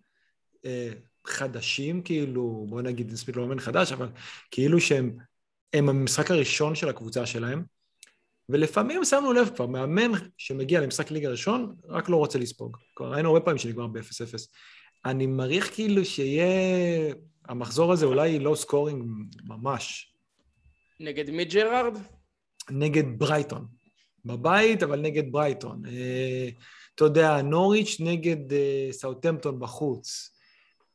אה, 0.64 0.90
חדשים, 1.26 2.02
כאילו, 2.02 2.66
בוא 2.68 2.82
נגיד, 2.82 3.12
נספיק 3.12 3.36
לא 3.36 3.46
מאמן 3.46 3.60
חדש, 3.60 3.92
אבל 3.92 4.08
כאילו 4.50 4.80
שהם 4.80 5.16
הם 5.72 5.88
המשחק 5.88 6.30
הראשון 6.30 6.74
של 6.74 6.88
הקבוצה 6.88 7.26
שלהם, 7.26 7.64
ולפעמים 8.48 9.04
שמנו 9.04 9.32
לב 9.32 9.50
כבר, 9.54 9.66
מאמן 9.66 10.12
שמגיע 10.36 10.80
למשחק 10.80 11.10
ליגה 11.10 11.30
ראשון, 11.30 11.74
רק 11.88 12.08
לא 12.08 12.16
רוצה 12.16 12.38
לספוג. 12.38 12.76
כבר 12.96 13.12
ראינו 13.12 13.28
הרבה 13.28 13.40
פעמים 13.40 13.58
שנגמר 13.58 13.86
ב-0-0. 13.86 14.38
אני 15.04 15.26
מעריך 15.26 15.74
כאילו 15.74 16.04
שיהיה... 16.04 17.14
המחזור 17.48 17.92
הזה 17.92 18.06
אולי 18.06 18.38
low 18.38 18.54
scoring 18.54 19.04
ממש. 19.44 20.14
נגד 21.00 21.30
מי 21.30 21.44
ג'רארד? 21.44 21.98
נגד 22.70 23.18
ברייטון. 23.18 23.66
בבית, 24.24 24.82
אבל 24.82 25.00
נגד 25.00 25.32
ברייטון. 25.32 25.82
אה, 25.86 26.48
אתה 26.94 27.04
יודע, 27.04 27.42
נוריץ' 27.42 27.96
נגד 28.00 28.52
אה, 28.52 28.88
סאוטמפטון 28.90 29.60
בחוץ. 29.60 30.34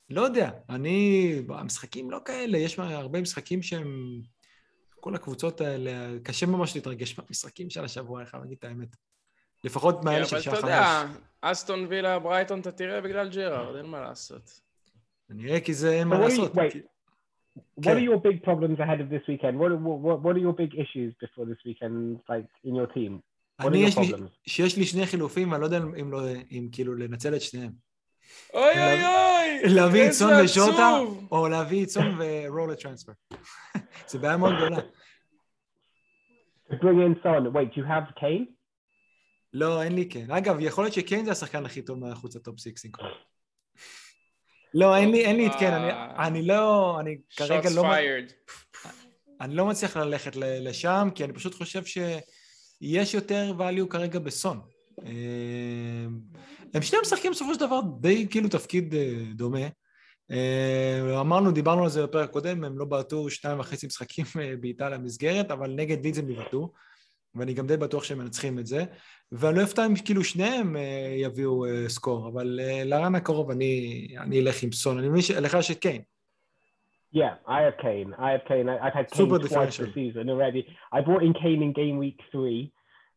לא 0.10 0.22
יודע, 0.22 0.52
אני... 0.70 1.42
המשחקים 1.50 2.12
לא 2.12 2.20
כאלה, 2.26 2.58
יש 2.58 2.80
הרבה 2.80 3.22
משחקים 3.22 3.62
שהם... 3.62 4.22
כל 5.04 5.16
הקבוצות 5.16 5.62
האלה, 5.62 5.92
קשה 6.24 6.46
ממש 6.46 6.76
להתרגש 6.76 7.20
מהמשחקים 7.20 7.70
של 7.70 7.84
השבוע, 7.84 8.20
אני 8.20 8.30
חייב 8.30 8.44
להגיד 8.44 8.58
את 8.60 8.64
האמת. 8.64 8.96
לפחות 9.64 10.04
מהאלה 10.04 10.26
של 10.26 10.40
שעה 10.40 10.56
חמש. 10.56 10.64
אבל 10.64 10.74
אתה 10.74 10.78
יודע, 10.78 11.20
אסטון 11.42 11.86
וילה, 11.90 12.20
ברייטון, 12.20 12.60
אתה 12.60 12.72
תראה 12.72 13.02
בגלל 13.02 13.30
ג'רארד, 13.30 13.76
אין 13.76 13.86
מה 13.86 14.02
לעשות. 14.02 14.60
נראה 15.30 15.60
כי 15.60 15.74
זה 15.74 15.94
אין 15.94 16.08
מה 16.08 16.20
לעשות. 16.20 16.54
What 16.56 17.84
are 17.84 18.04
your 18.10 18.20
big 18.28 18.38
problems 18.48 18.80
ahead 18.80 19.00
of 19.04 19.10
this 19.14 19.26
weekend? 19.28 19.56
What, 19.60 19.72
what, 20.06 20.18
what 20.24 20.34
are 20.36 20.44
your 20.48 20.56
big 20.64 20.74
issues 20.84 21.12
before 21.24 21.46
this 21.52 21.62
weekend, 21.66 21.96
like 22.30 22.50
in 22.64 22.76
your 22.76 22.88
team? 22.96 23.20
אני, 23.60 23.78
יש 23.78 23.98
לי, 23.98 24.12
שיש 24.48 24.78
לי 24.78 24.86
שני 24.86 25.06
חילופים, 25.06 25.54
אני 25.54 25.62
לא 25.62 25.66
יודע 25.66 25.78
אם, 25.78 26.12
לא, 26.12 26.22
אם 26.52 26.70
כאילו 26.72 26.96
לנצל 26.96 27.36
את 27.36 27.42
שניהם. 27.42 27.72
אוי 28.54 28.64
אוי 28.64 29.06
אוי! 29.06 29.74
להביא 29.74 30.08
את 30.08 30.12
סון 30.12 30.32
וז'וטה, 30.44 30.98
או 31.32 31.48
להביא 31.48 31.84
את 31.84 31.90
סון 31.90 32.18
ו 32.20 32.72
roll 32.72 32.82
the 32.82 32.89
transfer. 32.89 33.12
זה 34.08 34.20
בעיה 34.20 34.38
מאוד 34.38 34.54
גדולה. 34.56 34.78
To 36.70 36.74
bring 36.74 37.00
in 37.06 37.24
Son, 37.24 37.54
wait, 37.54 37.74
do 37.74 37.78
you 37.78 37.86
have 37.86 38.20
Kane? 38.20 38.46
לא, 39.54 39.84
אין 39.84 39.96
לי 39.96 40.06
קיין. 40.06 40.32
אגב, 40.32 40.58
יכול 40.60 40.84
להיות 40.84 40.94
שקיין 40.94 41.26
זה 41.26 41.32
השחקן 41.32 41.66
הכי 41.66 41.82
טוב 41.82 42.00
מהחוץ 42.00 42.36
הטופ 42.36 42.60
סיקסינג 42.60 42.96
כבר. 42.96 43.12
לא, 44.74 44.96
אין 44.96 45.12
לי, 45.12 45.26
אין 45.26 45.36
לי 45.36 45.48
את 45.48 45.52
קיין, 45.60 45.74
אני, 45.74 45.92
אני 46.28 46.48
לא, 46.48 46.98
אני 47.00 47.18
כרגע 47.36 47.70
לא... 47.76 47.86
אני 49.42 49.56
לא 49.56 49.66
מצליח 49.66 49.98
ללכת 49.98 50.36
לשם, 50.36 51.10
כי 51.16 51.24
אני 51.24 51.34
פשוט 51.34 51.56
חושב 51.56 51.86
שיש 51.86 53.14
יותר 53.14 53.54
value 53.60 53.88
כרגע 53.90 54.20
בסון. 54.20 54.62
אה, 56.74 56.78
הם 56.78 56.82
שניהם 56.82 57.02
משחקים 57.02 57.32
בסופו 57.32 57.54
של 57.54 57.60
דבר 57.60 57.80
די 58.00 58.28
כאילו 58.30 58.50
תפקיד 58.50 58.96
אה, 58.96 59.14
דומה. 59.36 59.68
אה, 60.32 61.20
אמרנו, 61.22 61.52
דיברנו 61.52 61.84
על 61.84 61.90
זה 61.90 62.04
בפרק 62.04 62.30
קודם, 62.30 62.64
הם 62.64 62.78
לא 62.78 62.86
בעטו 62.86 63.30
שניים 63.30 63.60
וחצי 63.60 63.88
משחקים 63.88 64.26
בעיטה 64.62 64.90
למסגרת, 64.90 65.52
אבל 65.52 65.72
נגד 65.72 66.06
לידס 66.06 66.20
הם 66.20 66.30
יבעטו, 66.30 66.72
ואני 67.36 67.54
גם 67.54 67.68
די 67.68 67.78
בטוח 67.78 68.04
שהם 68.04 68.18
מנצחים 68.18 68.60
את 68.60 68.66
זה. 68.66 68.84
ואני 69.32 69.58
לא 69.58 69.64
אפתע 69.64 69.86
אם 69.86 69.94
כאילו 70.06 70.24
שניהם 70.24 70.76
יביאו 71.18 71.66
סקור, 71.88 72.30
אבל 72.30 72.60
לרן 72.86 73.16
הקרוב 73.16 73.52
אני, 73.52 74.08
אני 74.20 74.40
אלך 74.40 74.64
עם 74.64 74.72
סון. 74.72 74.98
אני 75.00 75.10
מבין 75.10 75.22
שלך 75.22 75.54
יש 75.60 75.72
את 75.72 75.80
קיין. 75.80 76.02
Yeah, 77.16 77.36
I 77.48 77.62
have 77.62 77.78
Kane. 77.78 78.16
I 78.18 78.32
have 78.32 78.46
Kane. 78.48 78.68
I've 78.70 78.94
had 78.94 79.12
Kane 79.12 79.30
twice 79.30 79.78
this 79.78 79.94
season 79.94 80.30
already. 80.34 80.62
I 80.92 81.02
brought 81.02 81.24
in 81.28 81.34
Kane 81.34 81.62
in 81.62 81.72
game 81.82 81.98
week 82.06 82.20
three. 82.32 82.74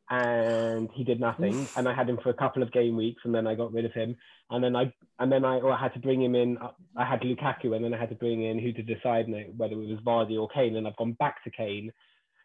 and 0.10 0.90
he 0.94 1.04
did 1.04 1.20
nothing. 1.20 1.68
and 1.78 1.88
I 1.88 1.94
had 1.94 2.10
him 2.10 2.20
for 2.22 2.30
a 2.30 2.34
couple 2.34 2.62
of 2.62 2.72
game 2.72 2.96
weeks, 2.98 3.22
and 3.26 3.34
then 3.34 3.48
I 3.48 3.56
got 3.56 3.74
rid 3.74 3.86
of 3.86 3.94
him. 3.94 4.16
And 4.50 4.64
then 4.64 4.76
I 4.76 4.94
and 5.20 5.32
then 5.32 5.46
I, 5.46 5.60
I 5.60 5.80
had 5.80 5.94
to 5.94 6.00
bring 6.00 6.22
him 6.22 6.36
in. 6.36 6.58
I 6.98 7.06
had 7.06 7.22
Lukaku, 7.22 7.76
and 7.76 7.84
then 7.84 7.94
I 7.94 7.98
had 7.98 8.10
to 8.10 8.16
bring 8.16 8.44
in 8.44 8.60
who 8.60 8.74
to 8.74 8.84
decide 8.84 9.28
whether 9.56 9.74
it 9.74 9.88
was 9.88 10.00
Vardy 10.06 10.40
or 10.40 10.50
Kane. 10.50 10.76
And 10.76 10.86
I've 10.88 10.98
gone 10.98 11.14
back 11.14 11.44
to 11.46 11.50
Kane, 11.50 11.92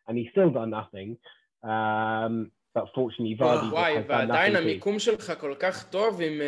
and 0.06 0.16
he's 0.16 0.30
still 0.30 0.50
done 0.50 0.70
nothing. 0.70 1.18
Um, 1.64 2.52
but 2.72 2.86
fortunately, 2.94 3.36
Vardy 3.36 3.68
oh, 3.68 3.72
וואי, 3.72 3.94
ועדיין 4.06 4.56
המיקום 4.56 4.98
שלך 4.98 5.32
כל 5.40 5.54
כך 5.58 5.90
טוב 5.90 6.20
עם 6.20 6.40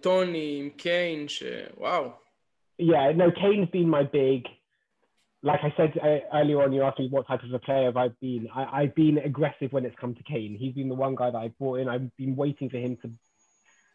טוני, 0.00 0.58
עם 0.60 0.70
קיין, 0.70 1.28
שוואו. 1.28 2.10
Yeah, 2.78 3.12
no, 3.12 3.30
Kane's 3.30 3.70
been 3.70 3.88
my 3.88 4.02
big 4.02 4.48
like 5.41 5.61
I 5.63 5.73
said 5.77 5.97
uh, 6.01 6.37
earlier 6.37 6.61
on, 6.61 6.73
you 6.73 6.83
asked 6.83 6.99
me 6.99 7.07
what 7.09 7.27
type 7.27 7.43
of 7.43 7.53
a 7.53 7.59
player 7.59 7.85
have 7.85 7.97
I 7.97 8.09
been. 8.21 8.47
I, 8.53 8.81
have 8.81 8.95
been 8.95 9.17
aggressive 9.19 9.71
when 9.71 9.85
it's 9.85 9.95
come 9.99 10.13
to 10.15 10.23
Kane. 10.23 10.57
He's 10.59 10.73
been 10.73 10.89
the 10.89 10.95
one 10.95 11.15
guy 11.15 11.31
that 11.31 11.37
I 11.37 11.47
brought 11.59 11.79
in. 11.79 11.87
I've 11.87 12.15
been 12.17 12.35
waiting 12.35 12.69
for 12.69 12.77
him 12.77 12.97
to. 13.01 13.11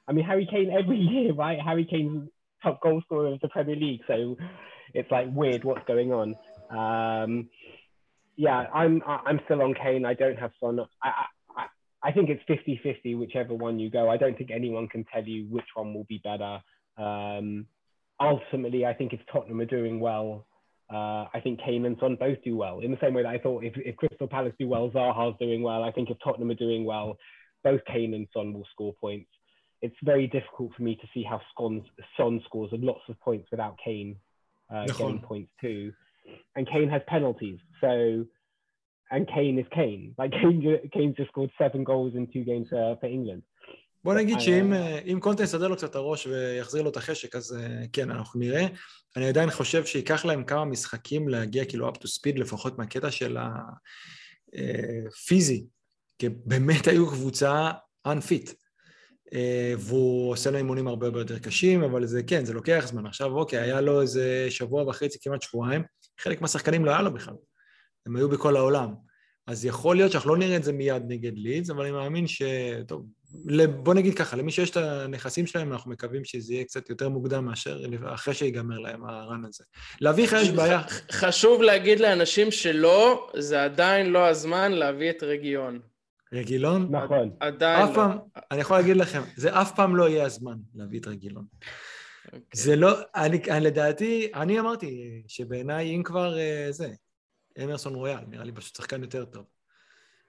I 0.09 0.13
mean, 0.13 0.25
Harry 0.25 0.49
Kane 0.51 0.71
every 0.71 0.97
year, 1.01 1.35
right? 1.35 1.59
Harry 1.61 1.85
Kane's 1.85 2.29
top 2.63 2.81
goal 2.81 3.03
scorer 3.05 3.35
of 3.35 3.41
the 3.41 3.49
Premier 3.49 3.77
League, 3.77 4.01
so 4.07 4.37
it's 4.95 5.11
like 5.11 5.29
weird 5.31 5.65
what's 5.65 5.87
going 5.87 6.13
on. 6.13 6.35
Um, 6.71 7.51
yeah, 8.37 8.67
I'm 8.75 9.03
I'm 9.07 9.41
still 9.45 9.63
on 9.63 9.75
Kane. 9.75 10.07
I 10.07 10.15
don't 10.15 10.39
have 10.39 10.53
Son. 10.61 10.81
I, 11.03 11.09
I, 11.57 11.67
I 12.03 12.13
think 12.13 12.31
it's 12.31 12.43
50-50, 12.49 13.19
whichever 13.19 13.55
one 13.55 13.79
you 13.79 13.91
go. 13.91 14.11
I 14.11 14.17
don't 14.17 14.37
think 14.37 14.51
anyone 14.51 14.89
can 14.89 15.05
tell 15.05 15.25
you 15.25 15.47
which 15.49 15.67
one 15.75 15.95
will 15.95 16.05
be 16.05 16.21
better. 16.25 16.61
Um, 16.99 17.67
ultimately, 18.21 18.87
I 18.87 18.95
think 18.95 19.13
if 19.13 19.21
Tottenham 19.31 19.61
are 19.61 19.67
doing 19.67 20.01
well, 20.01 20.47
uh, 20.93 21.27
I 21.33 21.41
think 21.43 21.61
Kane 21.65 21.87
and 21.87 21.97
Son 22.01 22.17
both 22.19 22.39
do 22.45 22.57
well. 22.57 22.81
In 22.81 22.91
the 22.91 22.99
same 23.01 23.15
way 23.15 23.23
that 23.23 23.29
I 23.29 23.39
thought 23.39 23.65
if, 23.65 23.73
if 23.77 23.97
Crystal 23.97 24.29
Palace 24.29 24.53
do 24.59 24.69
well, 24.69 24.91
Zaha's 24.91 25.37
doing 25.39 25.63
well. 25.63 25.83
I 25.83 25.91
think 25.91 26.11
if 26.11 26.19
Tottenham 26.23 26.51
are 26.51 26.55
doing 26.55 26.85
well, 26.85 27.17
both 27.63 27.81
Kane 27.87 28.15
and 28.15 28.29
Son 28.35 28.53
will 28.53 28.67
score 28.73 28.95
points. 29.01 29.31
It's 29.81 29.97
very 30.03 30.27
difficult 30.27 30.73
for 30.77 30.83
me 30.83 30.97
to 30.97 31.07
see 31.13 31.23
how 31.23 31.41
Son, 31.59 31.83
Son 32.17 32.41
scores 32.45 32.71
lots 32.73 33.03
of 33.09 33.19
points 33.21 33.49
without 33.51 33.77
Kane 33.83 34.17
uh, 34.75 34.87
getting 34.87 35.21
points 35.21 35.51
too. 35.61 35.93
And 36.57 36.67
Kane 36.67 36.89
has 36.89 37.03
penalties. 37.07 37.59
So, 37.81 38.25
and 39.11 39.29
Kane 39.29 39.59
is 39.59 39.67
Kane. 39.75 40.15
Like 40.17 40.31
Kane, 40.43 40.91
Kane 40.93 41.15
just 41.17 41.31
scored 41.31 41.51
seven 41.59 41.85
goals 41.85 42.15
in 42.15 42.29
two 42.33 42.45
games 42.45 42.69
uh, 42.73 42.97
for 43.01 43.07
England. 43.07 43.43
בוא 44.05 44.15
נגיד 44.15 44.41
שאם 44.41 45.21
קונטה 45.21 45.43
יסדר 45.43 45.69
לו 45.69 45.77
קצת 45.77 45.91
את 45.91 45.95
הראש 45.95 46.27
ויחזיר 46.27 46.83
לו 46.83 46.91
את 46.91 46.97
החשק, 46.97 47.37
אז 47.37 47.57
כן, 47.93 48.11
אנחנו 48.11 48.41
נראה. 48.41 48.67
אני 49.17 49.29
עדיין 49.29 49.51
חושב 49.51 49.85
שייקח 49.85 50.25
להם 50.25 50.45
כמה 50.45 50.65
משחקים 50.65 51.29
להגיע 51.29 51.65
כאילו 51.65 51.89
up 51.89 51.93
to 51.93 52.07
speed, 52.07 52.39
לפחות 52.39 52.79
מהקטע 52.79 53.11
של 53.11 53.37
הפיזי, 55.07 55.67
כי 56.19 56.29
באמת 56.29 56.89
היו 56.89 57.11
קבוצה 57.11 57.71
unfit. 58.09 58.53
והוא 59.79 60.33
עושה 60.33 60.51
להם 60.51 60.59
אימונים 60.59 60.89
הרבה 60.89 61.07
הרבה 61.07 61.21
יותר 61.21 61.39
קשים, 61.39 61.83
אבל 61.83 62.07
זה 62.07 62.23
כן, 62.23 62.45
זה 62.45 62.53
לוקח 62.53 62.85
זמן. 62.87 63.07
עכשיו, 63.07 63.31
אוקיי, 63.31 63.59
היה 63.59 63.81
לו 63.81 64.01
איזה 64.01 64.47
שבוע 64.51 64.83
וחצי, 64.83 65.19
כמעט 65.23 65.43
שבועיים, 65.43 65.83
חלק 66.21 66.41
מהשחקנים 66.41 66.85
לא 66.85 66.91
היה 66.91 67.03
לו 67.03 67.15
בכלל. 67.15 67.35
הם 68.07 68.17
היו 68.17 68.29
בכל 68.29 68.57
העולם. 68.57 68.95
אז 69.47 69.65
יכול 69.65 69.97
להיות 69.97 70.13
שאנחנו 70.13 70.31
לא 70.31 70.37
נראה 70.37 70.57
את 70.57 70.65
זה 70.65 70.73
מיד 70.73 71.03
נגד 71.09 71.33
לידס, 71.39 71.71
אבל 71.71 71.85
אני 71.85 71.93
מאמין 71.93 72.27
ש... 72.27 72.43
טוב, 72.89 73.07
בוא 73.83 73.95
נגיד 73.95 74.15
ככה, 74.15 74.37
למי 74.37 74.53
שיש 74.53 74.71
את 74.71 74.77
הנכסים 74.77 75.47
שלהם, 75.47 75.73
אנחנו 75.73 75.91
מקווים 75.91 76.25
שזה 76.25 76.55
יהיה 76.55 76.65
קצת 76.65 76.91
יותר 76.91 77.09
מוקדם 77.09 77.45
מאשר 77.45 77.81
אחרי 78.07 78.35
שיגמר 78.35 78.79
להם 78.79 79.05
הרן 79.05 79.45
הזה. 79.45 79.65
לאביך 80.01 80.33
יש 80.33 80.51
בעיה. 80.51 80.83
חשוב 81.13 81.63
להגיד 81.63 82.01
לאנשים 82.01 82.51
שלא, 82.51 83.31
זה 83.37 83.65
עדיין 83.65 84.07
לא 84.07 84.27
הזמן 84.27 84.73
להביא 84.73 85.11
את 85.11 85.23
רגיון. 85.23 85.81
רגילון? 86.33 86.89
נכון. 86.91 87.31
עדיין 87.41 87.89
לא. 87.89 87.95
פעם, 87.95 88.19
אני 88.51 88.61
יכול 88.61 88.77
להגיד 88.77 88.97
לכם, 88.97 89.23
זה 89.37 89.61
אף 89.61 89.75
פעם 89.77 89.97
לא 89.97 90.09
יהיה 90.09 90.25
הזמן 90.25 90.57
להביא 90.75 91.01
את 91.01 91.07
רגילון. 91.07 91.45
Okay. 91.45 91.67
אוקיי. 92.27 92.41
זה 92.55 92.77
לא, 92.77 92.99
אני, 93.15 93.41
אני 93.51 93.65
לדעתי, 93.65 94.31
אני 94.35 94.61
אמרתי 94.61 95.23
שבעיניי 95.29 95.97
אם 95.97 96.03
כבר 96.03 96.39
אה, 96.39 96.67
זה, 96.71 96.93
אמרסון 97.65 97.95
רויאל, 97.95 98.25
נראה 98.29 98.45
לי 98.45 98.53
פשוט 98.53 98.77
שחקן 98.77 99.03
יותר 99.03 99.25
טוב. 99.25 99.45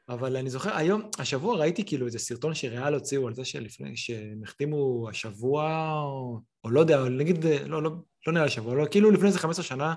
אבל 0.09 0.37
אני 0.37 0.49
זוכר, 0.49 0.77
היום, 0.77 1.01
השבוע 1.19 1.57
ראיתי 1.57 1.85
כאילו 1.85 2.05
איזה 2.05 2.19
סרטון 2.19 2.53
שריאל 2.53 2.93
הוציאו 2.93 3.27
על 3.27 3.33
זה 3.33 3.45
שלפני, 3.45 3.97
שהם 3.97 4.41
החתימו 4.43 5.09
השבוע, 5.09 5.91
או, 5.93 6.39
או 6.63 6.69
לא 6.69 6.79
יודע, 6.79 7.03
נגיד, 7.09 7.45
לא, 7.65 7.83
לא, 7.83 7.91
לא 8.27 8.33
נראה 8.33 8.45
השבוע, 8.45 8.75
לא, 8.75 8.85
כאילו 8.91 9.11
לפני 9.11 9.27
איזה 9.27 9.39
15 9.39 9.65
שנה, 9.65 9.93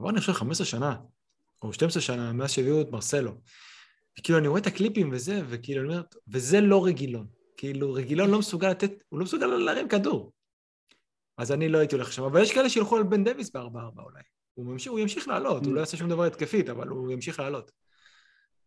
אבל 0.00 0.08
אני 0.08 0.20
חושב 0.20 0.32
15 0.32 0.66
שנה, 0.66 0.96
או 1.62 1.72
12 1.72 2.02
שנה, 2.02 2.32
מאז 2.32 2.50
שהביאו 2.50 2.80
את 2.80 2.90
מרסלו. 2.90 3.32
וכאילו 4.18 4.38
אני 4.38 4.48
רואה 4.48 4.60
את 4.60 4.66
הקליפים 4.66 5.10
וזה, 5.12 5.40
וכאילו 5.48 5.80
אני 5.80 5.88
אומר, 5.88 6.02
וזה 6.28 6.60
לא 6.60 6.84
רגילון. 6.84 7.26
כאילו 7.56 7.92
רגילון 7.92 8.30
לא 8.30 8.38
מסוגל 8.38 8.70
לתת, 8.70 8.92
הוא 9.08 9.18
לא 9.18 9.24
מסוגל 9.24 9.46
להרים 9.46 9.88
כדור. 9.88 10.32
אז 11.38 11.52
אני 11.52 11.68
לא 11.68 11.78
הייתי 11.78 11.94
הולך 11.94 12.08
לשם, 12.08 12.22
אבל 12.22 12.42
יש 12.42 12.52
כאלה 12.52 12.68
שילכו 12.68 12.96
על 12.96 13.02
בן 13.02 13.24
דוויס 13.24 13.50
בארבע-ארבע 13.50 14.02
אולי. 14.02 14.22
הוא, 14.54 14.66
ממשיך, 14.66 14.92
הוא 14.92 15.00
ימשיך 15.00 15.28
לעלות, 15.28 15.66
הוא 15.66 15.74
לא 15.74 15.80
יעשה 15.80 15.96
שום 15.96 16.08
דבר 16.08 16.24
התקפית, 16.24 16.68
אבל 16.68 16.88
הוא 16.88 17.12
ימשיך 17.12 17.40
לעלות. 17.40 17.72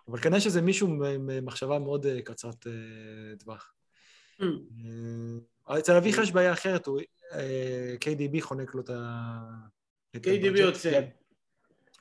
אבל 0.07 0.19
כנראה 0.19 0.41
שזה 0.41 0.61
מישהו 0.61 0.87
עם 1.05 1.45
מחשבה 1.45 1.79
מאוד 1.79 2.05
אה, 2.05 2.21
קצרת 2.21 2.67
אה, 2.67 3.37
טווח. 3.39 3.73
Mm. 4.41 4.43
אה, 5.69 5.79
אצל 5.79 5.95
אביך 5.95 6.17
יש 6.17 6.31
בעיה 6.31 6.53
אחרת, 6.53 6.87
הוא 6.87 7.01
KDB 8.01 8.41
חונק 8.41 8.75
לו 8.75 8.81
את 8.81 8.89
ה... 8.89 9.39
KDB 10.17 10.59
יוצא. 10.59 11.01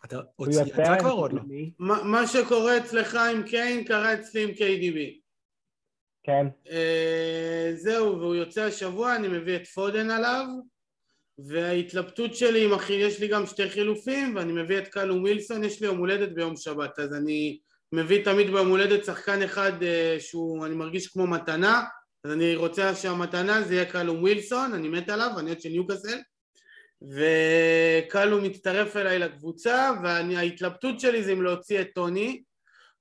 אתה 0.04 0.20
יצא 0.50 0.98
כבר 1.00 1.12
או 1.12 1.28
לא? 1.28 1.42
מה 1.78 2.26
שקורה 2.26 2.78
אצלך 2.78 3.14
עם 3.14 3.42
קיין 3.42 3.84
קרה 3.84 4.14
אצלי 4.14 4.44
עם 4.44 4.50
KDB. 4.50 4.98
כן. 6.22 6.46
זהו, 7.74 8.20
והוא 8.20 8.34
יוצא 8.34 8.62
השבוע, 8.62 9.16
אני 9.16 9.28
מביא 9.28 9.56
את 9.56 9.66
פודן 9.66 10.10
עליו. 10.10 10.46
וההתלבטות 11.38 12.34
שלי 12.34 12.64
עם 12.64 12.72
אחי, 12.72 12.92
יש 12.92 13.20
לי 13.20 13.28
גם 13.28 13.46
שתי 13.46 13.70
חילופים 13.70 14.36
ואני 14.36 14.62
מביא 14.62 14.78
את 14.78 14.88
קלום 14.88 15.22
ווילסון, 15.22 15.64
יש 15.64 15.80
לי 15.80 15.86
יום 15.86 15.98
הולדת 15.98 16.32
ביום 16.32 16.56
שבת 16.56 16.98
אז 16.98 17.14
אני 17.14 17.58
מביא 17.94 18.24
תמיד 18.24 18.50
ביום 18.50 18.68
הולדת 18.68 19.04
שחקן 19.04 19.42
אחד 19.42 19.82
אה, 19.82 20.16
שהוא, 20.20 20.66
אני 20.66 20.74
מרגיש 20.74 21.06
כמו 21.06 21.26
מתנה 21.26 21.82
אז 22.24 22.32
אני 22.32 22.56
רוצה 22.56 22.94
שהמתנה 22.94 23.62
זה 23.62 23.74
יהיה 23.74 23.84
קלום 23.84 24.22
ווילסון, 24.22 24.74
אני 24.74 24.88
מת 24.88 25.08
עליו, 25.08 25.30
אני 25.38 25.50
עוד 25.50 25.60
של 25.60 25.68
ניוקאסל, 25.68 26.18
וקלום 27.02 28.44
מצטרף 28.44 28.96
אליי 28.96 29.18
לקבוצה, 29.18 29.90
וההתלבטות 30.02 31.00
שלי 31.00 31.22
זה 31.22 31.32
אם 31.32 31.42
להוציא 31.42 31.80
את 31.80 31.88
טוני, 31.94 32.42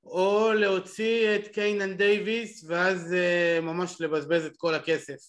או 0.04 0.54
להוציא 0.54 1.36
את 1.36 1.48
קיינן 1.48 1.98
דייוויס, 1.98 2.66
ואז 2.68 3.14
אה, 3.14 3.61
ממש 3.62 4.02
לבזבז 4.02 4.46
את 4.46 4.58
כל 4.58 4.74
הכסף. 4.74 5.20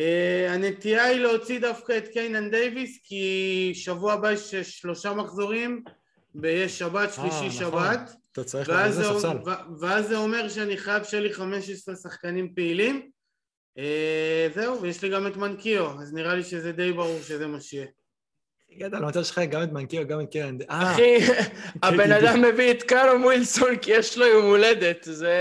אה, 0.00 0.50
הנטייה 0.50 1.04
היא 1.04 1.20
להוציא 1.20 1.60
דווקא 1.60 1.98
את 1.98 2.08
קיינן 2.08 2.50
דייוויס, 2.50 3.00
כי 3.04 3.72
שבוע 3.74 4.12
הבא 4.12 4.32
יש 4.32 4.54
שלושה 4.54 5.14
מחזורים, 5.14 5.84
ויש 6.34 6.78
שבת, 6.78 7.12
שלישי, 7.14 7.64
אה, 7.64 7.68
נכון. 7.68 8.23
אתה 8.34 8.44
צריך 8.44 8.88
זה, 8.90 9.04
ספסל. 9.04 9.36
ואז 9.80 10.08
זה 10.08 10.16
אומר 10.16 10.48
שאני 10.48 10.76
חייב 10.76 11.04
שיהיה 11.04 11.22
לי 11.22 11.32
15 11.32 11.96
שחקנים 11.96 12.54
פעילים. 12.54 13.10
אה, 13.78 14.48
זהו, 14.54 14.82
ויש 14.82 15.02
לי 15.02 15.08
גם 15.08 15.26
את 15.26 15.36
מנקיו, 15.36 16.00
אז 16.00 16.14
נראה 16.14 16.34
לי 16.34 16.42
שזה 16.42 16.72
די 16.72 16.92
ברור 16.92 17.22
שזה 17.22 17.46
מה 17.46 17.60
שיהיה. 17.60 17.86
הגעת 18.76 18.92
למצב 18.92 19.24
שלך 19.24 19.38
גם 19.38 19.62
את 19.62 19.72
מנקיו, 19.72 20.06
גם 20.06 20.20
את 20.20 20.32
קרן. 20.32 20.58
אה, 20.70 20.92
אחי, 20.92 21.16
הבן 21.82 22.12
אדם 22.18 22.42
מביא 22.42 22.70
את 22.70 22.82
קלום 22.82 23.24
ווילסון 23.24 23.76
כי 23.76 23.90
יש 23.90 24.18
לו 24.18 24.26
יום 24.26 24.44
הולדת, 24.44 24.98
זה 25.02 25.34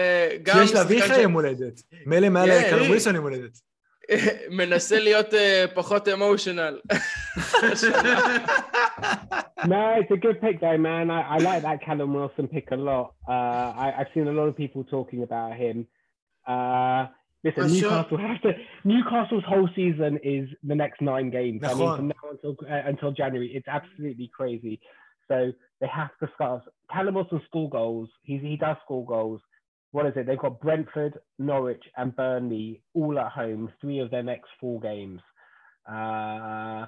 גם... 0.44 0.56
כי 0.56 0.64
יש 0.64 0.74
לאביך 0.74 1.06
יום 1.22 1.34
הולדת. 1.34 1.82
מילא 2.06 2.30
מעל 2.30 2.50
כן, 2.50 2.80
לי. 2.80 2.88
ווילסון 2.88 3.16
יום 3.16 3.24
הולדת. 3.24 3.60
מנסה 4.51 5.01
להיות 5.01 5.35
אה, 5.35 5.65
פחות 5.75 6.09
אמושיונל. 6.09 6.79
No, 9.67 9.81
it's 10.01 10.11
a 10.11 10.17
good 10.17 10.41
pick 10.41 10.61
though, 10.61 10.79
man. 10.79 11.11
I, 11.11 11.21
I 11.35 11.39
like 11.39 11.63
that 11.63 11.83
Callum 11.83 12.15
Wilson 12.15 12.47
pick 12.49 12.71
a 12.71 12.77
lot. 12.77 13.15
Uh, 13.29 13.33
I, 13.85 13.95
I've 13.99 14.07
seen 14.15 14.29
a 14.29 14.33
lot 14.33 14.49
of 14.49 14.57
people 14.57 14.85
talking 14.85 15.23
about 15.23 15.53
him. 15.57 15.87
Uh, 16.47 17.07
listen, 17.45 17.65
Uh, 17.65 17.69
sure. 17.69 17.91
Newcastle 17.91 18.19
has 18.19 18.41
to. 18.43 18.51
Newcastle's 18.85 19.45
whole 19.53 19.69
season 19.75 20.19
is 20.23 20.49
the 20.63 20.75
next 20.75 21.01
nine 21.01 21.29
games. 21.31 21.61
I 21.65 21.75
mean, 21.75 21.79
נכון. 21.79 21.97
from 21.97 22.09
now 22.09 22.25
until 22.33 22.57
uh, 22.71 22.83
until 22.93 23.11
January, 23.13 23.51
it's 23.55 23.69
absolutely 23.69 24.31
crazy. 24.39 24.81
So 25.29 25.53
they 25.81 25.89
have 25.89 26.15
to 26.23 26.27
start. 26.37 26.63
Callum 26.91 27.15
Wilson 27.17 27.41
score 27.49 27.69
goals. 27.69 28.09
He 28.23 28.39
he 28.39 28.57
does 28.57 28.77
score 28.85 29.05
goals. 29.05 29.41
what 29.94 30.08
is 30.08 30.14
it? 30.16 30.26
They've 30.26 30.38
got 30.38 30.60
Brentford, 30.60 31.20
Norwich, 31.38 31.84
and 31.96 32.16
Burnley 32.16 32.82
all 32.96 33.18
at 33.20 33.32
home, 33.32 33.72
three 33.80 34.00
of 34.00 34.10
their 34.10 34.24
next 34.24 34.50
four 34.60 34.82
games. 34.82 35.22
Uh, 35.90 36.88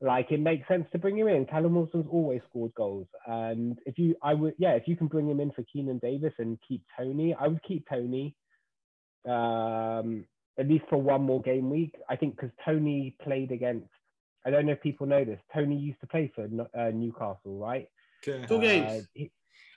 like 0.00 0.32
it 0.32 0.40
makes 0.40 0.66
sense 0.66 0.84
to 0.90 0.98
bring 0.98 1.16
him 1.16 1.28
in. 1.28 1.46
Callum 1.46 1.76
Wilson's 1.76 2.08
always 2.10 2.40
scored 2.50 2.74
goals, 2.74 3.06
and 3.26 3.78
if 3.86 3.98
you, 3.98 4.16
I 4.20 4.34
would, 4.34 4.54
yeah, 4.58 4.72
if 4.72 4.88
you 4.88 4.96
can 4.96 5.06
bring 5.06 5.30
him 5.30 5.38
in 5.38 5.52
for 5.52 5.62
Keenan 5.72 6.00
Davis 6.00 6.32
and 6.38 6.58
keep 6.66 6.82
Tony, 6.98 7.36
I 7.38 7.46
would 7.46 7.62
keep 7.62 7.88
Tony, 7.88 8.34
um, 9.28 10.26
at 10.58 10.68
least 10.68 10.86
for 10.90 10.96
one 11.00 11.22
more 11.22 11.40
game 11.40 11.70
week. 11.70 11.94
I 12.10 12.16
think 12.16 12.34
because 12.34 12.50
Tony 12.64 13.14
played 13.22 13.52
against, 13.52 13.86
I 14.44 14.50
don't 14.50 14.66
know 14.66 14.72
if 14.72 14.82
people 14.82 15.06
know 15.06 15.24
this, 15.24 15.40
Tony 15.54 15.76
used 15.76 16.00
to 16.00 16.08
play 16.08 16.32
for 16.34 16.48
uh, 16.76 16.90
Newcastle, 16.90 17.58
right? 17.58 17.88
Okay. 18.26 18.44
Two 18.48 18.60
games. 18.60 19.02
Uh, 19.04 19.06
he, 19.14 19.30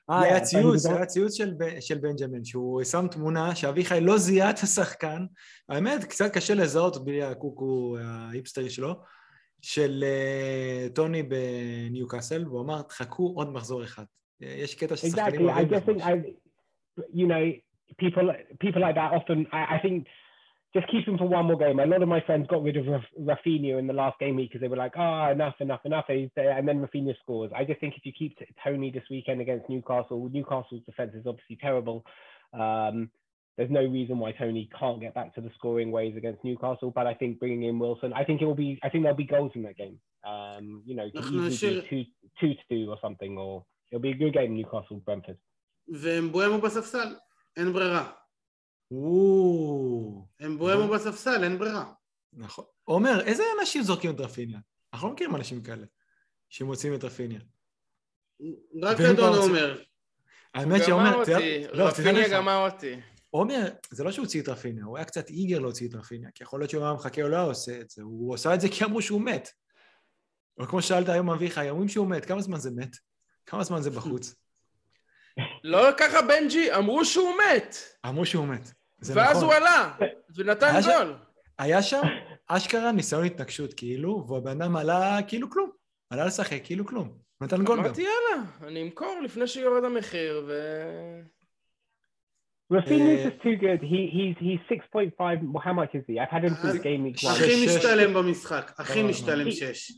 היה 0.09 0.37
Yeah, 0.37 0.41
ציוץ, 0.41 0.85
היה 0.85 1.05
ציוץ 1.05 1.33
של 1.33 1.53
של 1.79 1.97
בנג'מין, 1.97 2.45
שהוא 2.45 2.83
שם 2.83 3.07
תמונה 3.11 3.55
שאביחי 3.55 4.01
לא 4.01 4.17
זיהה 4.17 4.49
את 4.49 4.59
השחקן, 4.59 5.25
האמת, 5.69 6.03
קצת 6.03 6.33
קשה 6.33 6.53
לזהות 6.53 7.05
בלי 7.05 7.23
הקוקו 7.23 7.97
ההיפסטרי 8.03 8.69
שלו, 8.69 8.93
של 9.61 10.03
אה, 10.03 10.87
טוני 10.95 11.23
בניוקאסל, 11.23 12.47
והוא 12.47 12.61
אמר, 12.61 12.81
תחכו 12.81 13.33
עוד 13.35 13.53
מחזור 13.53 13.83
אחד. 13.83 14.03
אה, 14.43 14.55
יש 14.57 14.75
קטע 14.75 14.95
ששחקנים 14.95 15.49
exactly. 15.49 15.75
I 15.75 15.79
think. 15.85 16.01
I, 16.01 16.13
you 17.13 17.27
know, 17.27 17.43
people 18.01 18.27
people 18.63 18.81
like 18.81 18.95
that 18.95 19.11
often. 19.17 19.39
I, 19.51 19.75
I 19.75 19.77
think 19.83 20.07
just 20.76 20.88
keep 20.90 21.06
him 21.06 21.18
for 21.18 21.28
one 21.28 21.44
more 21.46 21.58
game. 21.58 21.78
A 21.80 21.86
lot 21.86 22.02
of 22.02 22.08
my 22.08 22.20
friends 22.22 22.46
got 22.48 22.62
rid 22.62 22.76
of 22.78 22.86
Raf- 22.86 23.14
Rafinha 23.20 23.78
in 23.78 23.86
the 23.86 23.92
last 23.92 24.18
game 24.18 24.36
week 24.36 24.48
because 24.50 24.62
they 24.62 24.68
were 24.68 24.76
like, 24.76 24.94
oh, 24.96 25.28
enough, 25.30 25.56
enough, 25.60 25.80
enough, 25.84 26.06
and 26.08 26.30
then 26.68 26.80
Rafinha 26.84 27.14
scores. 27.22 27.50
I 27.54 27.64
just 27.64 27.78
think 27.80 27.94
if 27.98 28.06
you 28.06 28.12
keep 28.20 28.38
t- 28.38 28.46
Tony 28.64 28.90
this 28.90 29.02
weekend 29.10 29.40
against 29.42 29.68
Newcastle, 29.68 30.30
Newcastle's 30.32 30.82
defense 30.86 31.12
is 31.14 31.26
obviously 31.26 31.56
terrible. 31.60 32.04
Um, 32.54 33.10
there's 33.58 33.70
no 33.70 33.84
reason 33.84 34.18
why 34.18 34.32
Tony 34.32 34.70
can't 34.80 34.98
get 34.98 35.12
back 35.14 35.34
to 35.34 35.42
the 35.42 35.50
scoring 35.58 35.90
ways 35.90 36.16
against 36.16 36.42
Newcastle, 36.42 36.90
but 36.90 37.06
I 37.06 37.14
think 37.14 37.38
bringing 37.38 37.64
in 37.64 37.78
Wilson, 37.78 38.12
I 38.14 38.24
think 38.24 38.40
it 38.40 38.46
will 38.46 38.54
be. 38.54 38.78
I 38.82 38.88
think 38.88 39.04
there'll 39.04 39.16
be 39.16 39.24
goals 39.24 39.52
in 39.54 39.62
that 39.64 39.76
game. 39.76 39.98
Um, 40.24 40.82
you 40.86 40.94
know, 40.96 41.04
it 41.04 41.12
could 41.12 41.24
אנחנו 41.24 41.46
easily 41.46 41.50
נשאיר- 41.50 41.82
be 41.82 41.88
two, 41.90 42.04
two, 42.40 42.54
two 42.70 42.90
or 42.90 42.96
something, 43.04 43.36
or 43.36 43.62
it'll 43.90 44.00
be 44.00 44.12
a 44.12 44.14
good 44.14 44.32
game, 44.32 44.56
Newcastle 44.56 45.00
Brentford. 45.06 45.36
ואמבואמו 45.88 46.58
בספסל, 46.60 47.14
אין 47.56 47.72
ברירה. 47.72 48.10
או, 48.91 50.27
אמבואמו 50.45 50.87
בספסל, 50.87 51.43
אין 51.43 51.59
ברירה. 51.59 51.93
נכון. 52.33 52.65
עומר, 52.83 53.21
איזה 53.25 53.43
אנשים 53.59 53.83
זורקים 53.83 54.15
את 54.15 54.19
רפיניה? 54.19 54.59
אנחנו 54.93 55.07
לא 55.07 55.13
מכירים 55.13 55.35
אנשים 55.35 55.63
כאלה 55.63 55.85
שמוצאים 56.49 56.93
את 56.93 57.03
רפיניה. 57.03 57.39
רק 58.81 59.01
אדון 59.01 59.37
עומר. 59.37 59.81
האמת 60.53 60.81
שעומר... 60.85 61.23
לא, 61.73 61.87
רפיניה 61.87 62.29
גמר 62.29 62.69
אותי. 62.71 62.95
עומר, 63.29 63.69
זה 63.91 64.03
לא 64.03 64.11
שהוא 64.11 64.25
הוציא 64.25 64.41
את 64.41 64.49
רפיניה, 64.49 64.85
הוא 64.85 64.97
היה 64.97 65.05
קצת 65.05 65.29
איגר 65.29 65.59
להוציא 65.59 65.89
את 65.89 65.95
רפיניה, 65.95 66.29
כי 66.35 66.43
יכול 66.43 66.59
להיות 66.59 66.69
שהוא 66.69 66.83
היה 66.83 66.93
מחכה 66.93 67.21
או 67.21 67.29
לא 67.29 67.35
היה 67.35 67.45
עושה 67.45 67.81
את 67.81 67.89
זה, 67.89 68.03
הוא 68.03 68.35
עשה 68.35 68.53
את 68.53 68.61
זה 68.61 68.67
כי 68.69 68.83
אמרו 68.83 69.01
שהוא 69.01 69.21
מת. 69.21 69.49
או 70.59 70.67
כמו 70.67 70.81
ששאלת 70.81 71.09
היום 71.09 71.29
אביחי, 71.29 71.69
אומרים 71.69 71.89
שהוא 71.89 72.07
מת, 72.07 72.25
כמה 72.25 72.41
זמן 72.41 72.57
זה 72.57 72.71
מת? 72.71 72.95
כמה 73.45 73.63
זמן 73.63 73.81
זה 73.81 73.89
בחוץ? 73.89 74.35
לא 75.63 75.87
ככה 75.97 76.21
בנג'י, 76.21 76.73
אמרו 76.73 77.05
שהוא 77.05 77.33
מת. 77.37 77.75
אמרו 78.05 78.25
שהוא 78.25 78.47
מת. 78.47 78.71
זה 78.99 79.13
ואז 79.15 79.37
נכון. 79.37 79.43
הוא 79.49 79.53
עלה, 79.53 79.91
ונתן 80.35 80.67
היה 80.67 80.81
ש- 80.83 80.85
גול. 80.87 81.15
היה 81.59 81.81
שם 81.81 82.01
אשכרה 82.47 82.91
ניסיון 82.91 83.25
התנגשות 83.25 83.73
כאילו, 83.73 84.25
והבן 84.27 84.61
אדם 84.61 84.75
עלה 84.75 85.19
כאילו 85.27 85.49
כלום. 85.49 85.69
עלה 86.09 86.25
לשחק 86.25 86.59
כאילו 86.63 86.85
כלום. 86.85 87.09
נתן 87.41 87.63
גול 87.63 87.77
גם. 87.77 87.83
אמרתי 87.85 88.01
יאללה, 88.01 88.43
אני 88.67 88.81
אמכור 88.81 89.19
לפני 89.23 89.47
שיורד 89.47 89.83
המחיר, 89.83 90.43
ו... 90.47 90.51
Rafinha's 92.73 93.25
Uh, 93.25 93.29
just 93.29 93.41
too 93.43 93.55
good. 93.65 93.81
He 93.81 93.99
he's 94.17 94.35
he's 94.47 94.59
six 94.71 94.79
point 94.95 95.13
five. 95.17 95.37
Well, 95.53 95.63
how 95.67 95.73
much 95.81 95.91
is 95.95 96.03
he? 96.09 96.19
I've 96.19 96.29
had 96.35 96.43
him 96.47 96.55
since 96.61 96.79
Uh, 96.79 96.83
game 96.87 97.03
week 97.05 97.23
one. 97.23 97.33
הכי. 97.35 97.65
משתלם 97.65 98.13
במשחק, 98.13 98.71
הכי 98.77 99.03
לא, 99.03 99.09
משתלם 99.09 99.45
לא. 99.45 99.51
שש. 99.51 99.91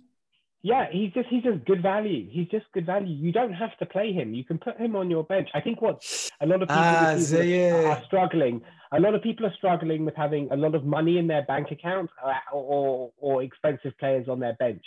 Yeah, 0.64 0.86
he's 0.92 1.12
just 1.18 1.30
he's 1.34 1.44
just 1.50 1.60
good 1.72 1.82
value. 1.82 2.22
He's 2.36 2.50
just 2.56 2.68
good 2.76 2.86
value. 2.86 3.16
You 3.26 3.32
don't 3.40 3.56
have 3.64 3.74
to 3.82 3.86
play 3.96 4.10
him. 4.20 4.28
You 4.40 4.44
can 4.50 4.58
put 4.68 4.76
him 4.84 4.94
on 5.02 5.10
your 5.10 5.24
bench. 5.34 5.50
I 5.58 5.62
think 5.66 5.78
what 5.86 5.98
a 6.44 6.46
lot 6.52 6.60
of 6.64 6.68
people 6.68 6.96
Ah, 7.00 7.14
uh, 7.16 7.92
are 7.94 8.02
struggling. 8.10 8.56
A 8.99 9.01
lot 9.05 9.15
of 9.17 9.23
people 9.29 9.45
are 9.47 9.57
struggling 9.61 10.03
with 10.07 10.17
having 10.25 10.45
a 10.57 10.59
lot 10.65 10.75
of 10.79 10.83
money 10.99 11.15
in 11.21 11.27
their 11.33 11.45
bank 11.53 11.67
account 11.77 12.09
uh, 12.29 12.41
or 12.53 13.11
or 13.27 13.35
expensive 13.49 13.95
players 14.01 14.27
on 14.33 14.39
their 14.45 14.57
bench. 14.65 14.85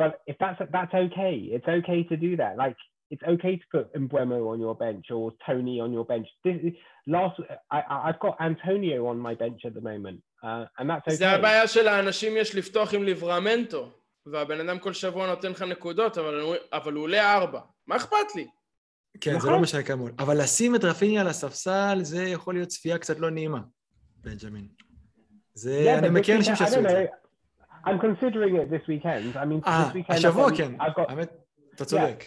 But 0.00 0.12
if 0.30 0.36
that's 0.42 0.60
that's 0.76 0.94
okay. 1.06 1.34
It's 1.56 1.68
okay 1.78 2.00
to 2.10 2.16
do 2.26 2.30
that. 2.42 2.52
Like 2.64 2.78
it's 3.12 3.26
okay 3.34 3.54
to 3.60 3.66
put 3.74 3.86
Mbuemo 4.04 4.40
on 4.52 4.58
your 4.66 4.74
bench 4.84 5.06
or 5.16 5.24
Tony 5.46 5.76
on 5.84 5.90
your 5.96 6.06
bench. 6.12 6.26
This 6.44 6.56
last 7.16 7.36
I 7.70 7.80
I- 7.94 8.02
I've 8.08 8.20
got 8.26 8.34
Antonio 8.50 8.98
on 9.12 9.18
my 9.28 9.34
bench 9.42 9.60
at 9.68 9.74
the 9.78 9.84
moment, 9.90 10.18
uh, 10.46 10.64
and 10.78 10.86
that's 10.90 11.06
okay. 11.08 11.14
זה 11.14 11.30
הבעיה 11.30 11.68
של 11.68 11.88
האנשים 11.88 12.36
יש 12.36 12.54
לפתוח 12.54 12.94
עם 12.94 13.02
ליברמנטו, 13.02 13.88
והבן 14.26 14.60
אדם 14.68 14.78
כל 14.78 14.92
שבוע 14.92 15.26
נותן 15.26 15.50
לך 15.50 15.62
נקודות, 15.62 16.18
אבל 16.18 16.40
הוא, 16.40 16.54
אבל 16.72 16.92
הוא 16.92 17.02
עולה 17.04 17.34
ארבע. 17.34 17.60
מה 17.86 17.96
אכפת 17.96 18.34
לי? 18.36 18.46
כן, 19.21 19.31
זה 19.31 19.37
נכון. 19.37 19.49
לא 19.51 19.59
משנה 19.59 19.83
כמוהו. 19.83 20.09
אבל 20.19 20.41
לשים 20.41 20.75
את 20.75 20.83
רפיניה 20.83 21.21
על 21.21 21.27
הספסל, 21.27 21.99
זה 22.01 22.23
יכול 22.23 22.53
להיות 22.53 22.67
צפייה 22.69 22.97
קצת 22.97 23.19
לא 23.19 23.29
נעימה, 23.29 23.59
בנג'מין. 24.23 24.67
זה, 25.53 25.93
Yeah, 25.95 25.99
אני 25.99 26.09
מכיר 26.19 26.35
אנשים 26.37 26.55
שעשו 26.55 26.79
את 26.79 26.89
זה. 26.89 27.05
I'm 27.85 27.99
considering 28.01 28.55
it 28.55 28.69
this 28.69 28.87
weekend. 28.89 29.35
I 29.35 29.45
mean, 29.45 29.67
אה, 29.67 29.89
this 29.91 29.95
weekend 29.95 30.13
השבוע 30.13 30.49
כן. 30.57 30.71
I've 30.81 30.85
got. 30.99 31.09
האמת, 31.11 31.29
אתה 31.75 31.85
צודק. 31.85 32.23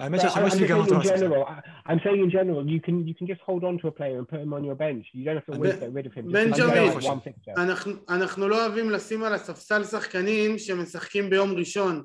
האמת 0.00 0.20
שהשבוע 0.20 0.46
I'm 0.48 0.50
שלי 0.50 0.66
גם 0.68 0.78
saying 0.78 0.80
אותו 0.80 0.94
in 0.94 0.98
הספסל. 1.04 1.26
general. 1.26 1.48
I- 1.48 1.90
I'm 1.90 1.98
saying 1.98 2.26
in 2.26 2.30
general, 2.30 2.66
you 2.66 2.80
can 2.86 3.08
you 3.08 3.14
can 3.18 3.26
just 3.26 3.40
hold 3.46 3.62
on 3.62 3.82
to 3.82 3.88
a 3.88 3.98
player 3.98 4.18
and 4.20 4.28
put 4.28 4.40
him 4.40 4.52
on 4.52 4.64
your 4.64 4.76
bench. 4.78 5.04
You 5.14 5.24
don't 5.24 5.36
have 5.38 5.46
to 5.46 5.58
always 5.58 5.80
get 5.80 5.92
rid 5.96 6.06
of 6.06 6.14
him. 6.14 7.56
אנחנו, 7.56 7.92
אנחנו 8.08 8.48
לא 8.48 8.66
אוהבים 8.66 8.90
לשים 8.90 9.22
על 9.24 9.34
הספסל 9.34 9.84
שחקנים 9.84 10.58
שמשחקים 10.58 11.30
ביום 11.30 11.50
ראשון 11.50 12.02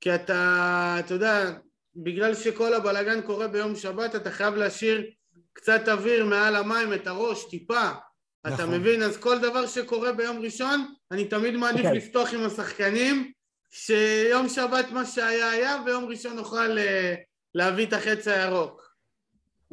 כי 0.00 0.14
אתה, 0.14 0.96
אתה 0.98 1.14
יודע, 1.14 1.50
בגלל 1.96 2.34
שכל 2.34 2.74
הבלגן 2.74 3.20
קורה 3.20 3.48
ביום 3.48 3.74
שבת 3.74 4.14
אתה 4.14 4.30
חייב 4.30 4.54
להשאיר 4.54 5.10
קצת 5.52 5.88
אוויר 5.88 6.24
מעל 6.24 6.56
המים, 6.56 6.92
את 6.94 7.06
הראש, 7.06 7.44
טיפה 7.50 7.90
אתה 8.46 8.50
נכון. 8.50 8.74
מבין? 8.74 9.02
אז 9.02 9.16
כל 9.16 9.38
דבר 9.38 9.66
שקורה 9.66 10.12
ביום 10.12 10.38
ראשון 10.40 10.94
אני 11.10 11.24
תמיד 11.24 11.56
מעדיף 11.56 11.82
כן. 11.82 11.94
לפתוח 11.94 12.34
עם 12.34 12.40
השחקנים 12.40 13.32
שיום 13.70 14.48
שבת 14.48 14.90
מה 14.92 15.04
שהיה 15.04 15.50
היה 15.50 15.76
ויום 15.86 16.04
ראשון 16.04 16.36
נוכל 16.36 16.78
אה, 16.78 17.14
להביא 17.54 17.86
את 17.86 17.92
החץ 17.92 18.28
הירוק 18.28 18.82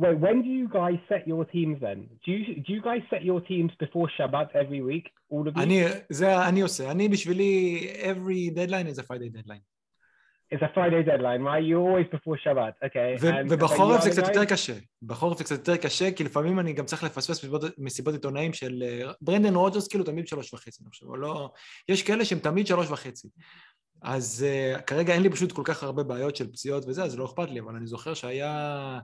Wait, 0.02 0.18
when 0.22 0.42
do 0.42 0.48
you 0.48 0.70
guys 0.70 1.00
set 1.10 1.28
your 1.28 1.44
teams 1.44 1.78
then? 1.86 2.00
Do 2.24 2.32
you 2.32 2.44
do 2.66 2.72
you 2.76 2.82
guys 2.90 3.04
set 3.12 3.22
your 3.30 3.42
teams 3.52 3.72
before 3.84 4.08
Shabbat 4.18 4.48
every 4.62 4.82
week? 4.90 5.06
All 5.30 5.48
of 5.48 5.58
you? 5.58 5.64
אני, 5.64 5.84
זה 6.10 6.48
אני 6.48 6.62
עושה. 6.62 6.92
אני 6.92 7.10
בשבילי, 7.10 7.88
every 8.02 8.56
deadline 8.56 8.88
is 8.88 9.00
a 9.00 9.04
Friday 9.04 9.30
deadline. 9.30 9.64
It's 10.54 10.62
a 10.62 10.70
Friday 10.74 11.04
deadline, 11.04 11.42
right? 11.50 11.64
You're 11.70 11.86
always 11.90 12.08
before 12.16 12.38
Shabbat, 12.46 12.74
okay? 12.86 13.22
ו- 13.22 13.50
ובחורף 13.50 14.04
זה 14.04 14.10
קצת 14.10 14.28
יותר 14.28 14.46
קשה. 14.46 14.74
בחורף 15.02 15.38
זה 15.38 15.44
קצת 15.44 15.58
יותר 15.58 15.78
קשה, 15.78 16.12
כי 16.12 16.24
לפעמים 16.24 16.60
אני 16.60 16.74
גם 16.74 16.86
צריך 16.86 17.04
לפספס 17.04 17.46
מסיבות, 17.78 18.14
עיתונאים 18.14 18.54
של 18.54 18.84
אה, 18.84 19.12
ברנדן 19.22 19.56
רוג'רס, 19.56 19.88
כאילו 19.88 20.04
תמיד 20.04 20.28
שלוש 20.28 20.54
וחצי, 20.54 20.84
אני 20.84 20.90
חושב, 20.90 21.06
או 21.06 21.18
לא... 21.18 21.52
יש 21.90 22.04
כאלה 22.04 22.26
שהם 22.26 22.40
תמיד 22.40 22.68
שלוש 22.68 22.90
וחצי. 22.90 23.28
אז 24.02 24.46
uh, 24.78 24.82
כרגע 24.82 25.14
אין 25.14 25.24
לי 25.24 25.30
פשוט 25.30 25.52
כל 25.52 25.62
כך 25.66 25.84
הרבה 25.84 26.04
בעיות 26.04 26.36
של 26.36 26.48
פציעות 26.48 26.86
וזה, 26.88 27.04
אז 27.04 27.18
לא 27.18 27.26
אכפת 27.26 27.50
לי, 27.50 27.60
אבל 27.60 27.76
אני 27.76 27.88
זוכר 27.88 28.14
שהיה... 28.14 29.00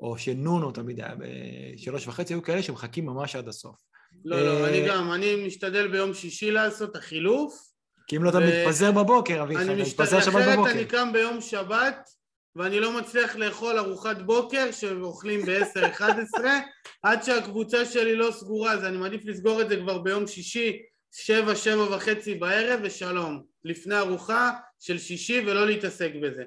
או 0.00 0.18
שנונו 0.18 0.72
תמיד 0.72 1.00
היה 1.00 1.14
בשלוש 1.18 2.08
וחצי, 2.08 2.34
היו 2.34 2.42
כאלה 2.42 2.62
שמחכים 2.62 3.06
ממש 3.06 3.36
עד 3.36 3.48
הסוף. 3.48 3.76
לא, 4.24 4.40
לא, 4.40 4.64
אה, 4.64 4.68
אני 4.68 4.88
גם, 4.88 5.12
אני 5.12 5.46
משתדל 5.46 5.88
ביום 5.88 6.14
שישי 6.14 6.50
לעשות 6.50 6.90
את 6.90 6.96
החילוף. 6.96 7.69
כי 8.10 8.16
אם 8.16 8.24
לא 8.24 8.30
אתה 8.30 8.38
מתפזר 8.40 8.92
בבוקר, 8.92 9.42
אביחי, 9.42 9.64
אתה 9.64 9.72
אני 9.72 9.82
מתפזר 9.82 10.20
שבת 10.20 10.28
אחרת 10.28 10.52
בבוקר. 10.54 10.70
אני 10.70 10.84
קם 10.84 11.12
ביום 11.12 11.40
שבת 11.40 12.08
ואני 12.56 12.80
לא 12.80 12.98
מצליח 12.98 13.36
לאכול 13.36 13.78
ארוחת 13.78 14.16
בוקר 14.22 14.70
שאוכלים 14.72 15.40
ב-10-11 15.46 16.02
עד 17.02 17.22
שהקבוצה 17.22 17.84
שלי 17.84 18.16
לא 18.16 18.30
סגורה, 18.30 18.72
אז 18.72 18.84
אני 18.84 18.96
מעדיף 18.96 19.20
לסגור 19.24 19.62
את 19.62 19.68
זה 19.68 19.76
כבר 19.76 19.98
ביום 19.98 20.26
שישי, 20.26 20.78
שבע, 21.12 21.54
שבע 21.54 21.82
וחצי 21.96 22.34
בערב 22.34 22.80
ושלום. 22.82 23.42
לפני 23.64 23.98
ארוחה 23.98 24.50
של 24.80 24.98
שישי 24.98 25.40
ולא 25.46 25.66
להתעסק 25.66 26.10
בזה. 26.22 26.42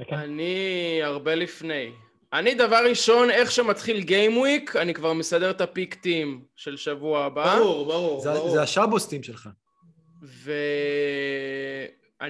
Okay. 0.00 0.14
אני 0.14 0.54
הרבה 1.02 1.34
לפני. 1.34 1.92
אני 2.32 2.54
דבר 2.54 2.84
ראשון, 2.88 3.30
איך 3.30 3.50
שמתחיל 3.50 4.00
גיים 4.00 4.38
וויק, 4.38 4.76
אני 4.76 4.94
כבר 4.94 5.12
מסדר 5.12 5.50
את 5.50 5.60
הפיק 5.60 5.94
טים 5.94 6.44
של 6.56 6.76
שבוע 6.76 7.24
הבא. 7.24 7.56
ברור, 7.58 7.86
ברור, 7.86 8.20
זה- 8.20 8.32
ברור. 8.32 8.50
זה 8.50 8.62
השאבוסטים 8.62 9.22
שלך. 9.22 9.48
ואני 10.22 11.18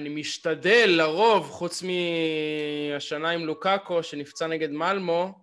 משתדל 0.09 0.85
לרוב, 0.87 1.49
חוץ 1.49 1.83
מהשנה 1.83 3.29
עם 3.29 3.45
לוקאקו 3.45 4.03
שנפצע 4.03 4.47
נגד 4.47 4.71
מלמו, 4.71 5.39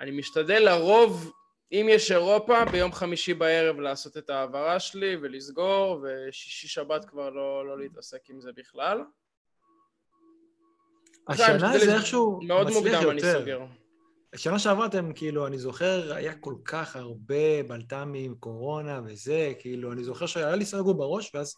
אני 0.00 0.10
משתדל 0.10 0.64
לרוב, 0.64 1.32
אם 1.72 1.86
יש 1.90 2.12
אירופה, 2.12 2.64
ביום 2.64 2.92
חמישי 2.92 3.34
בערב 3.34 3.80
לעשות 3.80 4.16
את 4.16 4.30
ההעברה 4.30 4.80
שלי 4.80 5.16
ולסגור, 5.22 6.00
ושישי 6.02 6.68
שבת 6.68 7.04
כבר 7.04 7.30
לא, 7.30 7.66
לא 7.66 7.78
להתעסק 7.78 8.30
עם 8.30 8.40
זה 8.40 8.50
בכלל. 8.56 9.02
השנה 11.28 11.78
זה 11.78 11.94
איכשהו 11.94 12.40
מאוד 12.42 12.70
מוקדם 12.70 13.10
אני 13.10 13.20
יותר. 13.20 13.40
סוגר. 13.40 13.60
שנה 14.36 14.58
שעברה 14.58 14.86
אתם, 14.86 15.12
כאילו, 15.14 15.46
אני 15.46 15.58
זוכר, 15.58 16.12
היה 16.14 16.34
כל 16.34 16.54
כך 16.64 16.96
הרבה 16.96 17.62
בלת"מים, 17.68 18.34
קורונה 18.34 19.00
וזה, 19.04 19.52
כאילו, 19.58 19.92
אני 19.92 20.04
זוכר 20.04 20.26
שהיה 20.26 20.56
לי 20.56 20.64
סגור 20.64 20.94
בראש, 20.94 21.34
ואז 21.34 21.54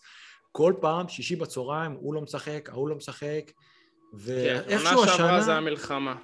כל 0.53 0.75
פעם, 0.81 1.09
שישי 1.09 1.37
בצהריים, 1.37 1.93
הוא 1.93 2.15
לא 2.15 2.21
משחק, 2.21 2.69
ההוא 2.73 2.89
לא 2.89 2.97
משחק, 2.97 3.43
כן, 3.47 4.19
ואיכשהו 4.19 4.99
עונה 4.99 5.11
שעברה 5.11 5.37
השנה... 5.37 5.41
זה 5.41 5.55
המלחמה. 5.55 6.17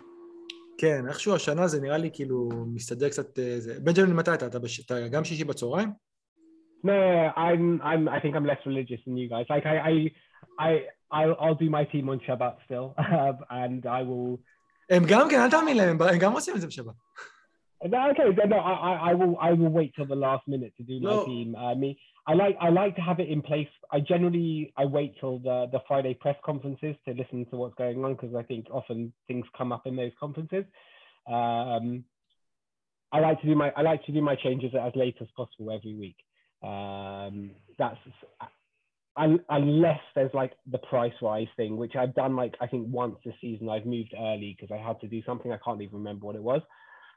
כן, 0.79 1.09
איכשהו 1.09 1.35
השנה 1.35 1.67
זה 1.67 1.81
נראה 1.81 1.99
לי 1.99 2.11
כאילו 2.13 2.49
מסתדר 2.75 3.09
קצת... 3.09 3.39
אה, 3.39 3.55
זה... 3.59 3.81
בנג'מין, 3.81 4.17
מתי 4.17 4.35
אתה? 4.35 4.47
אתה, 4.47 4.59
בש... 4.59 4.81
אתה 4.81 5.09
גם 5.09 5.25
שישי 5.25 5.45
בצהריים? 5.45 5.89
No, 6.85 7.33
I'm, 7.37 7.81
I'm, 7.83 8.09
I 8.09 8.21
think 8.21 8.37
I'm 8.37 8.47
less 8.47 8.63
religious 8.65 9.01
than 9.07 9.17
you 9.17 9.29
guys. 9.29 9.47
Like 9.51 9.67
I, 9.67 9.77
I, 9.91 9.95
I, 10.67 10.71
I'll, 11.11 11.37
I'll 11.41 11.55
do 11.55 11.69
my 11.71 11.85
team 11.85 12.09
on 12.09 12.21
Shabbat 12.27 12.55
still, 12.67 12.95
and 13.63 13.87
I 13.87 14.03
will. 14.03 14.39
הם 14.90 15.04
גם 15.10 15.28
כן, 15.32 15.40
אל 15.44 15.50
תאמין 15.52 15.78
להם, 15.78 16.02
הם 16.02 16.20
גם 16.22 16.32
עושים 16.34 16.56
את 16.56 16.62
זה 16.62 16.68
בשבת. 16.68 16.94
No, 17.84 17.98
okay, 18.12 18.28
no, 18.54 18.58
I, 18.72 18.74
I- 18.90 19.02
I 19.10 19.14
will, 19.20 19.36
I 19.50 19.52
will 19.60 19.74
wait 19.80 19.92
till 19.96 20.06
the 20.14 20.20
last 20.28 20.46
minute 20.48 20.72
to 20.78 20.84
do 20.92 20.96
my 21.00 21.16
No. 21.16 21.26
team. 21.30 21.48
I 21.56 21.74
mean, 21.82 21.96
I 22.32 22.34
like, 22.42 22.56
I 22.68 22.70
like 22.82 22.94
to 23.00 23.04
have 23.10 23.20
it 23.24 23.30
in 23.36 23.42
place. 23.42 23.72
I 23.96 24.00
generally, 24.12 24.52
I 24.78 24.86
wait 24.98 25.12
till 25.20 25.36
the, 25.48 25.58
the 25.74 25.82
Friday 25.88 26.14
press 26.24 26.38
conferences 26.50 26.96
to 27.06 27.10
listen 27.22 27.40
to 27.50 27.56
what's 27.60 27.74
going 27.84 28.00
on 28.06 28.12
because 28.16 28.34
I 28.42 28.44
think 28.50 28.64
often 28.80 29.00
things 29.28 29.46
come 29.58 29.72
up 29.76 29.84
in 29.90 29.96
those 30.02 30.16
conferences. 30.24 30.66
Um, 31.38 31.86
I 33.16 33.20
like 33.28 33.38
to 33.42 33.48
do 33.52 33.56
my, 33.56 33.70
I 33.80 33.82
like 33.92 34.02
to 34.06 34.12
do 34.18 34.22
my 34.22 34.36
changes 34.46 34.72
as 34.88 34.94
late 35.04 35.18
as 35.20 35.30
possible 35.40 35.68
every 35.78 35.96
week. 36.04 36.20
Um, 36.72 37.36
that's 37.80 37.98
un- 39.17 39.45
unless 39.49 40.01
there's 40.15 40.35
like 40.35 40.53
the 40.71 40.79
price 40.79 41.13
rise 41.23 41.49
thing, 41.57 41.77
which 41.77 41.97
I've 41.97 42.15
done 42.15 42.37
like 42.37 42.55
I 42.61 42.67
think 42.67 42.87
once 42.91 43.17
this 43.25 43.35
season. 43.41 43.69
I've 43.69 43.87
moved 43.87 44.15
early 44.19 44.57
because 44.59 44.75
I 44.75 44.85
had 44.85 45.01
to 45.01 45.09
do 45.09 45.23
something. 45.25 45.53
I 45.53 45.59
can't 45.65 45.83
even 45.83 45.99
remember 45.99 46.27
what 46.27 46.37
it 46.37 46.43
was 46.43 46.63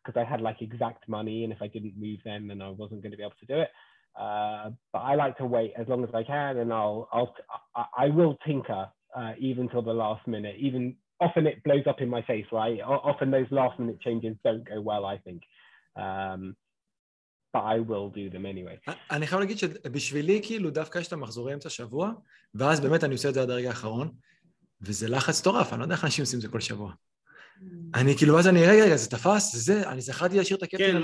because 0.05 0.19
I 0.19 0.29
had 0.29 0.41
like 0.41 0.61
exact 0.61 1.07
money, 1.07 1.43
and 1.43 1.53
if 1.53 1.61
I 1.61 1.67
didn't 1.67 1.99
move 1.99 2.19
then, 2.25 2.47
then 2.47 2.61
I 2.61 2.69
wasn't 2.69 3.01
going 3.01 3.11
to 3.11 3.17
be 3.17 3.23
able 3.23 3.33
to 3.39 3.45
do 3.45 3.59
it. 3.61 3.69
Uh, 4.19 4.71
but 4.91 4.99
I 4.99 5.15
like 5.15 5.37
to 5.37 5.45
wait 5.45 5.73
as 5.77 5.87
long 5.87 6.03
as 6.03 6.09
I 6.13 6.23
can, 6.23 6.57
and 6.57 6.73
I'll 6.73 7.07
I'll 7.11 7.35
I, 7.97 8.07
will 8.09 8.37
tinker 8.45 8.87
uh, 9.15 9.33
even 9.39 9.69
till 9.69 9.81
the 9.81 9.93
last 9.93 10.27
minute. 10.27 10.55
Even 10.59 10.95
often 11.21 11.47
it 11.47 11.63
blows 11.63 11.85
up 11.87 12.01
in 12.01 12.09
my 12.09 12.21
face, 12.23 12.45
right? 12.51 12.79
Often 12.81 13.31
those 13.31 13.47
last 13.51 13.79
minute 13.79 14.01
changes 14.01 14.35
don't 14.43 14.67
go 14.67 14.81
well. 14.81 15.05
I 15.05 15.17
think. 15.17 15.43
Um, 15.95 16.55
but 17.57 17.61
I 17.61 17.89
will 17.89 18.09
do 18.15 18.33
them 18.35 18.43
anyway. 18.45 18.91
אני 19.11 19.27
חייב 19.27 19.39
להגיד 19.39 19.57
שבשבילי, 19.57 20.39
כאילו, 20.43 20.69
דווקא 20.69 20.99
יש 20.99 21.07
את 21.07 21.13
המחזורי 21.13 21.53
אמצע 21.53 21.69
שבוע, 21.69 22.11
ואז 22.55 22.79
באמת 22.79 23.03
אני 23.03 23.13
עושה 23.13 23.29
את 23.29 23.33
זה 23.33 23.41
עד 23.41 23.49
הרגע 23.49 23.69
האחרון, 23.69 24.11
וזה 24.81 25.07
לחץ 25.09 25.41
מטורף, 25.41 25.73
אני 25.73 25.79
לא 25.79 25.85
יודע 25.85 25.95
איך 25.95 26.05
אנשים 26.05 26.23
עושים 26.23 26.37
את 26.37 26.41
זה 26.41 26.47
כל 26.47 26.59
שבוע. 26.59 26.91
אני 27.95 28.17
כאילו, 28.17 28.35
ואז 28.35 28.47
אני, 28.47 28.67
רגע, 28.67 28.83
רגע, 28.83 28.95
זה 28.95 29.09
תפס, 29.09 29.55
זה, 29.55 29.89
אני 29.89 30.01
זכרתי 30.01 30.37
להשאיר 30.37 30.57
את 30.57 30.63
הקפטן 30.63 31.01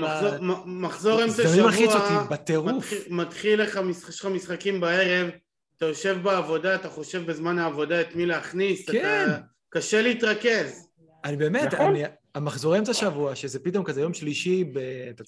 מחזור- 0.66 1.24
אמצע 1.24 1.34
זה 1.36 1.48
שבוע, 1.56 1.64
מלחיץ 1.66 1.90
אותי 1.90 2.14
בטירוף. 2.30 2.92
מתחיל- 3.10 3.62
לך, 3.62 3.80
יש 4.10 4.20
לך 4.20 4.26
משחקים 4.26 4.80
בערב, 4.80 5.30
אתה 5.76 5.86
יושב 5.86 6.18
בעבודה, 6.22 6.74
אתה 6.74 6.88
חושב 6.88 7.26
בזמן 7.30 7.58
העבודה 7.58 8.00
את 8.00 8.16
מי 8.16 8.26
להכניס, 8.26 8.90
כן. 8.90 9.24
אתה... 9.28 9.38
קשה 9.68 10.02
להתרכז. 10.02 10.88
אני 11.24 11.36
באמת, 11.36 11.74
נכון. 11.74 11.86
אני, 11.86 12.02
המחזורי 12.36 12.78
אמצע 12.78 12.94
שבוע, 12.94 13.34
שזה 13.34 13.58
פתאום 13.58 13.84
כזה 13.84 14.00
יום 14.00 14.14
שלישי, 14.14 14.64
ב... 14.64 14.78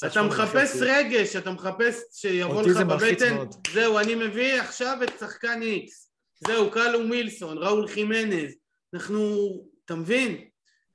אתה 0.07 0.23
מחפש. 0.23 0.77
רגש, 0.81 1.37
אתה 1.37 1.51
מחפש 1.51 1.97
שיבוא 2.13 2.63
לך 2.63 2.77
בבטן, 2.77 3.35
מאוד. 3.35 3.55
זהו, 3.73 3.99
אני 3.99 4.15
מביא 4.15 4.61
עכשיו 4.61 4.99
את 5.05 5.11
שחקן 5.21 5.63
איקס. 5.63 6.11
זהו, 6.47 6.71
קלום 6.71 7.11
מילסון, 7.11 7.59
ראול 7.59 7.89
חימנז. 7.89 8.55
אנחנו, 8.95 9.49
אתה 9.85 9.95
מבין? 9.95 10.45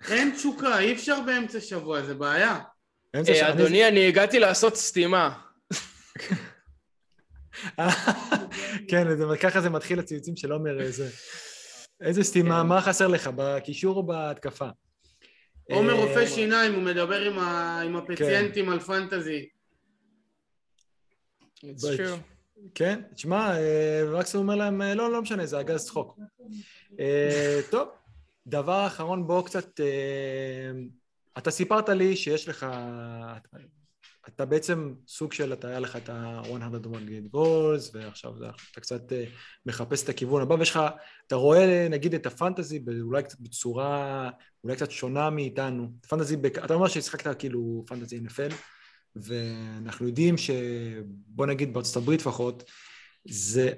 אין 0.09 0.31
תשוקה, 0.35 0.79
אי 0.79 0.93
אפשר 0.93 1.19
באמצע 1.25 1.59
שבוע, 1.61 2.01
זה 2.01 2.13
בעיה. 2.13 2.59
אה, 3.15 3.25
שבוע- 3.25 3.49
אדוני, 3.49 3.87
אני 3.87 4.07
הגעתי 4.07 4.39
לעשות 4.39 4.75
סתימה. 4.75 5.39
כן, 8.87 9.17
זה- 9.17 9.37
ככה 9.41 9.61
זה 9.61 9.69
מתחיל 9.69 9.99
הציוצים 9.99 10.35
של 10.35 10.51
עומר, 10.51 10.81
איזה... 10.81 11.09
איזה 12.01 12.23
סתימה, 12.23 12.61
כן. 12.61 12.67
מה 12.67 12.81
חסר 12.81 13.07
לך, 13.07 13.29
בקישור 13.35 13.97
או 13.97 14.03
בהתקפה? 14.05 14.67
עומר 15.71 15.93
אה, 15.93 16.05
רופא 16.05 16.25
שיניים, 16.27 16.73
הוא 16.73 16.83
מדבר 16.83 17.21
עם, 17.21 17.39
ה... 17.39 17.81
עם 17.85 17.95
הפציינטים 17.95 18.69
על 18.69 18.79
פנטזי. 18.79 19.49
כן, 22.75 23.01
תשמע, 23.15 23.57
אה, 23.57 24.19
וקס 24.19 24.35
אומר 24.35 24.55
להם, 24.55 24.81
אה, 24.81 24.95
לא, 24.95 25.11
לא 25.11 25.21
משנה, 25.21 25.45
זה 25.45 25.59
אגז 25.59 25.85
צחוק. 25.85 26.19
אה, 26.99 27.59
טוב, 27.71 27.87
דבר 28.47 28.87
אחרון, 28.87 29.27
בוא 29.27 29.45
קצת... 29.45 29.79
אה, 29.79 30.71
אתה 31.37 31.51
סיפרת 31.51 31.89
לי 31.89 32.15
שיש 32.15 32.49
לך... 32.49 32.65
אתה 34.27 34.45
בעצם 34.45 34.93
סוג 35.07 35.33
של, 35.33 35.53
אתה 35.53 35.67
היה 35.67 35.79
לך 35.79 35.95
את 35.95 36.09
ה-101 36.09 37.35
goals, 37.35 37.89
ועכשיו 37.93 38.33
אתה 38.71 38.81
קצת 38.81 39.13
אה, 39.13 39.25
מחפש 39.65 40.03
את 40.03 40.09
הכיוון 40.09 40.41
הבא, 40.41 40.55
ויש 40.55 40.69
לך, 40.69 40.79
אתה 41.27 41.35
רואה 41.35 41.87
נגיד 41.89 42.13
את 42.13 42.25
הפנטזי 42.25 42.83
אולי 43.01 43.23
קצת 43.23 43.39
בצורה, 43.39 44.29
אולי 44.63 44.75
קצת 44.75 44.91
שונה 44.91 45.29
מאיתנו. 45.29 45.91
פנטזי, 46.09 46.35
אתה 46.65 46.73
אומר 46.73 46.87
שהשחקת 46.87 47.39
כאילו 47.39 47.83
פנטזי 47.87 48.19
NFL, 48.19 48.53
ואנחנו 49.15 50.07
יודעים 50.07 50.35
שבוא 50.37 51.45
נגיד 51.45 51.73
בארצות 51.73 51.95
הברית 52.03 52.19
לפחות, 52.19 52.63
זה, 53.29 53.71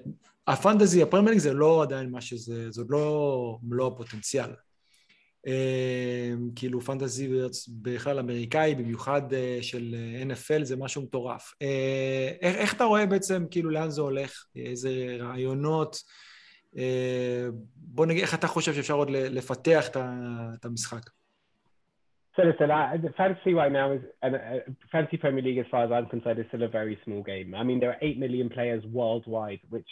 הפנטזי, 0.47 1.03
הפרמייליג 1.03 1.39
זה 1.39 1.53
לא 1.53 1.83
עדיין 1.83 2.11
מה 2.11 2.21
שזה, 2.21 2.71
זה 2.71 2.81
עוד 2.81 2.89
לא 2.89 3.57
מלוא 3.63 3.87
הפוטנציאל. 3.87 4.49
אה, 5.47 6.31
כאילו 6.55 6.81
פנטזי 6.81 7.29
בכלל 7.81 8.19
אמריקאי, 8.19 8.75
במיוחד 8.75 9.33
אה, 9.33 9.57
של 9.61 9.95
NFL, 10.29 10.63
זה 10.63 10.77
משהו 10.77 11.01
מטורף. 11.01 11.53
אה, 11.61 12.31
איך, 12.41 12.55
איך 12.55 12.73
אתה 12.73 12.83
רואה 12.83 13.05
בעצם, 13.05 13.45
כאילו, 13.51 13.69
לאן 13.69 13.89
זה 13.89 14.01
הולך? 14.01 14.45
איזה 14.55 15.17
רעיונות? 15.19 15.95
אה, 16.77 17.47
בוא 17.75 18.05
נגיד, 18.05 18.21
איך 18.21 18.33
אתה 18.33 18.47
חושב 18.47 18.73
שאפשר 18.73 18.93
עוד 18.93 19.09
לפתח 19.09 19.89
את 19.89 20.65
המשחק? 20.65 21.09
So 22.37 22.43
listen, 22.43 22.69
I, 22.69 22.97
the 22.97 23.13
fantasy 23.15 23.53
right 23.53 23.71
now 23.71 23.93
is, 23.93 24.01
and 24.21 24.35
uh, 24.35 24.39
fantasy 24.91 25.15
Premier 25.15 25.41
League, 25.41 25.57
as 25.57 25.65
far 25.71 25.85
as 25.85 25.91
I'm 25.91 26.07
concerned, 26.07 26.37
is 26.37 26.45
still 26.49 26.63
a 26.63 26.67
very 26.67 26.99
small 27.05 27.23
game. 27.23 27.55
I 27.55 27.63
mean, 27.63 27.79
there 27.79 27.91
are 27.91 28.01
eight 28.01 28.19
million 28.19 28.49
players 28.49 28.83
worldwide, 28.85 29.61
which 29.69 29.87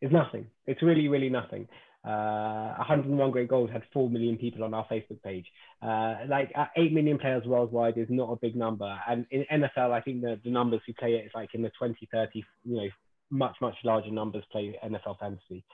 is 0.00 0.10
nothing. 0.10 0.46
It's 0.66 0.82
really, 0.82 1.08
really 1.08 1.28
nothing. 1.28 1.68
Uh, 2.04 2.74
101 2.76 3.30
Great 3.30 3.48
Goals 3.48 3.70
had 3.70 3.82
four 3.92 4.10
million 4.10 4.36
people 4.36 4.62
on 4.62 4.74
our 4.74 4.86
Facebook 4.86 5.22
page. 5.22 5.46
Uh, 5.82 6.16
like 6.28 6.52
uh, 6.54 6.66
eight 6.76 6.92
million 6.92 7.18
players 7.18 7.44
worldwide 7.46 7.96
is 7.96 8.08
not 8.10 8.30
a 8.30 8.36
big 8.36 8.54
number. 8.54 8.98
And 9.08 9.26
in 9.30 9.44
NFL, 9.50 9.90
I 9.90 10.00
think 10.00 10.20
the, 10.20 10.38
the 10.44 10.50
numbers 10.50 10.82
who 10.86 10.92
play 10.92 11.14
it 11.14 11.24
is 11.26 11.32
like 11.34 11.54
in 11.54 11.62
the 11.62 11.70
20, 11.78 12.08
30, 12.12 12.44
you 12.64 12.76
know, 12.76 12.88
much, 13.30 13.56
much 13.60 13.76
larger 13.84 14.10
numbers 14.10 14.44
play 14.52 14.78
NFL 14.84 15.18
fantasy. 15.18 15.64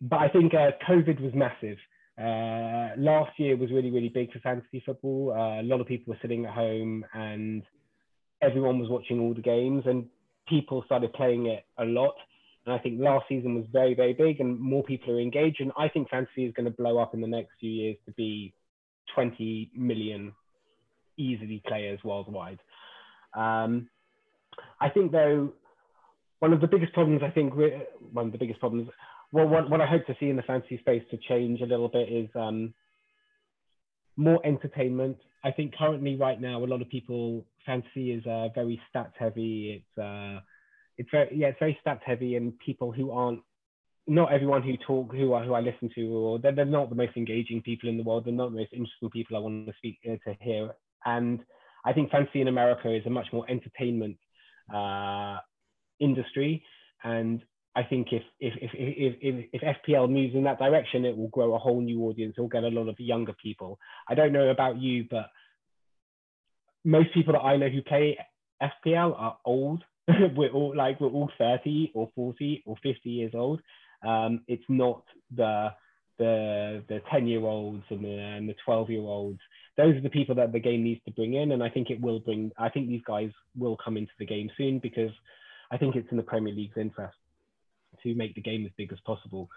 but 0.00 0.16
I 0.16 0.28
think 0.28 0.54
uh, 0.54 0.72
COVID 0.88 1.20
was 1.20 1.32
massive. 1.34 1.78
Uh, 2.18 2.96
last 2.98 3.38
year 3.38 3.56
was 3.56 3.70
really, 3.70 3.90
really 3.90 4.08
big 4.08 4.32
for 4.32 4.38
fantasy 4.40 4.82
football. 4.84 5.32
Uh, 5.32 5.60
a 5.60 5.64
lot 5.64 5.80
of 5.80 5.86
people 5.86 6.12
were 6.12 6.18
sitting 6.22 6.46
at 6.46 6.52
home 6.52 7.04
and 7.14 7.62
everyone 8.42 8.78
was 8.78 8.88
watching 8.88 9.20
all 9.20 9.34
the 9.34 9.42
games 9.42 9.84
and 9.86 10.06
people 10.48 10.82
started 10.86 11.12
playing 11.12 11.46
it 11.46 11.64
a 11.78 11.84
lot. 11.84 12.14
And 12.66 12.74
I 12.74 12.78
think 12.78 13.00
last 13.00 13.26
season 13.28 13.54
was 13.54 13.64
very, 13.72 13.94
very 13.94 14.12
big 14.12 14.40
and 14.40 14.58
more 14.58 14.82
people 14.82 15.14
are 15.14 15.20
engaged. 15.20 15.60
And 15.60 15.70
I 15.78 15.88
think 15.88 16.10
fantasy 16.10 16.44
is 16.44 16.52
going 16.54 16.64
to 16.66 16.76
blow 16.76 16.98
up 16.98 17.14
in 17.14 17.20
the 17.20 17.28
next 17.28 17.50
few 17.60 17.70
years 17.70 17.96
to 18.06 18.12
be 18.12 18.52
20 19.14 19.70
million 19.74 20.32
easily 21.16 21.62
players 21.66 22.00
worldwide. 22.02 22.58
Um, 23.34 23.88
I 24.80 24.88
think, 24.88 25.12
though, 25.12 25.52
one 26.40 26.52
of 26.52 26.60
the 26.60 26.66
biggest 26.66 26.92
problems, 26.92 27.22
I 27.24 27.30
think, 27.30 27.54
one 27.54 28.26
of 28.26 28.32
the 28.32 28.38
biggest 28.38 28.58
problems, 28.58 28.88
well, 29.32 29.46
what, 29.46 29.70
what 29.70 29.80
I 29.80 29.86
hope 29.86 30.06
to 30.06 30.16
see 30.18 30.28
in 30.28 30.36
the 30.36 30.42
fantasy 30.42 30.78
space 30.78 31.02
to 31.10 31.18
change 31.28 31.60
a 31.60 31.66
little 31.66 31.88
bit 31.88 32.08
is 32.08 32.28
um, 32.34 32.74
more 34.16 34.44
entertainment. 34.44 35.18
I 35.44 35.52
think 35.52 35.76
currently, 35.76 36.16
right 36.16 36.40
now, 36.40 36.64
a 36.64 36.66
lot 36.66 36.82
of 36.82 36.88
people 36.88 37.44
fantasy 37.64 38.12
is 38.12 38.26
uh, 38.26 38.48
very 38.54 38.80
stats 38.92 39.12
heavy. 39.18 39.82
It's 39.82 39.98
uh, 39.98 40.40
it's 40.98 41.10
very 41.10 41.28
yeah, 41.32 41.48
it's 41.48 41.58
very 41.58 41.78
stats 41.84 42.02
heavy, 42.04 42.36
and 42.36 42.58
people 42.58 42.92
who 42.92 43.10
aren't 43.10 43.40
not 44.06 44.32
everyone 44.32 44.62
who 44.62 44.76
talk 44.86 45.12
who 45.12 45.34
I 45.34 45.44
who 45.44 45.54
I 45.54 45.60
listen 45.60 45.90
to, 45.94 46.06
or 46.08 46.38
they're, 46.38 46.54
they're 46.54 46.64
not 46.64 46.88
the 46.88 46.96
most 46.96 47.16
engaging 47.16 47.62
people 47.62 47.88
in 47.88 47.96
the 47.96 48.02
world. 48.02 48.24
They're 48.24 48.32
not 48.32 48.50
the 48.50 48.58
most 48.58 48.72
interesting 48.72 49.10
people 49.10 49.36
I 49.36 49.40
want 49.40 49.66
to 49.66 49.74
speak 49.76 49.98
uh, 50.08 50.16
to 50.26 50.36
hear. 50.40 50.70
And 51.04 51.40
I 51.84 51.92
think 51.92 52.10
fantasy 52.10 52.40
in 52.40 52.48
America 52.48 52.92
is 52.92 53.06
a 53.06 53.10
much 53.10 53.26
more 53.32 53.48
entertainment 53.48 54.16
uh, 54.74 55.38
industry, 56.00 56.64
and 57.04 57.42
I 57.76 57.82
think 57.82 58.08
if 58.12 58.22
if, 58.40 58.54
if 58.62 58.70
if 58.74 59.14
if 59.20 59.48
if 59.52 59.76
FPL 59.86 60.10
moves 60.10 60.34
in 60.34 60.44
that 60.44 60.58
direction, 60.58 61.04
it 61.04 61.16
will 61.16 61.28
grow 61.28 61.54
a 61.54 61.58
whole 61.58 61.80
new 61.80 62.04
audience. 62.04 62.34
It 62.36 62.40
will 62.40 62.48
get 62.48 62.64
a 62.64 62.68
lot 62.68 62.88
of 62.88 62.98
younger 62.98 63.34
people. 63.42 63.78
I 64.08 64.14
don't 64.14 64.32
know 64.32 64.48
about 64.48 64.80
you, 64.80 65.06
but 65.10 65.26
most 66.84 67.12
people 67.12 67.34
that 67.34 67.40
I 67.40 67.56
know 67.56 67.68
who 67.68 67.82
play 67.82 68.16
FPL 68.62 69.20
are 69.20 69.36
old. 69.44 69.84
we're 70.36 70.52
all 70.52 70.74
like 70.76 71.00
we're 71.00 71.08
all 71.08 71.30
30 71.38 71.92
or 71.94 72.10
40 72.14 72.62
or 72.66 72.76
50 72.82 73.10
years 73.10 73.32
old. 73.34 73.60
Um, 74.06 74.42
it's 74.46 74.64
not 74.68 75.02
the 75.34 75.70
the 76.18 76.82
the 76.88 77.00
10 77.10 77.26
year 77.26 77.42
olds 77.42 77.84
and 77.90 78.04
the, 78.04 78.08
and 78.08 78.48
the 78.48 78.54
12 78.64 78.90
year 78.90 79.00
olds. 79.00 79.40
Those 79.76 79.96
are 79.96 80.00
the 80.00 80.10
people 80.10 80.34
that 80.36 80.52
the 80.52 80.60
game 80.60 80.84
needs 80.84 81.02
to 81.04 81.12
bring 81.12 81.34
in, 81.34 81.52
and 81.52 81.62
I 81.62 81.68
think 81.68 81.90
it 81.90 82.00
will 82.00 82.20
bring. 82.20 82.52
I 82.58 82.68
think 82.68 82.88
these 82.88 83.02
guys 83.06 83.30
will 83.56 83.76
come 83.82 83.96
into 83.96 84.12
the 84.18 84.26
game 84.26 84.50
soon 84.56 84.78
because 84.78 85.10
I 85.70 85.76
think 85.76 85.96
it's 85.96 86.10
in 86.10 86.16
the 86.16 86.22
Premier 86.22 86.54
League's 86.54 86.76
interest 86.76 87.16
to 88.02 88.14
make 88.14 88.34
the 88.34 88.42
game 88.42 88.64
as 88.64 88.72
big 88.76 88.92
as 88.92 88.98
possible. 89.04 89.50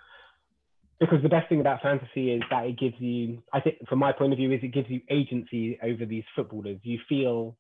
Because 1.00 1.22
the 1.24 1.30
best 1.30 1.48
thing 1.48 1.62
about 1.62 1.82
fantasy 1.82 2.34
is 2.34 2.42
that 2.50 2.66
it 2.66 2.78
gives 2.78 2.96
you, 3.00 3.42
I 3.54 3.62
think, 3.62 3.88
from 3.88 4.00
my 4.00 4.12
point 4.12 4.34
of 4.34 4.38
view, 4.38 4.52
is 4.52 4.60
it 4.62 4.74
gives 4.74 4.90
you 4.90 5.00
agency 5.10 5.80
over 5.82 6.06
these 6.06 6.26
footballers. 6.36 6.80
You 6.84 7.00
feel 7.08 7.56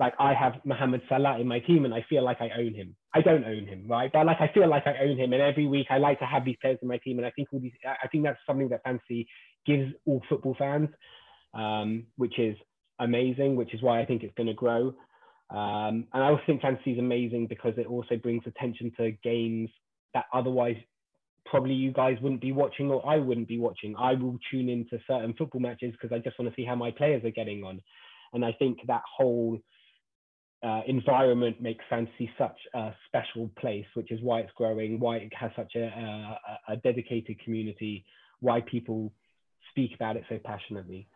like 0.00 0.14
I 0.18 0.32
have 0.32 0.54
Mohamed 0.64 1.02
Salah 1.10 1.38
in 1.38 1.46
my 1.46 1.60
team 1.60 1.84
and 1.84 1.92
I 1.92 2.04
feel 2.08 2.24
like 2.24 2.38
I 2.40 2.48
own 2.58 2.72
him. 2.74 2.96
I 3.14 3.20
don't 3.20 3.44
own 3.44 3.66
him, 3.66 3.84
right? 3.86 4.10
But 4.10 4.24
like 4.24 4.40
I 4.40 4.50
feel 4.52 4.68
like 4.68 4.86
I 4.86 4.96
own 5.04 5.18
him. 5.18 5.34
And 5.34 5.42
every 5.42 5.66
week 5.66 5.88
I 5.90 5.98
like 5.98 6.18
to 6.20 6.24
have 6.24 6.44
these 6.44 6.56
players 6.62 6.78
in 6.80 6.88
my 6.88 6.96
team. 6.96 7.18
And 7.18 7.26
I 7.26 7.30
think 7.30 7.48
all 7.52 7.60
these, 7.60 7.74
I 7.86 8.08
think 8.08 8.24
that's 8.24 8.38
something 8.46 8.70
that 8.70 8.82
fantasy 8.82 9.28
gives 9.66 9.92
all 10.06 10.22
football 10.26 10.56
fans, 10.58 10.88
um, 11.52 12.04
which 12.16 12.38
is 12.38 12.56
amazing, 12.98 13.56
which 13.56 13.74
is 13.74 13.82
why 13.82 14.00
I 14.00 14.06
think 14.06 14.22
it's 14.22 14.34
going 14.36 14.46
to 14.46 14.54
grow. 14.54 14.94
Um, 15.50 16.06
and 16.14 16.22
I 16.22 16.30
also 16.30 16.42
think 16.46 16.62
fantasy 16.62 16.92
is 16.92 16.98
amazing 16.98 17.48
because 17.48 17.74
it 17.76 17.86
also 17.86 18.16
brings 18.16 18.44
attention 18.46 18.92
to 18.96 19.12
games 19.22 19.68
that 20.14 20.24
otherwise 20.32 20.76
probably 21.44 21.74
you 21.74 21.92
guys 21.92 22.16
wouldn't 22.22 22.40
be 22.40 22.52
watching 22.52 22.90
or 22.90 23.06
I 23.06 23.18
wouldn't 23.18 23.48
be 23.48 23.58
watching. 23.58 23.94
I 23.98 24.14
will 24.14 24.38
tune 24.50 24.70
into 24.70 24.98
certain 25.06 25.34
football 25.36 25.60
matches 25.60 25.92
because 25.92 26.14
I 26.14 26.20
just 26.20 26.38
want 26.38 26.50
to 26.50 26.56
see 26.56 26.64
how 26.64 26.74
my 26.74 26.90
players 26.90 27.22
are 27.24 27.30
getting 27.30 27.64
on. 27.64 27.82
And 28.32 28.44
I 28.44 28.52
think 28.52 28.78
that 28.86 29.02
whole 29.18 29.58
uh, 30.62 30.82
environment 30.86 31.60
makes 31.60 31.84
fantasy 31.88 32.30
such 32.36 32.56
a 32.74 32.92
special 33.06 33.50
place, 33.58 33.86
which 33.94 34.10
is 34.10 34.20
why 34.22 34.40
it's 34.40 34.52
growing, 34.56 35.00
why 35.00 35.16
it 35.16 35.32
has 35.34 35.50
such 35.56 35.74
a, 35.74 35.84
a, 35.84 36.72
a 36.72 36.76
dedicated 36.76 37.42
community, 37.42 38.04
why 38.40 38.60
people 38.60 39.12
speak 39.70 39.92
about 39.94 40.16
it 40.16 40.24
so 40.28 40.38
passionately. 40.44 41.08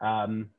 Um, 0.00 0.50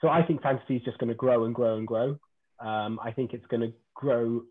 so 0.00 0.08
I 0.08 0.22
think 0.22 0.42
fantasy 0.42 0.76
is 0.76 0.82
just 0.84 0.98
going 0.98 1.08
to 1.08 1.14
grow 1.14 1.44
and 1.44 1.54
grow 1.54 1.76
and 1.78 1.86
grow. 1.86 2.18
Um, 2.60 3.00
I 3.02 3.10
think 3.10 3.32
it's 3.32 3.46
going 3.46 3.62
to 3.62 3.72
grow 3.94 4.42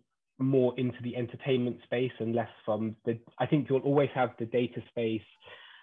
more 0.42 0.74
into 0.78 0.98
the 1.04 1.16
entertainment 1.16 1.78
space 1.84 2.12
and 2.20 2.34
less 2.34 2.50
from 2.66 2.96
the 3.06 3.18
i 3.40 3.46
think 3.46 3.70
you'll 3.70 3.80
always 3.82 4.10
have 4.14 4.32
the 4.40 4.46
data 4.46 4.82
space 4.90 5.22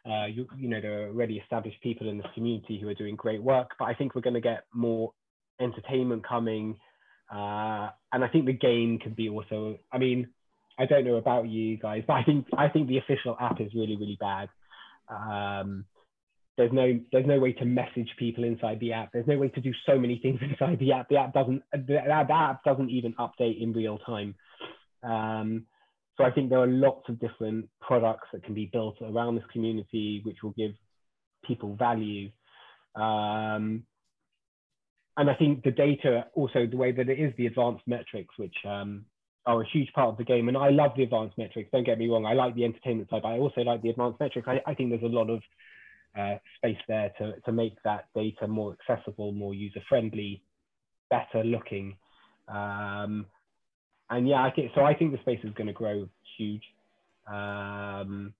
uh, 0.06 0.26
you, 0.26 0.46
you 0.56 0.68
know 0.68 0.80
there 0.80 1.04
are 1.04 1.08
already 1.08 1.36
established 1.36 1.80
people 1.82 2.08
in 2.08 2.16
this 2.16 2.26
community 2.34 2.78
who 2.80 2.88
are 2.88 2.94
doing 2.94 3.14
great 3.14 3.42
work 3.42 3.70
but 3.78 3.84
i 3.84 3.94
think 3.94 4.14
we're 4.14 4.20
going 4.20 4.34
to 4.34 4.40
get 4.40 4.64
more 4.74 5.12
entertainment 5.60 6.26
coming 6.26 6.76
uh, 7.32 7.90
and 8.12 8.24
i 8.24 8.28
think 8.28 8.46
the 8.46 8.52
game 8.52 8.98
can 8.98 9.12
be 9.12 9.28
also 9.28 9.78
i 9.92 9.98
mean 9.98 10.28
i 10.78 10.86
don't 10.86 11.04
know 11.04 11.16
about 11.16 11.48
you 11.48 11.76
guys 11.76 12.02
but 12.06 12.14
i 12.14 12.22
think 12.22 12.46
i 12.56 12.68
think 12.68 12.88
the 12.88 12.98
official 12.98 13.36
app 13.40 13.60
is 13.60 13.72
really 13.74 13.96
really 13.96 14.16
bad 14.20 14.48
um, 15.08 15.84
there's 16.58 16.72
no 16.72 16.98
there's 17.12 17.26
no 17.26 17.38
way 17.38 17.52
to 17.52 17.64
message 17.64 18.10
people 18.18 18.44
inside 18.44 18.80
the 18.80 18.92
app. 18.92 19.10
There's 19.12 19.28
no 19.28 19.38
way 19.38 19.48
to 19.48 19.60
do 19.60 19.72
so 19.86 19.96
many 19.96 20.18
things 20.18 20.40
inside 20.42 20.78
the 20.80 20.92
app. 20.92 21.08
The 21.08 21.16
app 21.16 21.32
doesn't 21.32 21.62
the, 21.72 21.78
the 21.86 22.34
app 22.34 22.64
doesn't 22.64 22.90
even 22.90 23.14
update 23.14 23.62
in 23.62 23.72
real 23.72 23.98
time. 23.98 24.34
Um, 25.04 25.66
so 26.16 26.24
I 26.24 26.32
think 26.32 26.50
there 26.50 26.58
are 26.58 26.66
lots 26.66 27.08
of 27.08 27.20
different 27.20 27.68
products 27.80 28.26
that 28.32 28.42
can 28.42 28.52
be 28.52 28.68
built 28.72 28.96
around 29.00 29.36
this 29.36 29.44
community, 29.52 30.20
which 30.24 30.38
will 30.42 30.54
give 30.58 30.72
people 31.44 31.76
value. 31.76 32.30
Um, 32.96 33.84
and 35.18 35.28
I 35.28 35.34
think 35.34 35.64
the 35.64 35.72
data, 35.72 36.26
also 36.34 36.64
the 36.64 36.76
way 36.76 36.92
that 36.92 37.08
it 37.08 37.18
is 37.18 37.34
the 37.36 37.46
advanced 37.46 37.82
metrics, 37.88 38.38
which 38.38 38.54
um, 38.64 39.04
are 39.46 39.60
a 39.62 39.68
huge 39.68 39.92
part 39.92 40.10
of 40.10 40.16
the 40.16 40.22
game. 40.22 40.46
And 40.46 40.56
I 40.56 40.70
love 40.70 40.92
the 40.96 41.02
advanced 41.02 41.36
metrics. 41.36 41.70
Don't 41.72 41.84
get 41.84 41.98
me 41.98 42.08
wrong. 42.08 42.24
I 42.24 42.34
like 42.34 42.54
the 42.54 42.64
entertainment 42.64 43.10
side, 43.10 43.22
but 43.22 43.30
I 43.30 43.38
also 43.38 43.62
like 43.62 43.82
the 43.82 43.90
advanced 43.90 44.20
metrics. 44.20 44.46
I, 44.46 44.62
I 44.64 44.74
think 44.74 44.90
there's 44.90 45.02
a 45.02 45.06
lot 45.06 45.28
of 45.28 45.42
uh, 46.16 46.36
space 46.56 46.78
there 46.86 47.12
to, 47.18 47.32
to 47.40 47.50
make 47.50 47.74
that 47.82 48.06
data 48.14 48.46
more 48.46 48.76
accessible, 48.78 49.32
more 49.32 49.54
user 49.54 49.80
friendly, 49.88 50.40
better 51.10 51.42
looking. 51.42 51.96
Um, 52.46 53.26
and 54.10 54.28
yeah, 54.28 54.44
I 54.44 54.52
think, 54.52 54.70
so 54.76 54.84
I 54.84 54.94
think 54.94 55.10
the 55.10 55.18
space 55.18 55.40
is 55.42 55.52
going 55.54 55.66
to 55.66 55.72
grow 55.72 56.08
huge. 56.36 56.62
Um, 57.26 58.32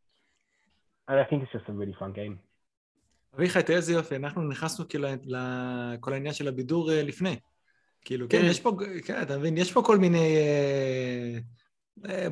and 1.09 1.19
I 1.19 1.25
think 1.25 1.43
it's 1.43 1.53
just 1.53 1.69
a 1.69 1.73
really 1.73 1.97
fun 1.99 2.13
game. 2.13 2.39
אביחי, 3.35 3.63
תראה 3.63 3.77
איזה 3.77 3.93
יופי, 3.93 4.17
אנחנו 4.17 4.49
נכנסנו 4.49 4.89
כאילו 4.89 5.09
לכל 5.25 6.13
העניין 6.13 6.35
של 6.35 6.49
הבידור 6.49 6.91
לפני. 6.93 7.37
כאילו, 8.05 8.27
כן, 8.29 8.45
יש 8.45 8.61
פה, 8.61 8.73
כן, 9.05 9.23
אתה 9.23 9.39
מבין, 9.39 9.57
יש 9.57 9.73
פה 9.73 9.83
כל 9.83 9.99
מיני, 9.99 10.37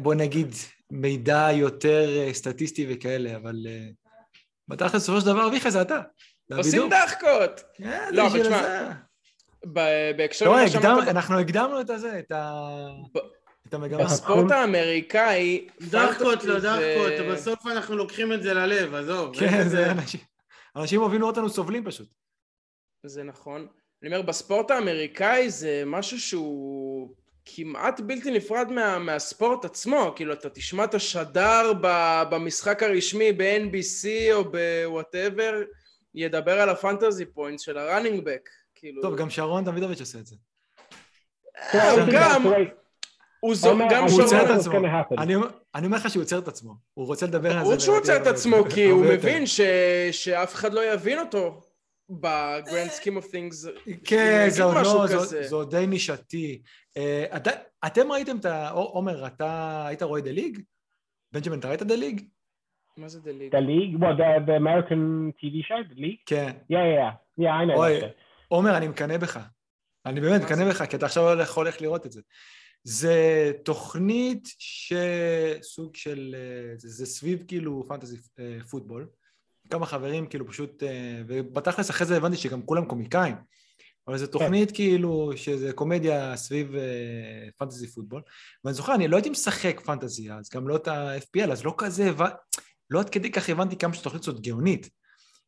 בוא 0.02 0.14
נגיד, 0.14 0.54
מידע 0.90 1.48
יותר 1.52 2.32
סטטיסטי 2.32 2.86
וכאלה, 2.88 3.36
אבל 3.36 3.56
בתכלס, 4.68 5.02
בסופו 5.02 5.20
של 5.20 5.26
דבר, 5.26 5.48
אביחי, 5.48 5.70
זה 5.70 5.82
אתה. 5.82 6.00
עושים 6.56 6.90
דחקות. 6.90 7.62
כן, 7.74 8.08
לא, 8.12 8.26
אבל 8.26 8.42
תשמע, 8.42 8.90
בהקשר 10.16 10.52
למה 10.52 10.68
שאמרת... 10.68 11.08
אנחנו 11.08 11.38
הקדמנו 11.38 11.80
את 11.80 11.90
הזה, 11.90 12.18
את 12.18 12.32
ה... 12.32 12.62
את 13.68 13.74
המגמה. 13.74 14.04
בספורט 14.04 14.50
האמריקאי... 14.50 15.66
דחקות, 15.80 16.44
לא 16.44 16.58
דחקות, 16.58 17.12
בסוף 17.32 17.66
אנחנו 17.66 17.96
לוקחים 17.96 18.32
את 18.32 18.42
זה 18.42 18.54
ללב, 18.54 18.94
עזוב. 18.94 19.36
כן, 19.38 19.68
זה 19.68 19.90
אנשים... 19.90 20.20
אנשים 20.76 21.00
אוהבים 21.00 21.20
לראות 21.20 21.36
אותנו 21.36 21.50
סובלים 21.50 21.84
פשוט. 21.84 22.08
זה 23.06 23.22
נכון. 23.22 23.66
אני 24.02 24.14
אומר, 24.14 24.22
בספורט 24.22 24.70
האמריקאי 24.70 25.50
זה 25.50 25.82
משהו 25.86 26.20
שהוא 26.20 27.14
כמעט 27.44 28.00
בלתי 28.00 28.30
נפרד 28.30 28.72
מה, 28.72 28.98
מהספורט 28.98 29.64
עצמו, 29.64 30.12
כאילו 30.16 30.32
אתה 30.32 30.50
תשמע 30.50 30.84
את 30.84 30.94
השדר 30.94 31.72
במשחק 32.30 32.82
הרשמי 32.82 33.32
ב-NBC 33.32 34.08
או 34.32 34.44
ב 34.44 34.56
whatever, 34.56 35.62
ידבר 36.14 36.60
על 36.60 36.68
ה 36.68 36.75
fantasy 36.75 37.24
points 37.26 37.60
של 37.60 37.78
ה 37.78 37.84
running 37.84 38.24
back, 38.24 38.48
כאילו... 38.74 39.02
טוב, 39.02 39.16
גם 39.16 39.30
שרון 39.30 39.64
דוידוביץ' 39.64 40.00
עושה 40.00 40.18
את 40.18 40.26
זה. 40.26 40.36
הוא 43.46 43.54
גם... 43.64 43.80
הוא 43.80 43.88
גם 43.90 44.08
שרון... 44.62 44.84
אני 45.74 45.86
אומר 45.86 45.96
לך 45.96 46.10
שהוא 46.10 46.22
עוצר 46.22 46.38
את 46.38 46.48
עצמו, 46.48 46.74
הוא 46.94 47.06
רוצה 47.06 47.26
לדבר 47.26 47.58
על 47.58 47.64
זה. 47.64 47.72
הוא 47.72 47.78
שהוא 47.78 47.96
עוצר 47.96 48.16
את 48.16 48.26
עצמו, 48.26 48.56
כי 48.74 48.84
הוא 48.84 49.04
מבין 49.04 49.44
שאף 50.12 50.54
אחד 50.54 50.72
לא 50.72 50.92
יבין 50.92 51.18
אותו. 51.18 51.60
ב 52.10 52.23
grand 52.23 52.88
scheme 52.88 53.16
of 53.16 53.30
things, 53.30 53.66
כן, 54.04 54.46
זה 54.48 54.64
עוד 54.64 54.76
לא, 54.84 55.06
זה 55.06 55.54
עוד 55.54 55.70
די 55.70 55.86
נישתי. 55.86 56.62
אה, 56.96 57.36
אתם 57.86 58.12
ראיתם 58.12 58.36
את 58.36 58.44
ה... 58.44 58.70
עומר, 58.70 59.26
אתה 59.26 59.84
היית 59.86 60.02
רואה 60.02 60.20
The 60.20 60.30
League? 60.30 60.58
בנג'מן, 61.32 61.58
אתה 61.58 61.68
ראית 61.68 61.82
The 61.82 61.94
League? 61.94 62.20
מה 62.96 63.08
זה 63.08 63.20
The 63.20 63.32
League? 63.32 63.52
The 63.52 63.58
League? 63.58 63.96
What, 63.96 64.18
the 64.46 64.50
American 64.50 65.32
TV 65.40 65.66
show, 65.68 65.88
The 65.88 65.94
League? 65.94 66.16
כן. 66.26 66.50
Yeah, 66.72 66.74
yeah, 66.74 67.42
yeah, 67.42 67.44
I 67.44 67.76
know. 67.76 68.06
עומר, 68.48 68.76
אני 68.76 68.88
מקנא 68.88 69.16
בך. 69.16 69.40
אני 70.06 70.20
באמת 70.20 70.42
מקנא 70.42 70.68
בך, 70.68 70.84
כי 70.90 70.96
אתה 70.96 71.06
עכשיו 71.06 71.42
הולך 71.56 71.80
לראות 71.80 72.06
את 72.06 72.12
זה. 72.12 72.20
זה 72.88 73.52
תוכנית 73.64 74.48
שסוג 74.58 75.96
של, 75.96 76.36
אה, 76.38 76.78
זה, 76.78 76.88
זה 76.88 77.06
סביב 77.06 77.44
כאילו 77.48 77.84
fantasy 77.88 78.16
אה, 78.38 78.58
פוטבול. 78.70 79.08
כמה 79.70 79.86
חברים 79.86 80.26
כאילו 80.26 80.48
פשוט, 80.48 80.82
אה, 80.82 81.22
ובתכלס 81.28 81.90
אחרי 81.90 82.06
זה 82.06 82.16
הבנתי 82.16 82.36
שגם 82.36 82.62
כולם 82.62 82.84
קומיקאים. 82.84 83.34
אבל 84.08 84.18
זו 84.18 84.26
תוכנית 84.26 84.70
כאילו, 84.70 85.32
שזה 85.36 85.72
קומדיה 85.72 86.36
סביב 86.36 86.74
פנטזי 87.56 87.86
פוטבול. 87.86 88.22
ואני 88.64 88.74
זוכר, 88.74 88.94
אני 88.94 89.08
לא 89.08 89.16
הייתי 89.16 89.30
משחק 89.30 89.80
פנטזי 89.84 90.32
אז, 90.32 90.50
גם 90.54 90.68
לא 90.68 90.76
את 90.76 90.88
ה-FPL, 90.88 91.52
אז 91.52 91.64
לא 91.64 91.74
כזה, 91.78 92.10
לא 92.90 93.00
עד 93.00 93.10
כדי 93.10 93.30
כך 93.30 93.48
הבנתי 93.48 93.76
כמה 93.76 93.94
שתוכנית 93.94 94.22
זאת 94.22 94.40
גאונית. 94.40 94.90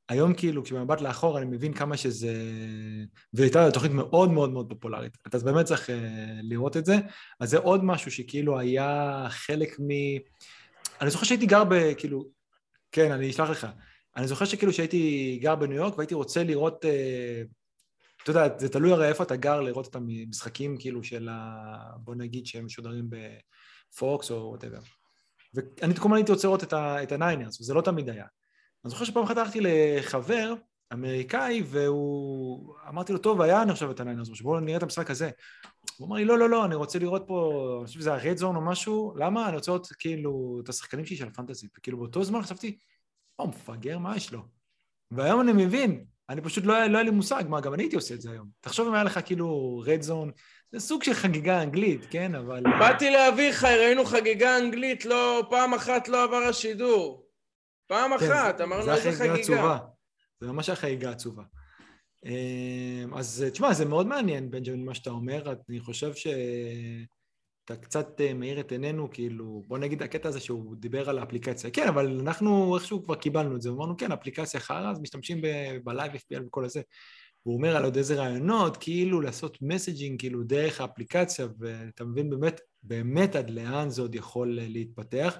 היום 0.09 0.35
כאילו, 0.35 0.65
כשבמבט 0.65 1.01
לאחור 1.01 1.39
אני 1.39 1.47
מבין 1.47 1.73
כמה 1.73 1.97
שזה... 1.97 2.33
והייתה 3.33 3.71
תוכנית 3.71 3.93
מאוד 3.93 4.31
מאוד 4.31 4.51
מאוד 4.51 4.69
פופולרית. 4.69 5.17
אתה 5.27 5.39
באמת 5.39 5.67
צריך 5.67 5.89
uh, 5.89 5.93
לראות 6.43 6.77
את 6.77 6.85
זה. 6.85 6.97
אז 7.41 7.51
זה 7.51 7.59
עוד 7.59 7.85
משהו 7.85 8.11
שכאילו 8.11 8.59
היה 8.59 9.27
חלק 9.29 9.81
מ... 9.81 9.89
אני 11.01 11.11
זוכר 11.11 11.25
שהייתי 11.25 11.47
גר 11.47 11.65
ב... 11.65 11.95
כאילו... 11.95 12.25
כן, 12.93 13.13
אני 13.13 13.31
אשלח 13.31 13.51
לך. 13.51 13.67
אני 14.17 14.29
זוכר 14.29 14.45
שכאילו 14.45 14.73
שהייתי 14.73 15.39
גר 15.43 15.55
בניו 15.55 15.77
יורק 15.77 15.99
והייתי 15.99 16.15
רוצה 16.15 16.45
לראות... 16.45 16.85
אה, 16.85 16.89
אתה 18.23 18.31
יודע, 18.31 18.59
זה 18.59 18.69
תלוי 18.69 18.93
הרי 18.93 19.09
איפה 19.09 19.25
אתה 19.25 19.37
גר 19.37 19.61
לראות 19.61 19.87
את 19.87 19.97
המשחקים 19.97 20.77
כאילו 20.79 21.05
של 21.05 21.29
ה... 21.29 21.67
בוא 21.97 22.15
נגיד 22.15 22.47
שהם 22.47 22.67
משודרים 22.67 23.11
בפוקס 23.11 24.31
או 24.31 24.37
whatever. 24.37 24.79
ואני 25.55 25.95
כל 25.95 26.01
הזמן 26.01 26.17
הייתי 26.17 26.33
רוצה 26.33 26.49
לראות 26.49 26.65
את 26.75 27.13
הניינרס, 27.13 27.61
וזה 27.61 27.75
לא 27.75 27.81
תמיד 27.81 28.11
היה. 28.11 28.25
אני 28.89 28.91
זוכר 28.91 29.05
שפעם 29.05 29.24
אחת 29.24 29.36
הלכתי 29.36 29.59
לחבר 29.62 30.55
אמריקאי, 30.93 31.62
והוא... 31.66 32.74
אמרתי 32.89 33.12
לו, 33.12 33.18
טוב, 33.18 33.41
היה 33.41 33.62
אני 33.62 33.72
חושב 33.72 33.91
את 33.91 34.01
הניינרס, 34.01 34.41
בואו 34.41 34.61
נראה 34.61 34.76
את 34.76 34.82
המשחק 34.82 35.11
הזה. 35.11 35.30
הוא 35.97 36.07
אמר 36.09 36.16
לי, 36.16 36.24
לא, 36.24 36.39
לא, 36.39 36.49
לא, 36.49 36.64
אני 36.64 36.74
רוצה 36.74 36.99
לראות 36.99 37.24
פה, 37.26 37.76
אני 37.78 37.86
חושב 37.86 38.01
שזה 38.01 38.14
ה 38.14 38.20
Red 38.20 38.37
Zone 38.37 38.57
או 38.57 38.61
משהו, 38.61 39.14
למה? 39.16 39.49
אני 39.49 39.57
רוצה 39.57 39.70
לראות 39.70 39.86
כאילו 39.99 40.61
את 40.64 40.68
השחקנים 40.68 41.05
שלי 41.05 41.16
של 41.16 41.26
ה 41.27 41.31
fantasy. 41.31 41.69
וכאילו 41.78 41.99
באותו 41.99 42.24
זמן 42.24 42.43
חשבתי, 42.43 42.78
או, 43.39 43.49
מפגר, 43.49 43.99
מה 43.99 44.16
יש 44.16 44.32
לו? 44.32 44.41
והיום 45.11 45.41
אני 45.41 45.53
מבין, 45.53 46.05
אני 46.28 46.41
פשוט 46.41 46.64
לא, 46.64 46.86
לא 46.86 46.99
היה 46.99 47.03
לי 47.03 47.11
מושג, 47.11 47.45
מה, 47.49 47.61
גם 47.61 47.74
אני 47.74 47.82
הייתי 47.82 47.97
עושה 47.97 48.14
את 48.14 48.20
זה 48.20 48.30
היום. 48.30 48.49
תחשוב 48.61 48.89
אם 48.89 48.95
היה 48.95 49.05
לך 49.05 49.20
כאילו 49.24 49.82
רד 49.86 50.03
זון, 50.03 50.30
זה 50.72 50.80
סוג 50.80 51.03
של 51.03 51.14
חגיגה 51.14 51.62
אנגלית, 51.62 52.07
כן, 52.11 52.34
אבל... 52.34 52.62
באתי 52.78 53.11
לאביחי, 53.11 53.76
ראינו 53.78 54.05
חגיגה 54.05 54.59
אנגלית, 54.59 55.05
לא, 55.05 55.47
פעם 55.51 55.74
אחת 55.74 56.09
לא 56.09 56.24
עבר 56.24 56.43
השידור. 56.49 57.28
פעם 57.89 58.18
כן, 58.18 58.32
אחת, 58.32 58.61
אמרנו 58.61 58.93
איזה 58.93 59.12
חגיגה. 59.12 59.34
עצובה. 59.34 59.78
זה 60.41 60.53
ממש 60.53 60.68
החגיגה 60.68 61.11
עצובה. 61.11 61.43
אמ, 62.24 63.14
אז 63.14 63.45
תשמע, 63.53 63.74
זה 63.74 63.84
מאוד 63.84 64.07
מעניין, 64.07 64.51
בנג'מין, 64.51 64.84
מה 64.84 64.95
שאתה 64.95 65.11
אומר. 65.11 65.53
אני 65.68 65.80
חושב 65.80 66.14
שאתה 66.14 67.76
קצת 67.76 68.20
אה, 68.20 68.34
מאיר 68.34 68.61
את 68.61 68.72
עינינו, 68.72 69.11
כאילו, 69.11 69.64
בוא 69.66 69.78
נגיד 69.78 70.03
הקטע 70.03 70.28
הזה 70.28 70.41
שהוא 70.41 70.76
דיבר 70.76 71.11
על 71.11 71.18
האפליקציה. 71.18 71.70
כן, 71.70 71.89
אבל 71.89 72.20
אנחנו 72.20 72.76
איכשהו 72.76 73.05
כבר 73.05 73.14
קיבלנו 73.14 73.57
את 73.57 73.62
זה, 73.62 73.68
אמרנו, 73.70 73.97
כן, 73.97 74.12
אפליקציה 74.12 74.61
חרא, 74.61 74.91
אז 74.91 75.01
משתמשים 75.01 75.41
ב 75.85 75.90
Live 75.90 76.12
FPL 76.14 76.47
וכל 76.47 76.64
הזה. 76.64 76.80
הוא 77.43 77.57
אומר 77.57 77.76
על 77.76 77.84
עוד 77.84 77.97
איזה 77.97 78.14
רעיונות, 78.14 78.76
כאילו 78.76 79.20
לעשות 79.20 79.59
messaging, 79.62 80.21
כאילו 80.20 80.43
דרך 80.43 80.80
האפליקציה, 80.80 81.47
ואתה 81.59 82.05
מבין 82.05 82.30
באמת, 82.30 82.61
באמת 82.82 83.36
עד 83.36 83.51
לאן 83.51 83.91
זה 83.91 84.03
עוד 84.03 84.14
יכול 84.14 84.59
להתפתח. 84.61 85.39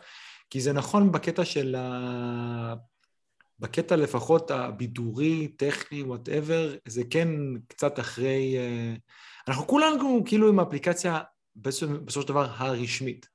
כי 0.51 0.61
זה 0.61 0.73
נכון 0.73 1.13
בקטע 1.13 1.45
של 1.45 1.75
ה... 1.75 2.75
בקטע 3.61 3.97
לפחות 3.97 4.51
הבידורי, 4.51 5.49
טכני, 5.49 6.03
whatever, 6.03 6.75
זה 6.89 7.03
כן 7.11 7.29
קצת 7.69 7.99
אחרי... 7.99 8.57
אה, 8.59 8.95
אנחנו 9.49 9.67
כולנו 9.67 10.23
כאילו 10.27 10.49
עם 10.49 10.59
האפליקציה 10.59 11.21
בסופו 11.57 12.23
של 12.23 12.29
דבר 12.29 12.47
הרשמית. 12.57 13.29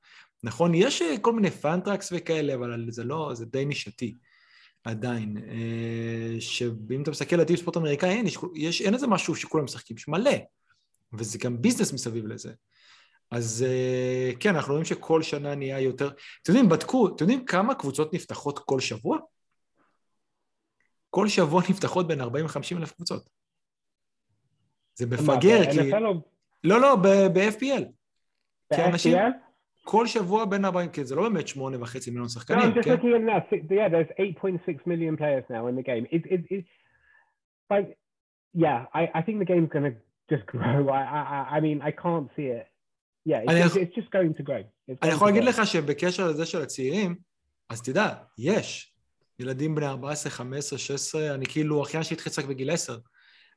נכון? 0.43 0.75
יש 0.75 1.01
אה, 1.01 1.17
כל 1.17 1.33
מיני 1.33 1.51
פאנטרקס 1.51 2.09
וכאלה, 2.15 2.55
אבל 2.55 2.85
זה 2.89 3.03
לא, 3.03 3.31
זה 3.33 3.45
די 3.45 3.65
נישתי 3.65 4.15
עדיין. 4.83 5.37
אה, 5.37 6.41
שאם 6.41 7.01
אתה 7.01 7.11
מסתכל 7.11 7.39
על 7.39 7.45
טיפ 7.45 7.59
ספורט 7.59 7.77
אמריקאי, 7.77 8.09
אין, 8.09 8.25
יש, 8.55 8.81
אין 8.81 8.93
איזה 8.93 9.07
משהו 9.07 9.35
שכולם 9.35 9.63
משחקים, 9.63 9.97
יש 9.97 10.07
מלא. 10.07 10.31
וזה 11.13 11.37
גם 11.37 11.61
ביזנס 11.61 11.93
מסביב 11.93 12.25
לזה. 12.25 12.53
אז 13.33 13.65
אה, 13.67 14.31
כן, 14.39 14.55
אנחנו 14.55 14.71
רואים 14.71 14.85
שכל 14.85 15.21
שנה 15.21 15.55
נהיה 15.55 15.79
יותר... 15.79 16.07
אתם 16.07 16.51
יודעים, 16.51 16.69
בדקו, 16.69 17.07
אתם 17.07 17.23
יודעים 17.23 17.45
כמה 17.45 17.75
קבוצות 17.75 18.13
נפתחות 18.13 18.59
כל 18.59 18.79
שבוע? 18.79 19.17
כל 21.09 21.27
שבוע 21.27 21.61
נפתחות 21.69 22.07
בין 22.07 22.21
40 22.21 22.45
ל-50 22.45 22.77
אלף 22.77 22.91
קבוצות. 22.91 23.29
זה 24.95 25.05
מפגר, 25.05 25.71
כי... 25.71 25.91
לא, 26.63 26.81
לא, 26.81 26.95
ב-FPL. 27.33 27.83
אנשים... 28.73 29.17
כל 29.85 30.07
שבוע 30.07 30.45
בין 30.45 30.65
40, 30.65 30.89
כי 30.89 31.05
זה 31.05 31.15
לא 31.15 31.29
באמת 31.29 31.47
שמונה 31.47 31.81
וחצי 31.81 32.11
מיליון 32.11 32.29
שחקנים, 32.29 32.73
כן? 32.73 32.79
No, 32.79 32.83
just 32.83 32.87
looking 32.87 33.29
at 33.29 33.49
that, 33.49 33.71
yeah, 33.71 33.89
there's 33.89 34.11
8.6 34.19 34.87
million 34.87 35.17
players 35.17 35.43
now 35.49 35.67
in 35.67 35.75
the 35.75 35.83
game. 35.83 36.05
It, 36.11 36.25
it, 36.33 36.41
it, 36.49 36.65
like, 37.69 37.97
yeah, 38.53 38.85
I, 38.93 39.09
I 39.13 39.21
think 39.21 39.39
the 39.39 39.49
game's 39.53 39.69
going 39.73 39.87
to 39.91 39.95
just 40.33 40.45
grow. 40.53 40.89
I, 40.89 41.01
I, 41.19 41.47
I 41.55 41.59
mean, 41.59 41.81
I 41.81 41.91
can't 41.91 42.29
see 42.35 42.47
it 42.59 42.67
Yeah, 43.25 43.41
it's, 43.47 43.75
it's 43.75 43.95
just 43.95 44.09
going 44.11 44.33
to 44.37 44.43
grow. 44.43 44.63
אני 45.01 45.11
יכול 45.11 45.27
להגיד 45.27 45.43
לך 45.43 45.67
שבקשר 45.67 46.27
לזה 46.27 46.45
של 46.45 46.61
הצעירים, 46.61 47.15
אז 47.69 47.81
תדע, 47.81 48.13
יש 48.37 48.93
ילדים 49.39 49.75
בני 49.75 49.85
14, 49.85 50.31
15, 50.31 50.79
16, 50.79 51.35
אני 51.35 51.45
כאילו, 51.45 51.83
אחיין 51.83 52.03
שלי 52.03 52.15
התחיל 52.15 52.45
בגיל 52.45 52.71
10. 52.71 52.97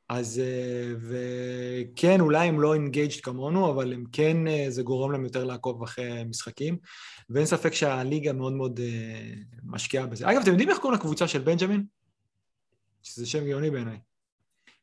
אז, 0.08 0.38
אה, 0.44 0.92
וכן, 1.00 2.20
אולי 2.20 2.48
הם 2.48 2.60
לא 2.60 2.74
engaged 2.74 3.20
כמונו, 3.20 3.70
אבל 3.70 3.92
הם 3.92 4.04
כן, 4.12 4.48
אה, 4.48 4.66
זה 4.68 4.82
גורם 4.82 5.12
להם 5.12 5.24
יותר 5.24 5.44
לעקוב 5.44 5.82
אחרי 5.82 6.24
משחקים, 6.24 6.78
ואין 7.30 7.46
ספק 7.46 7.72
שהליגה 7.72 8.32
מאוד 8.32 8.52
מאוד 8.52 8.80
אה, 8.80 9.34
משקיעה 9.64 10.06
בזה. 10.06 10.30
אגב, 10.30 10.40
אתם 10.40 10.50
יודעים 10.50 10.70
איך 10.70 10.78
קוראים 10.78 10.98
לקבוצה 10.98 11.28
של 11.28 11.38
בנג'מין? 11.38 11.84
שזה 13.02 13.26
שם 13.26 13.46
גאוני 13.46 13.70
בעיניי. 13.70 13.98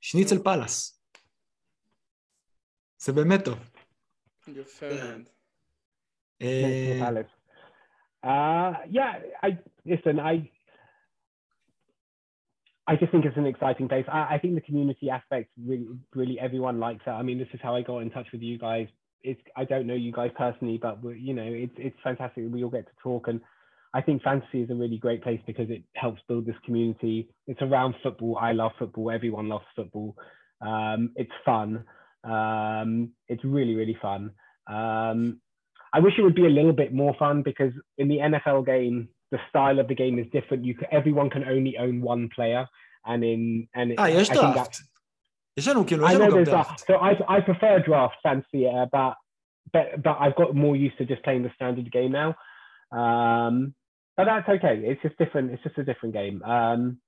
שניצל 0.02 0.40
פאלאס. 0.44 1.00
זה 3.00 3.14
באמת 3.14 3.46
טוב. 3.46 3.73
Your 4.46 4.66
favorite. 4.66 5.28
Uh, 6.42 7.06
Alex. 7.06 7.30
Uh, 8.24 8.74
yeah, 8.90 9.20
I 9.42 9.58
listen. 9.86 10.20
I 10.20 10.50
I 12.88 12.96
just 12.96 13.12
think 13.12 13.26
it's 13.26 13.38
an 13.38 13.46
exciting 13.46 13.88
place. 13.88 14.06
I, 14.12 14.36
I, 14.36 14.40
think 14.40 14.56
the 14.56 14.62
community 14.62 15.10
aspect 15.10 15.50
really, 15.66 15.88
really 16.14 16.38
everyone 16.40 16.80
likes 16.80 17.02
that. 17.06 17.14
I 17.14 17.22
mean, 17.22 17.38
this 17.38 17.48
is 17.54 17.62
how 17.64 17.76
I 17.76 17.82
got 17.82 18.00
in 18.00 18.10
touch 18.10 18.28
with 18.34 18.42
you 18.42 18.58
guys. 18.58 18.88
It's 19.22 19.40
I 19.56 19.64
don't 19.64 19.88
know 19.88 19.94
you 19.94 20.12
guys 20.12 20.32
personally, 20.38 20.78
but 20.82 21.00
you 21.18 21.34
know, 21.34 21.46
it's 21.46 21.74
it's 21.78 21.96
fantastic. 22.04 22.44
We 22.50 22.64
all 22.64 22.70
get 22.70 22.86
to 22.86 22.92
talk, 23.02 23.30
and 23.30 23.40
I 23.94 24.02
think 24.02 24.22
fantasy 24.22 24.64
is 24.64 24.70
a 24.70 24.76
really 24.76 24.98
great 24.98 25.24
place 25.24 25.40
because 25.48 25.70
it 25.70 25.84
helps 25.96 26.22
build 26.28 26.46
this 26.46 26.56
community. 26.66 27.30
It's 27.48 27.62
around 27.62 27.96
football. 28.04 28.38
I 28.42 28.52
love 28.52 28.72
football. 28.78 29.12
Everyone 29.12 29.48
loves 29.48 29.66
football. 29.76 30.18
Um, 30.60 31.12
it's 31.16 31.32
fun. 31.46 31.86
Um, 32.24 33.12
it's 33.28 33.44
really, 33.44 33.76
really 33.76 33.98
fun. 34.02 34.32
Um, 34.68 35.42
I 35.94 36.00
wish 36.00 36.14
it 36.18 36.24
would 36.24 36.36
be 36.36 36.46
a 36.46 36.50
little 36.50 36.74
bit 36.74 36.94
more 36.94 37.16
fun 37.20 37.44
because 37.44 37.72
in 37.98 38.08
the 38.08 38.18
NFL 38.18 38.66
game, 38.66 39.10
the 39.32 39.40
style 39.50 39.80
of 39.80 39.88
the 39.88 39.96
game 39.96 40.18
is 40.20 40.26
different. 40.32 40.66
You 40.66 40.76
can, 40.76 40.88
everyone 40.92 41.30
can 41.30 41.44
only 41.44 41.78
own 41.78 42.02
one 42.02 42.30
player, 42.34 42.68
and 43.06 43.24
in 43.24 43.68
and 43.76 43.92
it, 43.92 44.00
ah, 44.00 44.06
yes, 44.06 44.30
I 44.30 44.34
draft. 44.34 44.82
I 46.06 46.14
know 46.18 46.32
there's 46.32 46.48
draft. 46.48 46.84
So 46.88 46.96
I 46.96 47.18
I 47.28 47.42
prefer 47.42 47.80
draft 47.80 48.16
fancy, 48.24 48.68
uh, 48.68 48.86
but 48.92 49.16
but 49.72 50.02
but 50.04 50.18
I've 50.20 50.36
got 50.36 50.56
more 50.56 50.76
used 50.76 50.98
to 50.98 51.06
just 51.06 51.24
playing 51.24 51.44
the 51.44 51.52
standard 51.56 51.92
game 51.92 52.12
now. 52.12 52.36
Um, 52.92 53.74
but 54.16 54.26
that's 54.26 54.48
okay. 54.48 54.82
It's 54.84 55.02
just 55.02 55.18
different. 55.18 55.52
It's 55.52 55.64
just 55.64 55.78
a 55.78 55.84
different 55.84 56.14
game. 56.14 56.42
Um, 56.44 57.00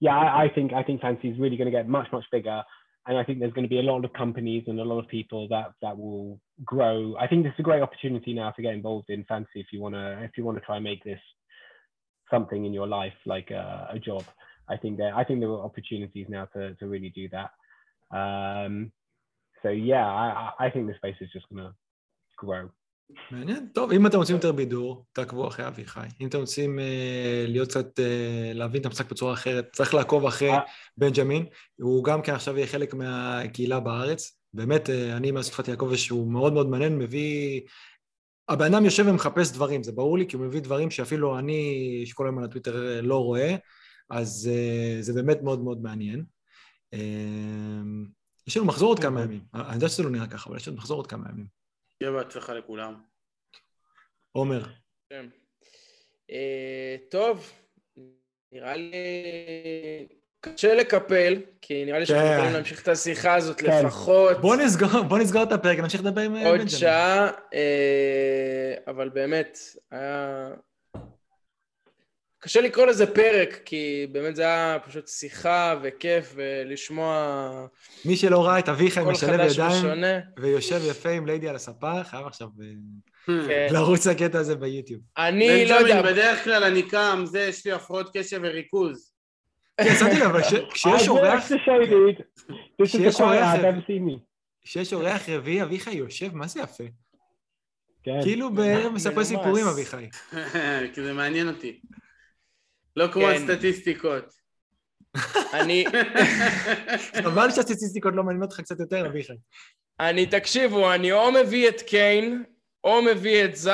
yeah, 0.00 0.16
I, 0.16 0.44
I 0.44 0.48
think 0.48 0.72
I 0.72 0.82
think 0.82 1.00
fancy 1.00 1.28
is 1.28 1.38
really 1.38 1.56
going 1.56 1.70
to 1.70 1.76
get 1.76 1.88
much 1.88 2.08
much 2.12 2.24
bigger 2.32 2.62
and 3.06 3.18
I 3.18 3.24
think 3.24 3.40
there's 3.40 3.52
going 3.52 3.64
to 3.64 3.68
be 3.68 3.80
a 3.80 3.82
lot 3.82 4.04
of 4.04 4.12
companies 4.12 4.64
and 4.66 4.78
a 4.78 4.84
lot 4.84 5.00
of 5.00 5.08
people 5.08 5.48
that 5.48 5.72
that 5.82 5.96
will 5.98 6.40
grow. 6.64 7.16
I 7.18 7.26
think 7.26 7.42
this 7.42 7.52
is 7.52 7.60
a 7.60 7.62
great 7.62 7.82
opportunity 7.82 8.32
now 8.32 8.50
to 8.52 8.62
get 8.62 8.74
involved 8.74 9.10
in 9.10 9.24
fantasy 9.24 9.60
if 9.60 9.66
you 9.72 9.80
want 9.80 9.94
to 9.94 10.22
if 10.22 10.32
you 10.36 10.44
want 10.44 10.58
to 10.58 10.64
try 10.64 10.76
and 10.76 10.84
make 10.84 11.02
this 11.02 11.20
something 12.30 12.64
in 12.64 12.72
your 12.72 12.86
life 12.86 13.14
like 13.26 13.50
a, 13.50 13.88
a 13.92 13.98
job. 13.98 14.24
I 14.68 14.76
think 14.76 14.98
there 14.98 15.14
I 15.14 15.24
think 15.24 15.40
there 15.40 15.50
are 15.50 15.64
opportunities 15.64 16.26
now 16.28 16.46
to 16.54 16.74
to 16.76 16.86
really 16.86 17.10
do 17.10 17.28
that. 17.30 17.50
Um, 18.16 18.92
so 19.62 19.70
yeah, 19.70 20.06
I 20.06 20.50
I 20.58 20.70
think 20.70 20.86
the 20.86 20.94
space 20.94 21.16
is 21.20 21.30
just 21.32 21.48
going 21.48 21.64
to 21.64 21.74
grow. 22.36 22.70
מעניין. 23.30 23.66
טוב, 23.74 23.92
אם 23.92 24.06
אתם 24.06 24.18
רוצים 24.18 24.36
יותר 24.36 24.52
בידור, 24.52 25.04
תעקבו 25.12 25.48
אחרי 25.48 25.66
אביחי. 25.66 26.06
אם 26.20 26.28
אתם 26.28 26.38
רוצים 26.38 26.78
uh, 26.78 26.82
להיות 27.50 27.68
קצת, 27.68 27.98
uh, 27.98 28.54
להבין 28.54 28.80
את 28.80 28.86
המשחק 28.86 29.10
בצורה 29.10 29.32
אחרת, 29.32 29.68
צריך 29.72 29.94
לעקוב 29.94 30.26
אחרי 30.26 30.50
אה. 30.50 30.58
בנג'מין. 30.96 31.46
הוא 31.76 32.04
גם 32.04 32.22
כן 32.22 32.34
עכשיו 32.34 32.56
יהיה 32.56 32.66
חלק 32.66 32.94
מהקהילה 32.94 33.80
בארץ. 33.80 34.38
באמת, 34.54 34.88
uh, 34.88 35.16
אני 35.16 35.30
מאז 35.30 35.48
תקופת 35.48 35.68
יעקב, 35.68 35.96
שהוא 35.96 36.32
מאוד 36.32 36.52
מאוד 36.52 36.68
מעניין, 36.68 36.98
מביא... 36.98 37.60
הבן 38.48 38.74
אדם 38.74 38.84
יושב 38.84 39.04
ומחפש 39.08 39.52
דברים, 39.52 39.82
זה 39.82 39.92
ברור 39.92 40.18
לי, 40.18 40.26
כי 40.26 40.36
הוא 40.36 40.46
מביא 40.46 40.60
דברים 40.60 40.90
שאפילו 40.90 41.38
אני, 41.38 42.02
שכל 42.06 42.26
היום 42.26 42.38
על 42.38 42.44
הטוויטר 42.44 43.00
לא 43.02 43.24
רואה, 43.24 43.56
אז 44.10 44.50
uh, 44.52 45.02
זה 45.02 45.12
באמת 45.12 45.42
מאוד 45.42 45.64
מאוד 45.64 45.82
מעניין. 45.82 46.24
Uh, 46.94 46.98
יש 48.46 48.56
לנו 48.56 48.66
מחזור 48.66 48.88
עוד 48.88 48.98
כמה 48.98 49.22
ימים. 49.22 49.40
אני 49.54 49.74
יודע 49.74 49.88
שזה 49.88 50.02
לא 50.02 50.10
נראה 50.10 50.26
ככה, 50.26 50.50
אבל 50.50 50.56
יש 50.56 50.68
לנו 50.68 50.76
מחזור 50.76 50.96
עוד 50.96 51.06
כמה 51.06 51.24
ימים. 51.30 51.61
שיהיה 52.02 52.12
בהצלחה 52.12 52.54
לכולם. 52.54 52.94
עומר. 54.32 54.62
כן. 55.10 55.26
אה, 56.30 56.96
טוב, 57.10 57.52
נראה 58.52 58.76
לי 58.76 58.92
קשה 60.40 60.74
לקפל, 60.74 61.42
כי 61.60 61.84
נראה 61.84 61.98
לי 61.98 62.06
שאנחנו 62.06 62.26
כן. 62.26 62.34
יכולים 62.34 62.52
להמשיך 62.52 62.82
את 62.82 62.88
השיחה 62.88 63.34
הזאת 63.34 63.60
כן. 63.60 63.86
לפחות 63.86 64.40
בוא 64.40 64.56
נסגור, 64.56 65.02
בוא 65.08 65.18
נסגור 65.18 65.42
את 65.42 65.52
הפרק, 65.52 65.78
נמשיך 65.78 66.00
לדבר 66.00 66.20
עם 66.20 66.36
אה, 66.36 66.40
עוד 66.40 66.50
בנג'מין. 66.50 66.68
שעה, 66.68 67.30
אה, 67.54 68.74
אבל 68.86 69.08
באמת, 69.08 69.58
היה... 69.90 70.50
קשה 72.44 72.60
לקרוא 72.60 72.86
לזה 72.86 73.14
פרק, 73.14 73.60
כי 73.64 74.06
באמת 74.12 74.36
זה 74.36 74.42
היה 74.42 74.78
פשוט 74.86 75.08
שיחה 75.08 75.74
וכיף, 75.82 76.32
ולשמוע 76.36 77.66
מי 78.04 78.16
שלא 78.16 78.46
ראה 78.46 78.58
את 78.58 78.68
אביחי 78.68 79.00
משלב 79.04 79.40
ידיים 79.50 79.78
ושונה. 79.78 80.18
ויושב 80.38 80.80
יפה 80.90 81.10
עם 81.10 81.26
ליידי 81.26 81.48
על 81.48 81.56
הספה, 81.56 82.04
חייב 82.04 82.26
עכשיו 82.26 82.48
אה, 83.28 83.34
כן. 83.48 83.66
לרוץ 83.70 84.06
לקטע 84.06 84.38
הזה 84.38 84.54
ביוטיוב. 84.56 85.00
אני 85.18 85.68
לא 85.68 85.74
יודע, 85.74 86.02
בדרך 86.02 86.44
כלל 86.44 86.64
אני 86.64 86.82
קם, 86.88 87.22
זה, 87.26 87.40
יש 87.40 87.66
לי 87.66 87.72
הפרעות 87.72 88.16
קשב 88.16 88.40
וריכוז. 88.42 89.12
כן, 89.80 89.94
שמתי 89.98 90.16
לב, 90.16 90.22
אבל 90.22 90.42
כש- 90.42 90.54
כשיש 90.72 91.08
אורח, 91.08 91.48
have 91.48 91.52
to 91.52 91.54
show, 91.54 91.88
dude. 91.90 92.22
This 92.50 92.86
is 92.86 92.86
the 92.86 92.86
שיש 92.86 93.16
quiet 93.16 93.22
אורח-. 93.22 93.86
כשיש 94.64 94.92
אורח 94.92 95.28
רביעי, 95.28 95.62
אביחי 95.62 95.94
יושב, 95.94 96.34
מה 96.34 96.46
זה 96.46 96.60
יפה? 96.60 96.84
כן. 98.02 98.22
כאילו 98.22 98.54
בערב 98.54 98.92
מספר. 98.92 99.24
סיפורים, 99.24 99.66
אביחי. 99.66 100.06
כי 100.94 101.02
זה 101.02 101.12
מעניין 101.12 101.48
אותי. 101.48 101.80
לא 102.96 103.06
כמו 103.06 103.22
כן. 103.22 103.34
הסטטיסטיקות. 103.34 104.34
אני, 105.60 105.84
חבל 107.24 107.50
שהסטטיסטיקות 107.50 108.14
לא 108.14 108.22
מעניינות 108.22 108.50
אותך 108.50 108.60
קצת 108.60 108.80
יותר, 108.80 109.06
אביחי. 109.06 109.32
אני, 110.00 110.26
תקשיבו, 110.26 110.94
אני 110.94 111.12
או 111.12 111.32
מביא 111.32 111.68
את 111.68 111.82
קיין, 111.82 112.44
או 112.84 113.02
מביא 113.02 113.44
את 113.44 113.56
זה, 113.56 113.72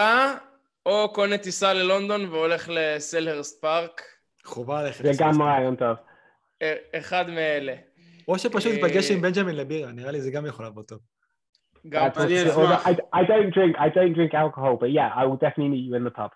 או 0.87 1.13
קונה 1.13 1.39
טיסה 1.39 1.75
ללונדון 1.75 2.25
והולך 2.25 2.69
לסלהרסט 2.73 3.61
פארק. 3.61 4.03
חובה 4.45 4.83
ללכת. 4.83 5.05
זה 5.05 5.13
גם. 5.19 5.43
רעיון 5.43 5.77
טוב. 5.77 5.97
אה, 6.63 6.75
אחד 6.95 7.31
מאלה. 7.31 7.75
או 8.29 8.39
שפשוט 8.39 8.73
אה, 8.73 8.77
תיפגש 8.77 9.11
עם 9.11 9.21
בנג'מין 9.21 9.57
לבירה, 9.57 9.93
נראה 9.93 10.11
לי 10.11 10.21
זה 10.21 10.31
גם 10.31 10.47
יכול 10.47 10.65
לעבוד 10.65 10.85
טוב. 10.85 10.99
גם 11.89 12.09
אני 12.17 12.43
אשמח. 12.43 12.57
although 12.57 12.89
I, 12.89 13.19
I 13.21 13.23
don't 13.25 13.51
drink 13.55 13.77
I 13.77 13.89
don't 13.89 14.15
drink 14.15 14.35
alcohol, 14.35 14.77
but 14.81 14.91
yeah, 14.91 15.11
I 15.15 15.25
will 15.27 15.41
definitely 15.45 15.71
meet 15.75 15.85
you 15.89 15.95
in 15.95 16.05
the 16.05 16.15
pub. 16.21 16.31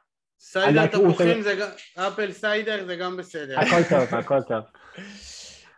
סיידר 0.45 0.86
תפוחים 0.86 1.43
זה 1.43 1.55
גם, 1.55 1.68
apple 1.94 2.32
cider 2.32 2.84
זה 2.86 2.97
גם 2.97 3.16
בסדר. 3.16 3.61
הכל 3.61 3.82
טוב, 3.90 4.14
הכל 4.20 4.43
טוב. 4.43 4.64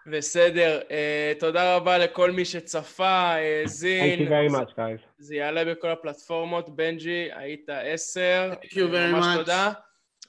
בסדר. 0.06 0.80
אה, 0.90 1.32
תודה 1.38 1.76
רבה 1.76 1.98
לכל 1.98 2.30
מי 2.30 2.44
שצפה, 2.44 3.32
Thank 3.34 3.36
you 3.36 3.62
האזין. 3.62 4.28
very 4.28 4.52
much, 4.52 4.70
guys. 4.76 5.02
זה 5.18 5.34
יעלה 5.34 5.64
בכל 5.64 5.90
הפלטפורמות. 5.90 6.76
בנג'י, 6.76 7.28
היית 7.34 7.68
עשר. 7.82 8.50
Thank 8.62 8.66
you 8.66 8.76
very 8.76 9.12
ממש 9.12 9.24
much. 9.34 9.38
תודה. 9.38 9.72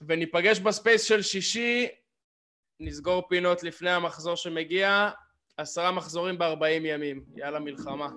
וניפגש 0.07 0.59
בספייס 0.59 1.03
של 1.03 1.21
שישי. 1.21 1.87
נסגור 2.79 3.27
פינות 3.29 3.63
לפני 3.63 3.89
המחזור 3.89 4.35
שמגיע. 4.35 5.09
עשרה 5.57 5.91
מחזורים 5.91 6.37
ב-40 6.37 6.65
ימים. 6.83 7.21
יאללה 7.35 7.59
מלחמה. 7.59 8.07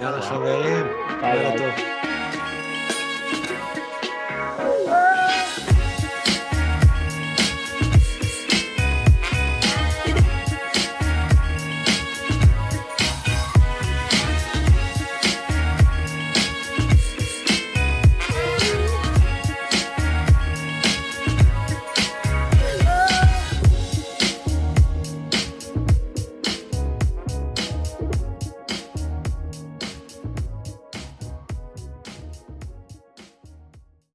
יאללה 0.00 0.22
חברים, 0.22 0.86
יאללה. 1.22 1.58
טוב. 1.58 1.99